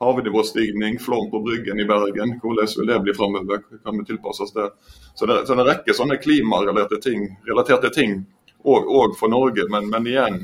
havnivåstigning, 0.01 0.99
flom 0.99 1.31
på 1.31 1.41
Bryggen 1.41 1.81
i 1.81 1.85
Bergen. 1.85 2.41
Hvordan 2.43 2.67
vil 2.77 2.87
det 2.87 3.01
bli 3.01 3.15
framover? 3.15 3.63
Kan 3.85 3.99
vi 3.99 4.05
tilpasse 4.05 4.43
oss 4.43 4.53
det? 4.53 4.71
Så 5.15 5.27
det, 5.27 5.47
så 5.47 5.55
det 5.55 5.61
er 5.61 5.65
en 5.65 5.71
rekke 5.71 5.97
sånne 5.97 6.19
klimarelaterte 6.23 7.01
ting, 7.03 7.29
relaterte 7.49 7.91
ting 7.95 8.25
òg 8.65 9.17
for 9.19 9.33
Norge. 9.33 9.69
Men, 9.71 9.89
men, 9.93 10.09
igjen, 10.11 10.41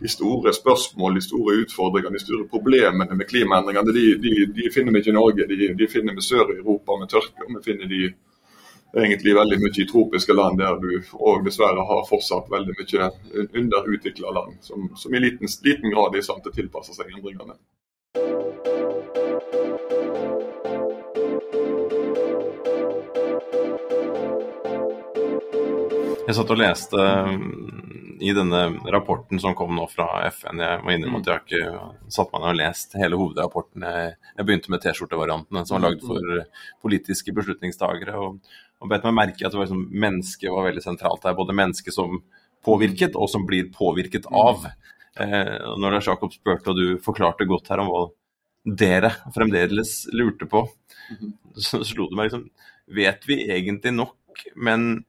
de 0.00 0.12
store 0.12 0.52
spørsmål, 0.52 1.18
de 1.18 1.24
store 1.24 1.58
utfordringene, 1.64 2.18
de 2.18 2.24
store 2.24 2.48
problemene 2.52 3.16
med 3.16 3.28
klimaendringene, 3.28 3.96
de, 3.96 4.06
de, 4.22 4.34
de 4.60 4.70
finner 4.74 4.94
vi 4.94 5.02
ikke 5.02 5.14
i 5.14 5.18
Norge. 5.18 5.48
De, 5.50 5.72
de 5.80 5.90
finner 5.90 6.16
vi 6.16 6.24
sør 6.24 6.54
i 6.54 6.60
Europa 6.60 7.00
med 7.00 7.12
tørke. 7.12 7.48
og 7.48 7.58
vi 7.58 7.64
finner 7.70 7.90
de 7.90 8.02
egentlig 8.96 9.34
veldig 9.36 9.58
mye 9.60 9.82
i 9.82 9.88
tropiske 9.88 10.34
land 10.36 10.60
der 10.60 10.78
du 10.80 10.90
og 11.18 11.44
dessverre 11.44 11.84
har 11.88 12.06
fortsatt 12.08 12.48
veldig 12.52 12.76
mye 12.78 13.10
underutvikla 13.60 14.32
land, 14.32 14.56
som, 14.64 14.88
som 14.96 15.14
i 15.14 15.20
liten, 15.20 15.50
liten 15.64 15.92
grad 15.92 16.14
er 16.14 16.22
i 16.22 16.26
stand 16.26 16.44
til 16.44 16.54
å 16.54 16.60
tilpasse 16.60 16.96
seg 16.96 17.12
endringene. 17.12 17.58
Jeg 26.26 26.34
satt 26.34 26.50
og 26.50 26.58
leste 26.58 27.02
mm, 27.30 27.85
i 28.20 28.32
denne 28.36 28.62
rapporten 28.92 29.40
som 29.40 29.54
kom 29.54 29.74
nå 29.76 29.86
fra 29.90 30.06
FN. 30.30 30.60
Jeg 30.62 30.82
må 30.84 30.94
innrømme 30.94 31.20
at 31.22 31.28
jeg 31.28 31.34
har 31.34 31.44
ikke 31.44 32.12
satt 32.16 32.32
meg 32.32 32.42
ned 32.42 32.52
og 32.52 32.60
lest 32.60 32.96
hele 33.00 33.20
hovedrapporten. 33.20 33.86
Jeg, 33.86 34.16
begynte 34.42 34.72
med 34.72 34.82
T-skjortevariantene 34.84 35.64
som 35.66 35.76
var 35.76 35.84
lagd 35.88 36.04
for 36.06 36.40
politiske 36.84 37.34
beslutningstagere. 37.36 38.16
Og, 38.22 38.58
og 38.82 38.92
bet 38.92 39.06
meg 39.08 39.16
merke 39.18 39.46
at 39.46 39.54
det 39.54 39.60
var 39.60 39.68
liksom, 39.68 39.86
mennesket 40.06 40.54
var 40.54 40.68
veldig 40.68 40.84
sentralt 40.84 41.26
her. 41.28 41.38
Både 41.38 41.56
mennesket 41.56 41.96
som 41.96 42.20
påvirket, 42.66 43.16
og 43.16 43.30
som 43.30 43.46
blir 43.48 43.70
påvirket 43.74 44.28
av. 44.32 44.68
Eh, 45.20 45.66
når 45.80 45.98
er 45.98 46.08
Jakob 46.10 46.34
spurte, 46.34 46.72
og 46.72 46.80
du 46.80 47.02
forklarte 47.04 47.48
godt 47.48 47.70
her 47.72 47.82
om 47.84 47.92
hva 47.92 48.06
dere 48.66 49.12
fremdeles 49.34 50.00
lurte 50.16 50.48
på, 50.50 50.64
så 51.54 51.84
slo 51.86 52.10
det 52.10 52.18
meg 52.18 52.30
liksom 52.30 52.48
Vet 52.86 53.24
vi 53.26 53.40
egentlig 53.50 53.90
nok, 53.96 54.44
men 54.62 55.00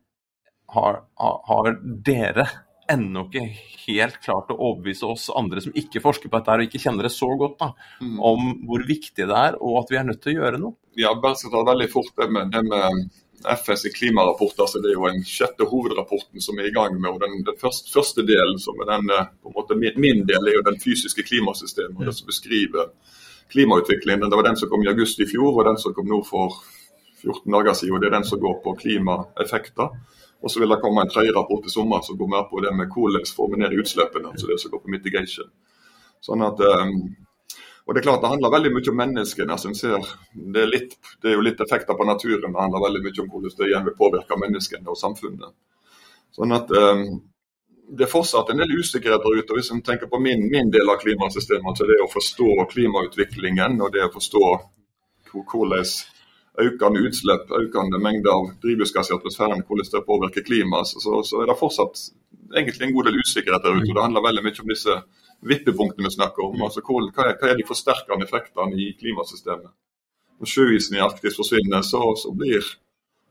har, 0.74 0.96
har 1.14 1.68
dere 2.08 2.48
ennå 2.92 3.26
ikke 3.28 3.46
helt 3.88 4.18
klart 4.24 4.52
å 4.52 4.58
overbevise 4.58 5.08
oss 5.08 5.30
andre 5.36 5.64
som 5.64 5.76
ikke 5.78 6.02
forsker 6.04 6.32
på 6.32 6.40
dette 6.40 6.58
og 6.58 6.66
ikke 6.68 6.82
kjenner 6.84 7.08
det 7.08 7.14
så 7.16 7.30
godt, 7.40 7.60
da, 7.62 7.72
mm. 8.02 8.18
om 8.32 8.50
hvor 8.68 8.84
viktig 8.88 9.28
det 9.28 9.40
er 9.46 9.60
og 9.62 9.82
at 9.84 9.94
vi 9.94 10.00
er 10.00 10.10
nødt 10.10 10.22
til 10.24 10.36
å 10.36 10.42
gjøre 10.42 10.62
noe? 10.62 10.78
Ja, 10.98 11.14
bare 11.22 11.38
skal 11.40 11.54
ta 11.54 11.64
veldig 11.68 11.90
fort 11.94 12.14
det 12.18 12.30
med, 12.34 12.52
det 12.56 12.64
med 12.68 13.08
FNs 13.46 13.84
klimarapport. 13.94 14.70
så 14.70 14.80
det 14.80 14.92
er 14.92 14.98
jo 14.98 15.08
den 15.08 15.24
sjette 15.26 15.68
hovedrapporten 15.70 16.42
som 16.42 16.60
er 16.60 16.70
i 16.70 16.74
gang 16.74 17.00
med. 17.00 17.12
og 17.12 17.20
Den, 17.22 17.44
den 17.46 17.60
første, 17.62 17.92
første, 17.94 18.26
delen, 18.26 18.60
som 18.60 18.80
er 18.82 18.92
den, 18.96 19.10
eh, 19.14 19.30
på 19.44 19.52
en 19.52 19.58
måte 19.58 19.78
min, 19.78 19.94
min, 19.96 20.26
del, 20.26 20.48
er 20.48 20.58
jo 20.58 20.66
den 20.66 20.80
fysiske 20.82 21.24
klimasystemet. 21.24 22.00
og 22.00 22.06
Det 22.06 22.16
som 22.18 22.28
beskriver 22.28 22.92
klimautviklingen. 23.54 24.30
Det 24.30 24.36
var 24.36 24.50
den 24.50 24.58
som 24.58 24.70
kom 24.70 24.84
i 24.84 24.92
august 24.92 25.20
i 25.20 25.30
fjor, 25.30 25.54
og 25.54 25.66
den 25.66 25.78
som 25.78 25.94
kom 25.94 26.10
nå 26.10 26.24
for 26.26 26.58
14 27.22 27.52
dager 27.52 27.74
siden. 27.74 27.96
og 27.96 28.02
Det 28.02 28.10
er 28.10 28.18
den 28.18 28.30
som 28.32 28.40
går 28.40 28.62
på 28.64 28.76
klimaeffekter. 28.82 29.94
Og 30.42 30.52
så 30.52 30.60
vil 30.62 30.70
det 30.70 30.82
komme 30.82 31.02
en 31.02 31.10
tredje 31.10 31.34
rapport 31.36 31.66
i 31.66 31.72
sommer 31.74 32.04
som 32.06 32.18
går 32.18 32.30
mer 32.30 32.44
på 32.50 32.62
det 32.62 32.74
med 32.78 32.92
hvordan 32.94 33.26
får 33.38 33.48
vi 33.52 33.62
ned 33.62 33.78
utslippene. 33.82 34.34
altså 34.34 34.48
det 34.48 34.60
som 34.62 34.72
går 34.72 34.84
på 34.84 34.94
mitigation. 34.94 35.50
Sånn 36.22 36.44
at, 36.46 36.62
um, 36.62 37.16
og 37.86 37.96
Det 37.96 38.02
er 38.02 38.06
klart 38.10 38.22
det 38.22 38.34
handler 38.34 38.54
veldig 38.54 38.74
mye 38.76 38.92
om 38.92 39.00
menneskene. 39.02 39.58
som 39.58 39.74
ser, 39.76 39.98
det, 40.34 40.62
er 40.62 40.70
litt, 40.70 40.98
det, 41.22 41.32
er 41.32 41.36
jo 41.36 41.46
litt 41.48 41.62
effekter 41.62 41.98
på 41.98 42.06
naturen. 42.06 42.54
Det 42.54 42.62
handler 42.62 42.86
veldig 42.86 43.02
mye 43.06 43.24
om 43.24 43.32
hvordan 43.32 43.58
det 43.58 43.70
igjen 43.70 43.88
vil 43.88 43.98
påvirke 43.98 44.40
menneskene 44.44 44.94
og 44.94 45.00
samfunnet. 45.00 45.56
Sånn 46.36 46.54
at 46.54 46.72
um, 46.72 47.22
Det 47.88 48.04
er 48.04 48.12
fortsatt 48.12 48.50
en 48.52 48.60
del 48.60 48.74
usikkerhet 48.78 49.24
der 49.24 49.40
ute. 49.40 49.52
og 49.54 49.58
Hvis 49.58 49.72
en 49.72 49.82
tenker 49.82 50.12
på 50.12 50.20
min, 50.20 50.50
min, 50.52 50.70
del 50.70 50.90
av 50.92 51.00
klimasystemet, 51.00 51.66
altså 51.72 51.88
det 51.88 52.02
å 52.04 52.12
forstå 52.12 52.68
klimautviklingen 52.74 53.80
og 53.82 53.94
det 53.94 54.04
å 54.04 54.12
forstå 54.12 54.44
hvordan 55.32 55.86
økende 56.58 57.04
utslipp, 57.06 57.52
økende 57.54 58.00
mengder 58.02 58.34
av 58.34 58.48
drivhusgass 58.64 59.12
i 59.12 59.16
atmosfæren, 59.16 59.64
hvordan 59.68 59.92
det 59.94 60.06
påvirker 60.08 60.46
klimaet, 60.46 60.90
så, 60.90 61.22
så, 61.24 61.42
er 61.42 61.52
det 61.52 61.58
fortsatt 61.60 62.08
egentlig 62.56 62.88
en 62.88 62.96
god 62.96 63.10
del 63.10 63.20
usikkerhet 63.22 63.66
der 63.66 63.78
ute. 63.78 63.90
og 63.90 63.96
Det 63.96 64.06
handler 64.06 64.26
veldig 64.26 64.46
mye 64.46 64.64
om 64.64 64.72
disse 64.74 64.96
vippepunktene 65.52 66.10
vi 66.10 66.16
snakker 66.16 66.48
om. 66.48 66.64
altså 66.66 66.82
hva 66.82 67.28
er, 67.28 67.38
hva 67.38 67.52
er 67.52 67.60
de 67.60 67.68
forsterkende 67.68 68.26
effektene 68.26 68.82
i 68.82 68.90
klimasystemet? 68.98 69.70
Når 70.42 70.50
sjøisen 70.54 70.98
i 70.98 71.02
Arktis 71.02 71.38
forsvinner, 71.38 71.82
så, 71.86 72.02
så 72.18 72.34
blir, 72.34 72.66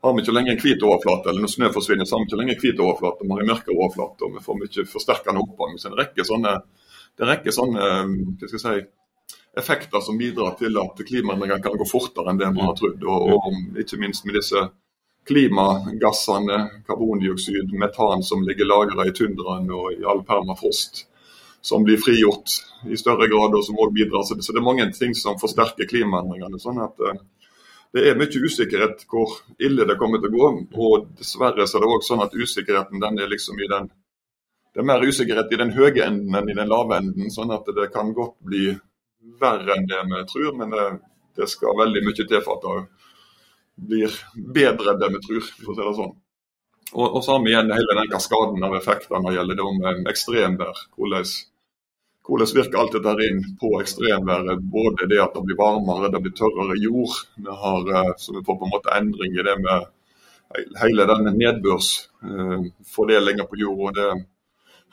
har 0.03 0.15
vi 0.15 0.23
ikke 0.23 0.35
lenger 0.35 0.55
en 0.55 0.63
hvit 0.63 0.83
overflate. 0.83 1.29
Eller 1.29 1.43
når 1.43 1.51
snø 1.51 1.71
forsvinner, 1.75 2.07
så 2.07 2.15
har 2.15 2.23
vi 2.23 2.29
ikke 2.29 2.39
lenger 2.41 2.55
en 2.55 2.63
hvit 2.63 2.83
overflate, 2.83 3.27
vi 3.27 3.35
har 3.35 3.43
en 3.43 3.51
mørkere 3.51 3.75
overflate. 3.75 4.27
og 4.27 4.37
Vi 4.37 4.45
får 4.47 4.59
mye 4.61 4.87
forsterkende 4.91 5.43
oppgang. 5.43 5.75
Så 5.79 5.91
en 5.91 5.99
rekke 5.99 6.27
sånne, 6.27 6.55
det 7.15 7.23
er 7.23 7.27
en 7.27 7.33
rekke 7.33 7.55
sånne 7.55 7.91
hva 8.07 8.51
skal 8.51 8.57
jeg 8.59 8.65
si, 8.65 8.87
effekter 9.57 10.03
som 10.05 10.17
bidrar 10.17 10.55
til 10.59 10.77
at 10.81 10.99
klimaendringer 11.07 11.61
kan 11.63 11.77
gå 11.77 11.87
fortere 11.89 12.31
enn 12.31 12.39
det 12.41 12.49
man 12.53 12.69
har 12.69 12.75
trodd. 12.77 13.03
Og, 13.03 13.31
og 13.37 13.79
ikke 13.81 13.99
minst 14.01 14.25
med 14.27 14.37
disse 14.39 14.67
klimagassene, 15.27 16.57
karbondioksid, 16.87 17.73
metan 17.79 18.23
som 18.23 18.43
ligger 18.47 18.69
lagra 18.69 19.07
i 19.07 19.13
tundraen 19.15 19.69
og 19.75 19.91
i 19.97 20.05
all 20.07 20.23
permafrost, 20.27 21.03
som 21.61 21.83
blir 21.83 21.99
frigjort 21.99 22.61
i 22.87 22.97
større 22.99 23.27
grad 23.27 23.57
og 23.57 23.65
som 23.65 23.79
også 23.79 23.95
bidrar. 23.97 24.23
Så 24.23 24.37
det, 24.39 24.55
er 24.55 24.63
mange 24.69 24.87
ting 24.95 25.15
som 25.17 25.39
forsterker 25.41 25.89
klimaendringene. 25.89 26.61
sånn 26.63 26.79
at 26.85 27.03
eh, 27.03 27.19
det 27.95 28.07
er 28.07 28.19
mye 28.19 28.43
usikkerhet 28.47 29.03
hvor 29.09 29.39
ille 29.59 29.87
det 29.87 29.99
kommer 29.99 30.23
til 30.23 30.31
å 30.31 30.39
gå. 30.39 30.51
Og 30.87 31.07
dessverre 31.19 31.67
så 31.67 31.79
er 31.79 31.85
det 31.85 31.93
også 31.95 32.13
sånn 32.13 32.27
at 32.27 32.35
usikkerheten 32.35 33.03
den 33.03 33.23
er 33.23 33.31
liksom 33.31 33.59
i 33.59 33.71
den 33.71 33.89
det 34.77 34.83
er 34.83 34.85
mer 34.85 35.01
usikkerhet 35.01 35.53
i 35.55 35.57
den 35.57 35.71
høye 35.73 36.03
enden 36.05 36.35
enn 36.37 36.49
i 36.51 36.53
den 36.53 36.69
lave 36.69 36.99
enden. 37.01 37.31
Sånn 37.33 37.49
at 37.49 37.65
det 37.73 37.87
kan 37.89 38.11
godt 38.13 38.35
bli 38.45 38.75
verre 39.41 39.71
enn 39.75 39.89
det 39.89 40.01
vi 40.11 40.19
tror, 40.31 40.51
men 40.59 40.67
det, 40.73 40.85
det 41.37 41.47
skal 41.51 41.81
veldig 41.81 42.01
mye 42.05 42.23
til 42.23 42.41
for 42.45 42.53
at 42.57 42.63
det 42.67 42.77
blir 43.89 44.11
bedre 44.55 44.87
enn 44.93 45.01
det 45.03 45.09
vi 45.15 45.19
tror. 45.25 45.43
for 45.59 45.69
å 45.73 45.75
si 45.75 45.83
det 45.83 45.99
sånn. 45.99 46.15
Og, 46.93 47.07
og 47.19 47.43
vi 47.43 47.49
igjen 47.51 47.75
hele 47.75 47.97
den 47.99 48.11
kaskaden 48.11 48.61
av 48.63 48.75
effekter 48.77 49.19
når 49.19 49.29
det 49.29 49.37
gjelder 49.37 49.55
det 49.59 49.65
om 49.67 49.77
ekstremvær. 50.13 50.75
Hvordan, 50.95 51.25
hvordan 52.27 52.57
virker 52.59 52.79
alt 52.79 52.95
dette 52.95 53.23
inn 53.27 53.41
på 53.59 53.67
ekstremværet? 53.81 54.57
Både 54.71 55.01
det 55.11 55.19
at 55.23 55.33
det 55.35 55.45
blir 55.49 55.59
varmere, 55.59 56.13
det 56.13 56.21
blir 56.23 56.35
tørrere 56.37 56.75
jord. 56.79 57.13
Vi 57.35 57.51
har, 57.63 57.81
eh, 57.99 58.13
så 58.17 58.27
vi 58.37 58.45
får 58.47 58.55
på 58.55 58.65
en 58.65 58.75
måte 58.75 58.95
endring 58.95 59.31
i 59.35 59.47
det 59.49 59.57
med 59.65 59.79
hele 60.81 61.03
denne 61.11 61.31
nedbørsfordelingen 61.35 63.47
på 63.51 63.55
jord. 63.59 63.81
og 63.89 63.93
Det 63.99 64.09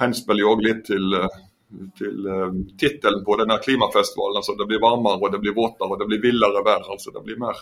henspiller 0.02 0.42
jo 0.42 0.50
òg 0.56 0.60
litt 0.66 0.82
til 0.90 1.04
eh, 1.20 1.34
til 1.98 2.26
uh, 2.28 2.52
tittelen 2.78 3.24
på 3.24 3.36
denne 3.40 3.58
klimafestivalen. 3.62 4.40
altså 4.40 4.54
Det 4.58 4.66
blir 4.70 4.82
varmere, 4.82 5.20
og 5.20 5.32
det 5.32 5.40
blir 5.42 5.56
våtere 5.56 5.90
og 5.90 6.00
det 6.00 6.08
blir 6.10 6.22
villere 6.22 6.62
vær. 6.66 6.86
altså 6.92 7.10
Det 7.14 7.24
blir, 7.24 7.38
mer, 7.40 7.58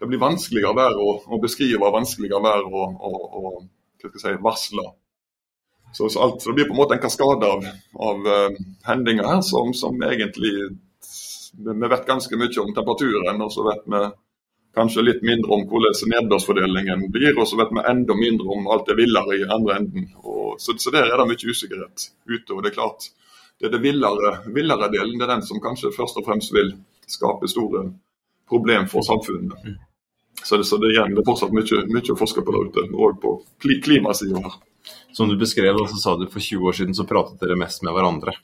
det 0.00 0.08
blir 0.08 0.22
vanskeligere 0.22 0.76
vær 0.78 0.98
å, 0.98 1.12
å 1.26 1.40
beskrive, 1.42 1.92
vanskeligere 1.94 2.42
vær 2.44 2.66
å, 2.68 2.86
å, 3.10 3.12
å 3.42 4.12
si, 4.16 4.34
varsle. 4.40 4.88
Så, 5.92 6.08
så, 6.08 6.22
alt, 6.24 6.40
Det 6.44 6.56
blir 6.56 6.70
på 6.70 6.76
en 6.76 6.80
måte 6.80 6.96
en 6.96 7.04
kaskade 7.04 7.52
av, 7.56 7.68
av 8.10 8.26
uh, 8.26 8.58
hendinger 8.88 9.28
her 9.28 9.44
som, 9.46 9.74
som 9.76 10.00
egentlig 10.02 10.54
Vi 11.52 11.88
vet 11.88 12.06
ganske 12.08 12.36
mye 12.40 12.62
om 12.62 12.70
temperaturen, 12.72 13.42
og 13.44 13.50
så 13.52 13.64
vet 13.66 13.82
vi 13.84 14.06
kanskje 14.72 15.02
litt 15.04 15.20
mindre 15.20 15.52
om 15.52 15.66
hvordan 15.68 15.98
nedbørsfordelingen 16.14 17.10
blir, 17.12 17.36
og 17.36 17.44
så 17.48 17.58
vet 17.60 17.74
vi 17.76 17.82
enda 17.90 18.16
mindre 18.16 18.54
om 18.54 18.70
alt 18.72 18.86
det 18.88 18.96
villere 18.96 19.36
i 19.36 19.42
andre 19.44 19.76
enden. 19.82 20.06
Og, 20.22 20.54
så, 20.62 20.72
så 20.80 20.92
der 20.94 21.10
er 21.10 21.20
det 21.20 21.26
mye 21.28 21.50
usikkerhet 21.50 22.06
ute. 22.24 22.54
og 22.54 22.62
det 22.62 22.72
er 22.72 22.78
klart 22.78 23.10
det 23.62 23.68
er 23.68 23.76
det 23.76 23.78
villere, 23.84 24.30
villere, 24.50 24.88
delen. 24.90 25.14
Det 25.20 25.22
er 25.22 25.36
den 25.36 25.44
som 25.46 25.60
kanskje 25.62 25.92
først 25.94 26.16
og 26.18 26.24
fremst 26.26 26.50
vil 26.50 26.72
skape 27.06 27.46
store 27.46 27.84
problem 28.50 28.88
for 28.90 29.06
samfunnet. 29.06 29.54
Mm. 29.62 29.76
Så 30.42 30.58
det, 30.58 30.66
så 30.66 30.80
det, 30.82 30.90
igjen, 30.90 31.14
det 31.14 31.22
er 31.22 31.28
fortsatt 31.28 31.54
mye, 31.54 31.84
mye 31.86 32.10
å 32.10 32.18
forske 32.18 32.42
på 32.42 32.54
der 32.56 32.72
ute, 32.72 32.82
òg 32.90 33.20
på 33.22 33.36
klimasida 33.62 34.42
her. 34.42 34.56
Som 35.14 35.30
du 35.30 35.36
beskrev, 35.38 35.78
så 35.92 36.00
sa 36.02 36.16
du 36.18 36.26
for 36.26 36.42
20 36.42 36.66
år 36.72 36.78
siden 36.80 36.98
så 36.98 37.06
pratet 37.06 37.38
dere 37.38 37.54
mest 37.60 37.84
med 37.86 37.94
hverandre. 37.94 38.34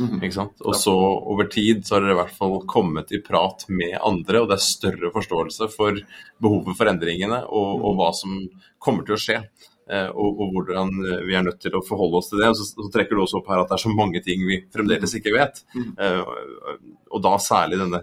Mm. 0.00 0.16
Ikke 0.18 0.40
sant? 0.40 0.58
Og 0.66 0.74
så 0.74 0.94
over 0.96 1.46
tid 1.52 1.86
så 1.86 1.94
har 1.94 2.02
dere 2.02 2.16
i 2.16 2.18
hvert 2.24 2.34
fall 2.34 2.56
kommet 2.66 3.14
i 3.14 3.22
prat 3.22 3.62
med 3.70 3.94
andre, 4.00 4.42
og 4.42 4.50
det 4.50 4.58
er 4.58 4.66
større 4.66 5.12
forståelse 5.14 5.70
for 5.70 6.02
behovet 6.42 6.74
for 6.80 6.90
endringene 6.90 7.44
og, 7.46 7.78
og 7.78 8.00
hva 8.00 8.10
som 8.18 8.40
kommer 8.82 9.06
til 9.06 9.14
å 9.14 9.22
skje. 9.22 9.38
Eh, 9.84 10.06
og, 10.08 10.38
og, 10.40 10.52
hvordan 10.54 10.92
eh, 11.04 11.24
vi 11.28 11.34
er 11.36 11.44
nødt 11.44 11.58
til 11.60 11.74
å 11.76 11.82
forholde 11.84 12.20
oss 12.20 12.30
til 12.30 12.40
det. 12.40 12.50
Og 12.52 12.56
så, 12.56 12.68
så, 12.72 12.88
trekker 12.92 13.16
du 13.16 13.24
også 13.24 13.40
opp 13.42 13.50
her 13.52 13.60
at 13.62 13.72
det 13.72 13.76
er 13.76 13.84
så 13.84 13.92
mange 13.92 14.22
ting 14.24 14.44
vi 14.48 14.62
fremdeles 14.72 15.16
ikke 15.18 15.34
vet. 15.34 15.60
Mm. 15.76 15.90
Uh, 15.98 16.78
og 17.12 17.24
da 17.24 17.34
særlig 17.42 17.80
denne, 17.82 18.00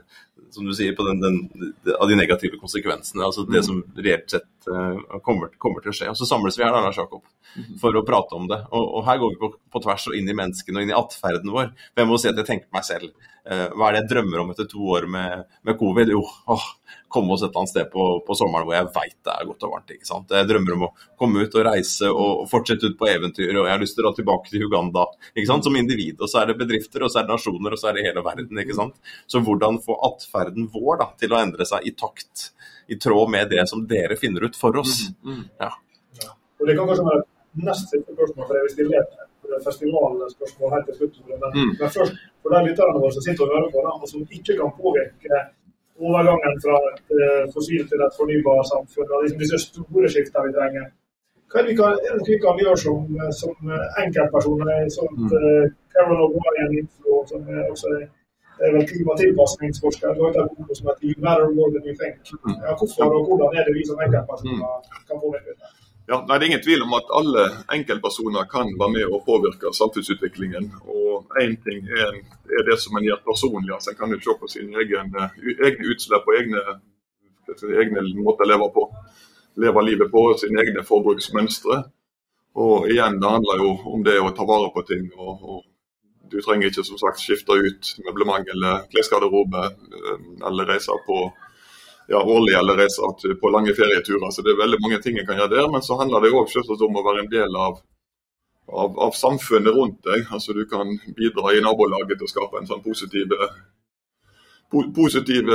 som 0.53 0.67
du 0.67 0.75
sier, 0.77 0.93
på 0.97 1.07
den, 1.07 1.23
den, 1.23 1.71
av 1.97 2.11
de 2.11 2.19
negative 2.19 2.59
konsekvensene. 2.61 3.25
altså 3.25 3.47
Det 3.49 3.63
mm. 3.63 3.67
som 3.69 3.81
reelt 3.97 4.29
sett 4.35 4.47
uh, 4.69 5.19
kommer, 5.25 5.51
kommer, 5.61 5.83
til 5.83 5.93
å 5.93 5.95
skje. 5.95 6.09
Og 6.11 6.19
Så 6.19 6.27
samles 6.29 6.57
vi 6.59 6.65
her 6.65 6.73
da, 6.73 6.83
Lars 6.85 6.99
Jakob, 6.99 7.23
mm. 7.55 7.73
for 7.81 7.97
å 7.97 8.05
prate 8.07 8.37
om 8.37 8.47
det. 8.51 8.59
Og, 8.69 8.85
og 8.99 9.05
her 9.07 9.21
går 9.21 9.33
vi 9.33 9.41
på, 9.41 9.51
på, 9.73 9.83
tvers 9.83 10.07
og 10.11 10.17
inn 10.17 10.29
i 10.29 10.37
menneskene 10.37 10.79
og 10.79 10.85
inn 10.85 10.93
i 10.93 10.97
atferden 10.97 11.53
vår. 11.53 11.73
Men 11.93 12.03
jeg 12.03 12.11
må 12.11 12.19
si 12.21 12.31
at 12.31 12.41
jeg 12.41 12.49
tenker 12.49 12.69
på 12.69 12.79
meg 12.79 12.87
selv. 12.87 13.29
Uh, 13.41 13.67
hva 13.73 13.89
er 13.89 13.95
det 13.95 14.03
jeg 14.03 14.11
drømmer 14.11 14.43
om 14.43 14.53
etter 14.53 14.69
to 14.69 14.83
år 14.93 15.07
med, 15.09 15.47
med 15.65 15.79
covid? 15.79 16.13
Jo, 16.13 16.21
åh, 16.53 16.67
komme 17.11 17.33
oss 17.33 17.41
et 17.43 17.49
eller 17.49 17.63
annet 17.63 17.73
sted 17.73 17.89
på, 17.91 18.05
på 18.27 18.37
sommeren 18.37 18.67
hvor 18.67 18.77
jeg 18.77 18.89
veit 18.95 19.17
det 19.25 19.33
er 19.33 19.47
godt 19.49 19.65
og 19.67 19.73
varmt. 19.75 19.93
ikke 19.95 20.07
sant? 20.07 20.31
Jeg 20.37 20.49
drømmer 20.49 20.77
om 20.77 20.85
å 20.87 20.91
komme 21.19 21.43
ut 21.43 21.57
og 21.57 21.65
reise 21.67 22.09
og 22.11 22.45
fortsette 22.51 22.91
ut 22.91 22.97
på 22.99 23.09
eventyr, 23.11 23.51
og 23.55 23.67
jeg 23.67 23.73
har 23.73 23.83
lyst 23.83 23.97
til 23.97 24.05
å 24.05 24.09
dra 24.09 24.19
tilbake 24.19 24.53
til 24.53 24.65
Uganda 24.67 25.05
ikke 25.33 25.49
sant? 25.49 25.67
som 25.67 25.77
individ. 25.77 26.19
Og 26.21 26.31
så 26.31 26.41
er 26.41 26.51
det 26.51 26.59
bedrifter, 26.61 27.03
og 27.03 27.11
så 27.11 27.21
er 27.21 27.27
det 27.27 27.35
nasjoner, 27.35 27.75
og 27.75 27.81
så 27.81 27.91
er 27.91 27.97
det 27.97 28.07
hele 28.07 28.25
verden. 28.25 28.63
ikke 28.63 28.77
sant? 28.77 28.97
Så 29.29 29.43
hvordan 29.43 29.81
få 29.83 29.97
atferden 30.11 30.69
vår 30.73 31.01
da, 31.03 31.11
til 31.19 31.35
å 31.35 31.41
endre 31.41 31.67
seg 31.67 31.87
i 31.87 31.95
takt, 31.97 32.51
i 32.91 32.97
tråd 32.99 33.29
med 33.35 33.49
det 33.53 33.63
som 33.71 33.83
dere 33.87 34.17
finner 34.19 34.45
ut 34.47 34.57
for 34.63 34.77
oss. 34.81 34.93
Mm, 35.23 35.33
mm. 35.33 35.43
Ja. 35.63 35.71
ja. 36.23 36.31
Og 36.59 36.67
Det 36.67 36.75
kan 36.77 36.89
kanskje 36.89 37.07
være 37.09 37.23
nest 37.67 37.89
siste 37.91 38.15
spørsmål, 38.15 38.47
for 38.47 38.57
jeg 38.57 38.65
vil 38.65 38.73
stille 38.75 39.01
et 39.01 39.65
festivalspørsmål 39.67 40.73
helt 40.75 40.87
til 40.89 40.97
slutt. 40.99 41.17
Men, 41.29 41.49
mm. 41.55 41.71
men 41.79 41.89
først, 41.97 42.13
for 42.41 42.53
de 42.53 42.61
lytterne 42.67 43.01
våre 43.03 43.15
som 43.15 43.25
sitter 43.27 43.43
og 43.47 43.53
hører 43.55 43.73
på, 43.73 43.83
da, 43.87 43.91
og 44.03 44.07
som 44.11 44.37
ikke 44.37 44.57
kan 44.59 44.71
påvirke 44.81 45.41
overgangen 46.01 46.55
fra 46.63 46.77
et 46.89 47.13
uh, 47.19 47.43
fossil 47.53 47.83
til 47.89 47.99
et 48.05 48.17
fornybarsamfunn, 48.19 49.11
og 49.13 49.23
liksom 49.23 49.43
disse 49.43 49.59
store 49.67 50.11
skiftene 50.13 50.47
vi 50.47 50.55
trenger. 50.57 50.87
Hva 51.51 51.59
er 51.59 51.67
det 51.67 51.71
vi 51.73 51.77
kan, 51.81 51.91
vi 52.29 52.37
kan 52.45 52.61
gjøre 52.63 52.79
som, 52.85 53.19
som 53.41 53.73
enkeltpersoner? 54.03 54.87
Sånt, 54.97 55.35
uh, 55.35 55.65
Carol 55.93 56.25
O'Brien, 56.27 56.87
som 57.31 57.51
er 57.55 58.07
også 58.61 58.69
er 58.69 58.77
vel 58.77 58.87
klimatilpasningsforsker, 58.91 60.07
har 60.07 60.33
en 60.41 60.49
bok 60.57 60.77
som 60.77 60.87
heter 60.89 61.05
'You 61.07 61.17
Matter 61.25 61.49
More 61.57 61.71
Than 61.73 61.85
You 61.87 61.95
Think'. 62.01 62.25
Mm. 62.45 62.57
Ja, 62.65 62.71
hvorfor 62.79 63.03
og 63.17 63.23
hvordan 63.27 63.49
er 63.57 63.63
det 63.67 63.73
vi 63.77 63.83
som 63.89 63.97
enkeltpersoner 64.05 64.69
kan 65.07 65.17
påvirke 65.23 65.51
det? 65.59 65.69
Ja, 66.11 66.17
nei, 66.27 66.35
Det 66.37 66.43
er 66.43 66.51
ingen 66.51 66.67
tvil 66.67 66.81
om 66.87 66.93
at 66.99 67.07
alle 67.19 67.43
enkeltpersoner 67.77 68.43
kan 68.55 68.67
være 68.81 68.93
med 68.97 69.05
og 69.15 69.19
påvirke 69.29 69.67
samfunnsutviklingen. 69.81 70.65
og 70.95 71.13
Én 71.43 71.53
ting 71.65 71.79
er, 72.01 72.11
er, 72.57 72.63
det 72.69 72.77
som 72.83 72.97
en 72.97 73.07
gjør 73.09 73.21
personlig. 73.29 73.71
altså 73.73 73.89
En 73.89 73.99
kan 73.99 74.11
jo 74.13 74.19
se 74.19 74.33
på 74.41 74.47
sine 74.53 74.71
egne, 74.81 75.21
egne 75.67 75.83
utslipp 75.91 76.25
og 76.29 76.33
egne, 76.39 76.61
egne 77.83 77.99
måter 78.25 78.45
å 78.45 78.51
leve 78.51 78.67
på. 78.77 78.83
Leve 79.63 79.79
livet 79.89 80.09
på, 80.15 80.21
sine 80.41 80.57
egne 80.63 80.81
forbruksmønstre. 80.91 81.75
Og 82.63 82.75
igjen, 82.91 83.15
det 83.21 83.29
handler 83.35 83.55
jo 83.63 83.69
om 83.93 84.01
det 84.07 84.17
å 84.19 84.35
ta 84.37 84.43
vare 84.53 84.69
på 84.75 84.81
ting. 84.91 85.05
og, 85.17 85.33
og 85.49 85.59
Du 86.31 86.39
trenger 86.41 86.71
ikke 86.71 86.85
som 86.87 86.99
sagt 87.01 87.21
skifte 87.21 87.57
ut 87.59 87.93
møblement 88.05 88.47
eller 88.53 88.85
klesgarderobe 88.91 89.63
eh, 89.67 90.27
eller 90.47 90.69
reise 90.73 90.95
på 91.07 91.21
ja, 92.11 92.23
årlig 92.23 92.53
eller 92.59 92.77
reiser 92.77 93.35
på 93.41 93.49
lange 93.49 93.73
ferieturer. 93.75 94.31
Så 94.31 94.41
det 94.41 94.53
er 94.53 94.63
veldig 94.63 94.79
mange 94.83 94.99
ting 95.03 95.19
en 95.19 95.27
kan 95.27 95.39
gjøre 95.39 95.55
der. 95.55 95.69
Men 95.71 95.85
så 95.85 95.97
handler 95.99 96.23
det 96.23 96.33
òg 96.35 96.83
om 96.87 96.99
å 96.99 97.05
være 97.07 97.25
en 97.25 97.31
del 97.31 97.59
av, 97.65 97.77
av, 98.71 98.97
av, 99.07 99.13
samfunnet 99.15 99.75
rundt 99.75 100.01
deg. 100.07 100.25
Altså 100.31 100.55
Du 100.57 100.65
kan 100.71 100.91
bidra 101.17 101.53
i 101.55 101.63
nabolaget 101.63 102.17
til 102.17 102.27
å 102.27 102.33
skape 102.33 102.59
en 102.59 102.69
sånn 102.69 102.83
positiv, 102.83 103.35
po 104.71 104.83
positiv 104.95 105.51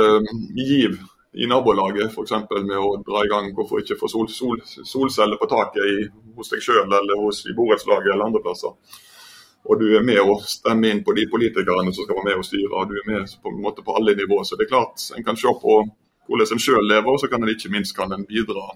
giv 0.55 0.97
i 1.37 1.49
nabolaget. 1.49 2.13
F.eks. 2.13 2.33
med 2.69 2.77
å 2.77 2.95
dra 3.05 3.25
i 3.25 3.31
gang 3.33 3.51
hvorfor 3.57 3.83
ikke 3.83 3.99
få 3.99 4.09
sol, 4.11 4.29
sol, 4.31 4.61
solceller 4.65 5.41
på 5.41 5.49
taket 5.51 5.83
i, 5.83 6.07
hos 6.37 6.53
deg 6.53 6.63
sjøl 6.63 6.85
eller 6.85 7.21
hos 7.21 7.45
i 7.45 7.55
borettslaget 7.57 8.13
eller 8.13 8.29
andre 8.29 8.43
plasser. 8.45 8.73
Og 9.67 9.79
du 9.79 9.87
er 9.97 10.03
med 10.05 10.19
å 10.23 10.37
stemme 10.47 10.89
inn 10.91 11.03
på 11.03 11.13
de 11.17 11.25
politikerne 11.31 11.91
som 11.91 12.05
skal 12.05 12.15
være 12.19 12.29
med 12.29 12.41
og 12.41 12.45
styre. 12.47 12.71
og 12.71 12.87
Du 12.87 12.95
er 12.95 13.07
med 13.07 13.33
på, 13.43 13.51
en 13.51 13.63
måte 13.63 13.83
på 13.83 13.95
alle 13.99 14.15
nivåer. 14.15 14.45
Så 14.47 14.55
det 14.55 14.67
er 14.67 14.75
klart, 14.75 15.03
en 15.17 15.25
kan 15.27 15.39
se 15.39 15.51
på 15.63 15.79
hvordan 16.27 16.53
en 16.53 16.63
sjøl 16.63 16.87
lever, 16.87 17.09
og 17.11 17.19
så 17.19 17.27
kan 17.31 17.43
en 17.43 17.51
ikke 17.51 17.71
minst 17.71 17.95
kan 17.95 18.11
en 18.15 18.25
bidra 18.27 18.69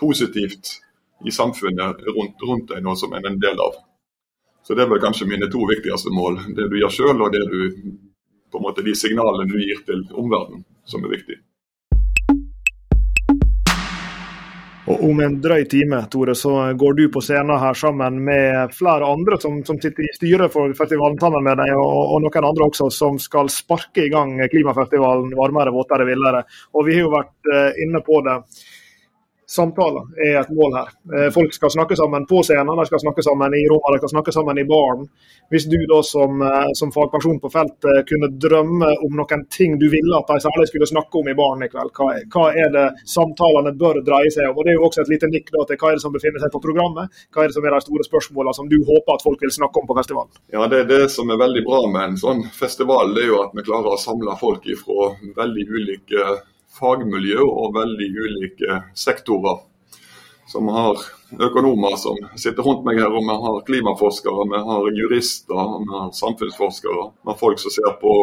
positivt 0.00 0.80
i 1.24 1.32
samfunnet 1.32 2.00
rundt, 2.08 2.40
rundt 2.48 2.72
deg, 2.72 2.80
noe 2.84 2.96
som 2.96 3.12
en 3.12 3.24
er 3.24 3.32
en 3.32 3.40
del 3.40 3.60
av. 3.60 3.76
Så 4.64 4.74
Det 4.74 4.84
er 4.84 4.88
vel 4.88 5.00
kanskje 5.02 5.28
mine 5.28 5.48
to 5.52 5.64
viktigste 5.68 6.12
mål. 6.12 6.40
Det 6.56 6.68
du 6.70 6.76
gjør 6.78 6.92
sjøl, 6.96 7.20
og 7.20 7.32
det 7.32 7.44
du, 7.52 7.60
på 8.52 8.60
en 8.60 8.64
måte 8.64 8.84
de 8.86 8.94
signalene 8.96 9.48
du 9.48 9.58
gir 9.60 9.80
til 9.84 10.04
omverdenen, 10.12 10.64
som 10.84 11.04
er 11.04 11.16
viktig. 11.16 11.36
Og 14.88 15.02
Om 15.10 15.20
en 15.20 15.36
drøy 15.42 15.64
time 15.68 15.98
Tore, 16.10 16.34
så 16.34 16.72
går 16.78 16.94
du 16.96 17.02
på 17.12 17.20
scenen 17.20 17.60
her 17.60 17.76
sammen 17.76 18.16
med 18.24 18.72
flere 18.72 19.06
andre 19.06 19.36
som, 19.40 19.58
som 19.66 19.76
sitter 19.80 20.06
i 20.06 20.12
styret 20.16 20.52
for 20.54 20.72
festivalen 20.78 21.18
sammen 21.20 21.44
med 21.44 21.60
deg, 21.60 21.74
og, 21.76 22.14
og, 22.14 22.22
noen 22.24 22.48
andre 22.48 22.68
også, 22.70 22.88
som 22.94 23.18
skal 23.20 23.52
sparke 23.52 24.06
i 24.06 24.12
gang 24.12 24.38
klimafestivalen 24.50 25.34
Varmere, 25.36 25.74
våtere, 25.74 26.08
villere. 26.08 26.44
Og 26.74 26.88
Vi 26.88 26.96
har 26.96 27.04
jo 27.04 27.12
vært 27.12 27.52
uh, 27.52 27.82
inne 27.84 28.00
på 28.06 28.22
det 28.24 28.38
samtaler 29.50 30.06
er 30.26 30.36
et 30.40 30.50
mål 30.54 30.74
her. 30.78 30.90
Eh, 31.16 31.28
folk 31.34 31.54
skal 31.54 31.72
snakke 31.74 31.96
sammen 31.98 32.26
på 32.30 32.42
scenen, 32.46 32.70
de 32.78 32.86
skal 32.86 33.02
snakke 33.02 33.22
sammen 33.26 33.54
i 33.58 33.62
rommet, 33.70 33.96
de 33.96 34.00
skal 34.02 34.12
snakke 34.14 34.34
sammen 34.36 34.58
i 34.62 34.66
baren. 34.68 35.08
Hvis 35.50 35.66
du 35.72 35.78
da 35.90 35.98
som, 36.06 36.42
eh, 36.42 36.70
som 36.78 36.92
fagperson 36.94 37.40
på 37.42 37.50
feltet 37.50 38.06
kunne 38.10 38.30
drømme 38.44 38.90
om 39.06 39.16
noen 39.18 39.42
ting 39.50 39.74
du 39.82 39.88
ville 39.90 40.20
at 40.20 40.30
de 40.30 40.38
særlig 40.46 40.68
skulle 40.70 40.90
snakke 40.92 41.18
om 41.18 41.28
i 41.32 41.34
baren 41.40 41.66
i 41.66 41.70
kveld, 41.72 41.90
hva, 41.98 42.12
hva 42.34 42.44
er 42.54 42.70
det 42.76 42.86
samtalene 43.16 43.74
bør 43.82 43.98
dreie 44.06 44.30
seg 44.30 44.46
om? 44.50 44.58
Og 44.58 44.64
Det 44.64 44.72
er 44.72 44.78
jo 44.78 44.86
også 44.86 45.02
et 45.02 45.12
lite 45.14 45.32
nikk 45.34 45.50
da 45.50 45.66
til 45.66 45.80
hva 45.82 45.90
er 45.90 45.98
det 45.98 46.04
som 46.06 46.14
befinner 46.14 46.44
seg 46.44 46.54
på 46.54 46.62
programmet, 46.62 47.10
hva 47.34 47.42
er 47.42 47.50
det 47.50 47.58
som 47.58 47.66
er 47.66 47.74
de 47.74 47.82
store 47.88 48.06
spørsmålene 48.06 48.54
som 48.54 48.70
du 48.70 48.78
håper 48.86 49.18
at 49.18 49.26
folk 49.26 49.42
vil 49.42 49.56
snakke 49.58 49.82
om 49.82 49.90
på 49.90 49.98
festivalen? 49.98 50.30
Ja, 50.54 50.66
Det, 50.70 50.84
er 50.84 50.88
det 50.94 51.10
som 51.10 51.26
er 51.30 51.42
veldig 51.42 51.64
bra 51.66 51.82
med 51.90 52.02
en 52.06 52.20
sånn 52.22 52.46
festival, 52.54 53.14
det 53.18 53.26
er 53.26 53.34
jo 53.34 53.42
at 53.42 53.58
vi 53.58 53.66
klarer 53.66 53.98
å 53.98 53.98
samle 53.98 54.38
folk 54.38 54.62
fra 54.78 55.10
veldig 55.42 55.66
ulike 55.74 56.30
fagmiljø 56.78 57.42
og 57.44 57.74
veldig 57.76 58.10
ulike 58.26 58.82
sektorer. 58.94 59.64
Så 60.50 60.60
vi 60.60 60.72
har 60.74 60.98
økonomer 61.38 61.96
som 61.96 62.16
sitter 62.34 62.64
rundt 62.66 62.82
meg 62.82 62.98
her, 62.98 63.12
og 63.14 63.22
vi 63.22 63.34
har 63.44 63.58
klimaforskere, 63.68 64.46
vi 64.50 64.58
har 64.66 64.88
jurister, 64.98 65.60
vi 65.84 65.92
har 65.92 66.08
samfunnsforskere. 66.16 67.04
Vi 67.22 67.30
har 67.30 67.38
folk 67.38 67.60
som 67.62 67.70
ser 67.70 67.92
på 68.00 68.14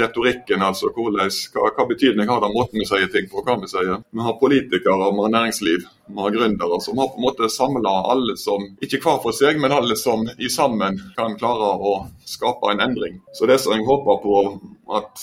retorikken, 0.00 0.64
altså 0.66 0.90
hvordan, 0.96 1.30
hva, 1.54 1.68
hva 1.76 1.86
betydning 1.92 2.26
har 2.32 2.42
den 2.42 2.56
måten 2.56 2.82
vi 2.82 2.88
sier 2.90 3.06
ting 3.12 3.30
på. 3.30 3.44
hva 3.46 3.54
Vi 3.62 3.70
sier. 3.70 4.02
Vi 4.10 4.26
har 4.26 4.40
politikere, 4.40 5.12
vi 5.14 5.22
har 5.26 5.34
næringsliv, 5.36 5.86
vi 6.10 6.24
har 6.24 6.34
gründere 6.34 6.80
som 6.82 6.98
har 6.98 7.12
på 7.12 7.22
en 7.22 7.28
måte 7.28 7.50
samla 7.54 7.94
alle 8.14 8.34
som, 8.40 8.66
ikke 8.82 9.04
hver 9.04 9.22
for 9.22 9.38
seg, 9.38 9.62
men 9.62 9.74
alle 9.78 9.94
som 10.00 10.26
i 10.26 10.50
sammen 10.50 10.98
kan 11.14 11.38
klare 11.38 11.70
å 11.78 11.94
skape 12.26 12.74
en 12.74 12.82
endring. 12.82 13.22
Så 13.30 13.46
det 13.46 13.60
som 13.62 13.78
jeg 13.78 13.86
håper 13.86 14.18
på 14.26 14.42
at 14.86 15.18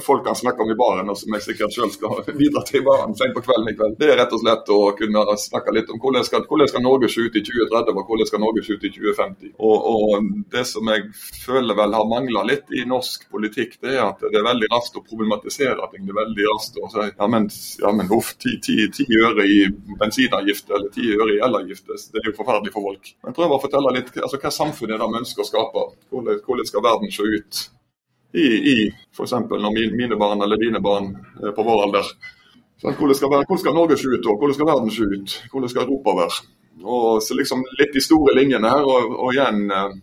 folk 0.00 0.24
kan 0.24 0.36
snakke 0.36 0.62
om 0.62 0.70
i 0.70 0.74
baren, 0.74 1.10
og 1.12 1.18
som 1.18 1.34
jeg 1.36 1.44
sikkert 1.44 1.74
selv 1.74 1.92
skal 1.92 2.22
bidra 2.40 2.62
til 2.64 2.80
i 2.80 2.84
baren 2.86 3.12
sent 3.18 3.34
på 3.36 3.42
kvelden 3.44 3.68
i 3.68 3.76
kveld, 3.76 3.98
det 4.00 4.08
er 4.08 4.20
rett 4.22 4.32
og 4.32 4.40
slett 4.40 4.72
å 4.72 4.78
kunne 4.96 5.24
snakke 5.42 5.74
litt 5.76 5.92
om 5.92 6.00
hvordan 6.00 6.24
skal, 6.24 6.46
hvordan 6.48 6.70
skal 6.72 6.84
Norge 6.86 7.10
se 7.12 7.26
ut 7.26 7.36
i 7.36 7.44
2030 7.44 7.92
og 7.92 8.08
hvordan 8.08 8.30
skal 8.30 8.42
Norge 8.44 8.64
se 8.64 8.78
ut 8.78 8.88
i 8.88 8.92
2050. 8.96 9.52
Og, 9.58 9.76
og 9.92 10.30
Det 10.48 10.64
som 10.70 10.88
jeg 10.88 11.04
føler 11.44 11.76
vel 11.76 11.96
har 11.98 12.08
mangla 12.08 12.46
litt 12.48 12.72
i 12.72 12.86
norsk 12.88 13.28
politikk, 13.32 13.76
det 13.84 13.98
er 13.98 14.04
at 14.06 14.24
det 14.24 14.40
er 14.40 14.48
veldig 14.48 14.72
raskt 14.72 14.96
å 14.96 15.04
problematisere 15.04 15.90
ting. 15.92 16.06
Det 16.08 16.14
er 16.14 16.20
veldig 16.22 16.48
raskt 16.48 16.80
å 16.80 16.92
si 16.92 17.04
ja, 17.04 17.28
men, 17.28 17.48
ja, 17.84 17.92
men 18.00 18.12
uff, 18.14 18.34
ti, 18.40 18.56
ti, 18.64 18.80
ti 18.94 19.08
øre 19.20 19.44
i 19.44 19.62
bensinavgift 20.00 20.72
eller 20.72 20.92
ti 20.94 21.10
øre 21.12 21.34
i 21.36 21.40
elavgift, 21.44 21.88
det 21.88 22.22
er 22.22 22.30
jo 22.30 22.36
forferdelig 22.40 22.72
for 22.72 22.88
folk. 22.88 23.12
Men 23.26 23.36
prøv 23.36 23.56
å 23.56 23.60
fortelle 23.62 23.96
litt 23.98 24.14
altså, 24.16 24.40
hva 24.40 24.52
samfunnet 24.54 24.96
er 24.96 25.02
det 25.02 25.12
vi 25.12 25.20
ønsker 25.22 25.44
å 25.44 25.50
skape. 25.52 25.90
Hvordan, 26.12 26.46
hvordan 26.46 26.70
skal 26.70 26.88
verden 26.88 27.12
se 27.12 27.28
ut? 27.28 27.66
I, 28.34 28.46
i 28.72 28.76
f.eks. 29.16 29.32
når 29.32 29.76
mine 29.96 30.18
barn 30.20 30.42
eller 30.44 30.60
dine 30.60 30.80
barn 30.84 31.14
er 31.42 31.54
på 31.56 31.64
vår 31.64 31.84
alder. 31.86 32.10
Så 32.78 32.92
hvordan, 32.94 33.16
skal 33.18 33.30
være, 33.32 33.44
hvordan 33.48 33.62
skal 33.62 33.74
Norge 33.74 33.96
se 33.98 34.08
ut, 34.08 34.26
og 34.26 34.38
hvordan 34.38 34.54
skal 34.54 34.70
verden 34.70 34.90
se 34.94 35.06
ut? 35.14 35.36
Hvordan 35.50 35.70
skal 35.72 35.82
Europa 35.82 36.14
være? 36.20 36.36
Og 36.84 37.22
så 37.22 37.34
liksom 37.34 37.64
Litt 37.80 37.94
de 37.94 38.02
store 38.02 38.36
linjene 38.38 38.70
her. 38.70 38.84
Og, 38.86 39.14
og 39.18 39.32
igjen, 39.34 39.64
eh, 39.70 39.96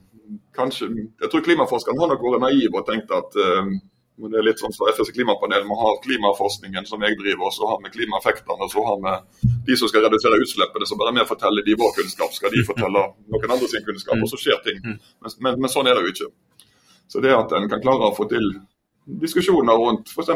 kanskje 0.55 0.89
Jeg 1.21 1.29
tror 1.31 1.45
klimaforskeren 1.45 2.01
har 2.01 2.11
nok 2.11 2.25
vært 2.25 2.43
naiv 2.43 2.75
og 2.75 2.87
tenkt 2.89 3.13
at 3.15 3.37
eh, 3.39 3.69
det 4.15 4.39
er 4.39 4.45
litt 4.47 4.61
sånn 4.63 4.71
som 4.71 4.87
FNs 4.87 5.11
klimapanel. 5.11 5.65
må 5.67 5.75
ha 5.75 5.89
klimaforskningen 6.03 6.85
som 6.87 7.01
jeg 7.03 7.17
driver, 7.19 7.49
og 7.49 7.53
så 7.53 7.67
har 7.67 7.81
vi 7.83 7.91
klimaeffektene. 7.97 8.63
Og 8.63 8.71
så 8.71 8.83
har 8.87 8.99
vi 9.03 9.49
de 9.67 9.75
som 9.75 9.91
skal 9.91 10.05
redusere 10.07 10.39
utslippene, 10.39 10.87
som 10.87 10.99
bare 10.99 11.11
vi 11.17 11.25
forteller 11.27 11.65
de 11.67 11.75
vår 11.79 11.91
kunnskap. 11.97 12.31
Skal 12.31 12.53
de 12.55 12.63
fortelle 12.63 13.01
noen 13.35 13.55
andre 13.57 13.71
sin 13.71 13.83
kunnskap, 13.87 14.15
og 14.15 14.31
så 14.31 14.39
skjer 14.39 14.61
ting. 14.63 14.79
Mm. 14.85 14.99
Men, 15.19 15.35
men, 15.47 15.59
men 15.65 15.73
sånn 15.73 15.91
er 15.91 15.99
det 15.99 16.05
jo 16.05 16.13
ikke. 16.13 16.31
Så 17.07 17.21
det 17.21 17.35
at 17.35 17.51
en 17.53 17.69
kan 17.69 17.83
klare 17.83 18.09
å 18.09 18.15
få 18.15 18.27
til 18.29 18.47
diskusjoner 19.05 19.77
rundt 19.77 20.09
f.eks. 20.09 20.31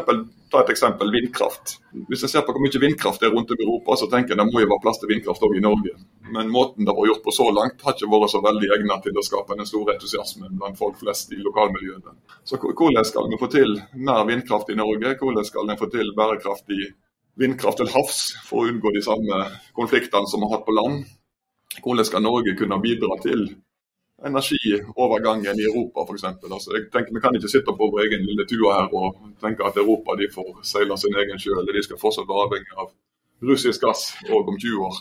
ta 0.50 0.60
et 0.62 0.70
eksempel 0.70 1.10
vindkraft. 1.10 1.74
Hvis 2.08 2.22
jeg 2.22 2.30
ser 2.30 2.44
på 2.46 2.54
hvor 2.54 2.62
mye 2.62 2.82
vindkraft 2.82 3.22
det 3.22 3.26
er 3.26 3.34
rundt 3.34 3.50
i 3.50 3.58
Europa, 3.58 3.96
så 3.98 4.06
tenker 4.12 4.34
jeg 4.34 4.38
det 4.38 4.46
må 4.46 4.62
jo 4.62 4.70
være 4.70 4.84
plass 4.84 5.02
til 5.02 5.10
vindkraft 5.10 5.42
òg 5.46 5.56
i 5.58 5.64
Norge. 5.64 5.96
Men 6.30 6.52
måten 6.54 6.86
det 6.86 6.94
var 6.94 7.10
gjort 7.10 7.24
på 7.26 7.34
så 7.34 7.48
langt, 7.50 7.82
har 7.82 7.96
ikke 7.96 8.10
vært 8.12 8.30
så 8.30 8.42
veldig 8.44 8.70
egnet 8.76 9.02
til 9.06 9.18
å 9.18 9.26
skape 9.26 9.58
den 9.58 9.66
store 9.66 9.96
entusiasmen 9.96 10.54
blant 10.60 10.78
folk 10.78 10.98
flest 11.02 11.34
i 11.34 11.42
lokalmiljøene. 11.42 12.14
Så 12.46 12.60
hvordan 12.62 13.06
skal 13.10 13.30
vi 13.32 13.40
få 13.42 13.50
til 13.50 13.78
mer 13.98 14.22
vindkraft 14.30 14.70
i 14.70 14.78
Norge? 14.78 15.16
Hvordan 15.18 15.50
skal 15.50 15.66
en 15.66 15.80
få 15.80 15.90
til 15.90 16.14
bærekraftig 16.14 16.92
vindkraft 17.40 17.82
til 17.82 17.90
havs 17.90 18.20
for 18.46 18.62
å 18.62 18.70
unngå 18.70 18.94
de 18.94 19.02
samme 19.02 19.46
konfliktene 19.74 20.30
som 20.30 20.44
vi 20.44 20.46
har 20.46 20.60
hatt 20.60 20.68
på 20.68 20.78
land? 20.78 21.02
hvordan 21.78 22.04
skal 22.04 22.22
Norge 22.22 22.56
kunne 22.58 22.80
bidra 22.82 23.16
til 23.22 23.48
energiovergangen 24.26 25.60
i 25.60 25.66
Europa 25.70 26.04
f.eks. 26.04 26.24
Altså, 26.24 26.74
jeg 26.76 26.88
tenker, 26.92 27.14
vi 27.14 27.22
kan 27.24 27.36
ikke 27.36 27.52
sitte 27.52 27.76
på 27.76 27.90
vår 27.92 28.02
egen 28.06 28.26
lille 28.28 28.46
tue 28.48 28.72
her 28.72 28.88
og 28.92 29.20
tenke 29.42 29.64
at 29.66 29.78
Europa 29.80 30.16
de 30.20 30.28
får 30.34 30.50
seile 30.72 30.98
sin 31.00 31.16
egen 31.22 31.40
sjø, 31.40 31.54
eller 31.60 31.76
de 31.76 31.84
skal 31.86 32.00
fortsatt 32.00 32.28
være 32.28 32.48
avhengig 32.48 32.74
av 32.76 32.90
russisk 33.50 33.86
gass 33.86 34.10
òg 34.28 34.50
om 34.52 34.58
20 34.58 34.88
år. 34.88 34.98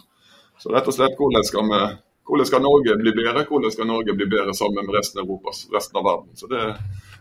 Så 0.60 0.72
rett 0.74 0.88
og 0.88 0.96
slett, 0.96 1.16
hvordan 1.20 1.46
skal, 1.48 1.68
vi, 1.72 1.82
hvordan 2.28 2.48
skal 2.48 2.64
Norge 2.64 2.96
bli 3.00 3.14
bedre? 3.16 3.46
Hvordan 3.48 3.76
skal 3.76 3.88
Norge 3.88 4.16
bli 4.16 4.28
bedre 4.32 4.56
sammen 4.56 4.88
med 4.88 4.96
resten 4.96 5.22
av 5.22 5.28
Europa, 5.28 5.56
resten 5.76 6.00
av 6.00 6.08
verden? 6.08 6.32
Så 6.40 6.48
Det, 6.52 6.64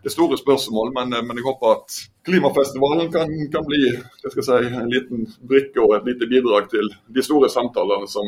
det 0.03 0.11
er 0.11 0.15
store 0.15 0.39
spørsmål, 0.39 0.93
men, 0.95 1.15
men, 1.27 1.39
jeg 1.39 1.47
håper 1.47 1.75
at 1.77 1.99
klimafestivalen 2.27 3.11
kan, 3.15 3.31
kan 3.55 3.67
bli 3.67 3.83
si, 4.27 4.59
en 4.83 4.91
liten 4.91 5.27
brikke 5.51 5.83
og 5.83 5.97
et 5.99 6.11
lite 6.13 6.31
bidrag 6.31 6.71
til 6.71 6.91
de 7.15 7.27
store 7.27 7.51
samtalene 7.51 8.11
som 8.11 8.27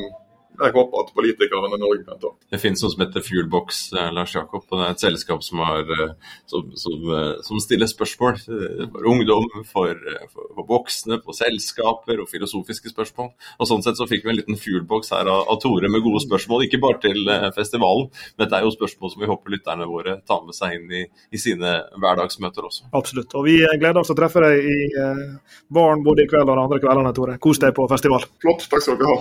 jeg 0.61 0.75
håper 0.77 1.05
at 1.05 1.13
politikerne 1.17 1.71
i 1.75 1.81
Norge 1.81 2.05
kan 2.07 2.21
ta. 2.23 2.33
Det 2.53 2.61
finnes 2.63 2.83
noe 2.83 2.93
som 2.93 3.05
heter 3.05 3.25
Fuelbox, 3.25 3.81
eh, 3.97 4.11
Lars 4.15 4.35
Jakob. 4.35 4.65
og 4.69 4.79
Det 4.79 4.87
er 4.87 4.95
et 4.97 5.05
selskap 5.05 5.43
som, 5.47 5.63
har, 5.65 5.81
eh, 5.81 6.15
som, 6.47 6.71
som, 6.77 6.99
eh, 7.17 7.35
som 7.47 7.61
stiller 7.63 7.91
spørsmål 7.91 8.41
for 8.41 9.09
ungdom, 9.13 9.49
for, 9.71 9.95
for, 10.33 10.51
for, 10.55 10.65
voksne, 10.71 11.21
på 11.25 11.37
selskaper 11.37 12.21
og 12.21 12.29
filosofiske 12.31 12.93
spørsmål. 12.93 13.33
Og 13.59 13.71
Sånn 13.71 13.85
sett 13.87 14.01
så 14.01 14.09
fikk 14.11 14.25
vi 14.27 14.33
en 14.35 14.41
liten 14.41 14.59
fuelbox 14.59 15.13
her 15.15 15.31
av, 15.31 15.47
av 15.51 15.61
Tore 15.63 15.91
med 15.91 16.03
gode 16.03 16.23
spørsmål, 16.25 16.67
ikke 16.67 16.83
bare 16.83 17.01
til 17.05 17.31
festivalen. 17.55 18.11
Men 18.37 18.47
dette 18.47 18.59
er 18.59 18.67
jo 18.67 18.75
spørsmål 18.75 19.13
som 19.13 19.23
vi 19.23 19.31
håper 19.31 19.55
lytterne 19.55 19.89
våre 19.89 20.19
tar 20.27 20.43
med 20.47 20.57
seg 20.57 20.77
inn 20.77 20.91
i, 20.91 21.05
i 21.07 21.41
sine 21.41 21.77
hverdagsmøter 22.01 22.67
også. 22.67 22.91
Absolutt. 22.97 23.35
Og 23.39 23.47
vi 23.47 23.59
gleder 23.63 24.03
oss 24.03 24.11
til 24.11 24.19
å 24.19 24.21
treffe 24.23 24.45
deg 24.45 24.71
i 24.71 24.79
eh, 24.91 25.27
baren 25.73 26.07
både 26.07 26.27
i 26.27 26.31
kveld 26.31 26.49
og 26.49 26.57
de 26.57 26.65
andre 26.67 26.81
kveldene, 26.83 27.17
Tore. 27.17 27.39
Kos 27.43 27.63
deg 27.63 27.77
på 27.77 27.89
festival. 27.91 28.27
Flott. 28.43 28.67
Takk 28.71 28.87
skal 28.87 28.99
dere 29.01 29.15
ha. 29.15 29.21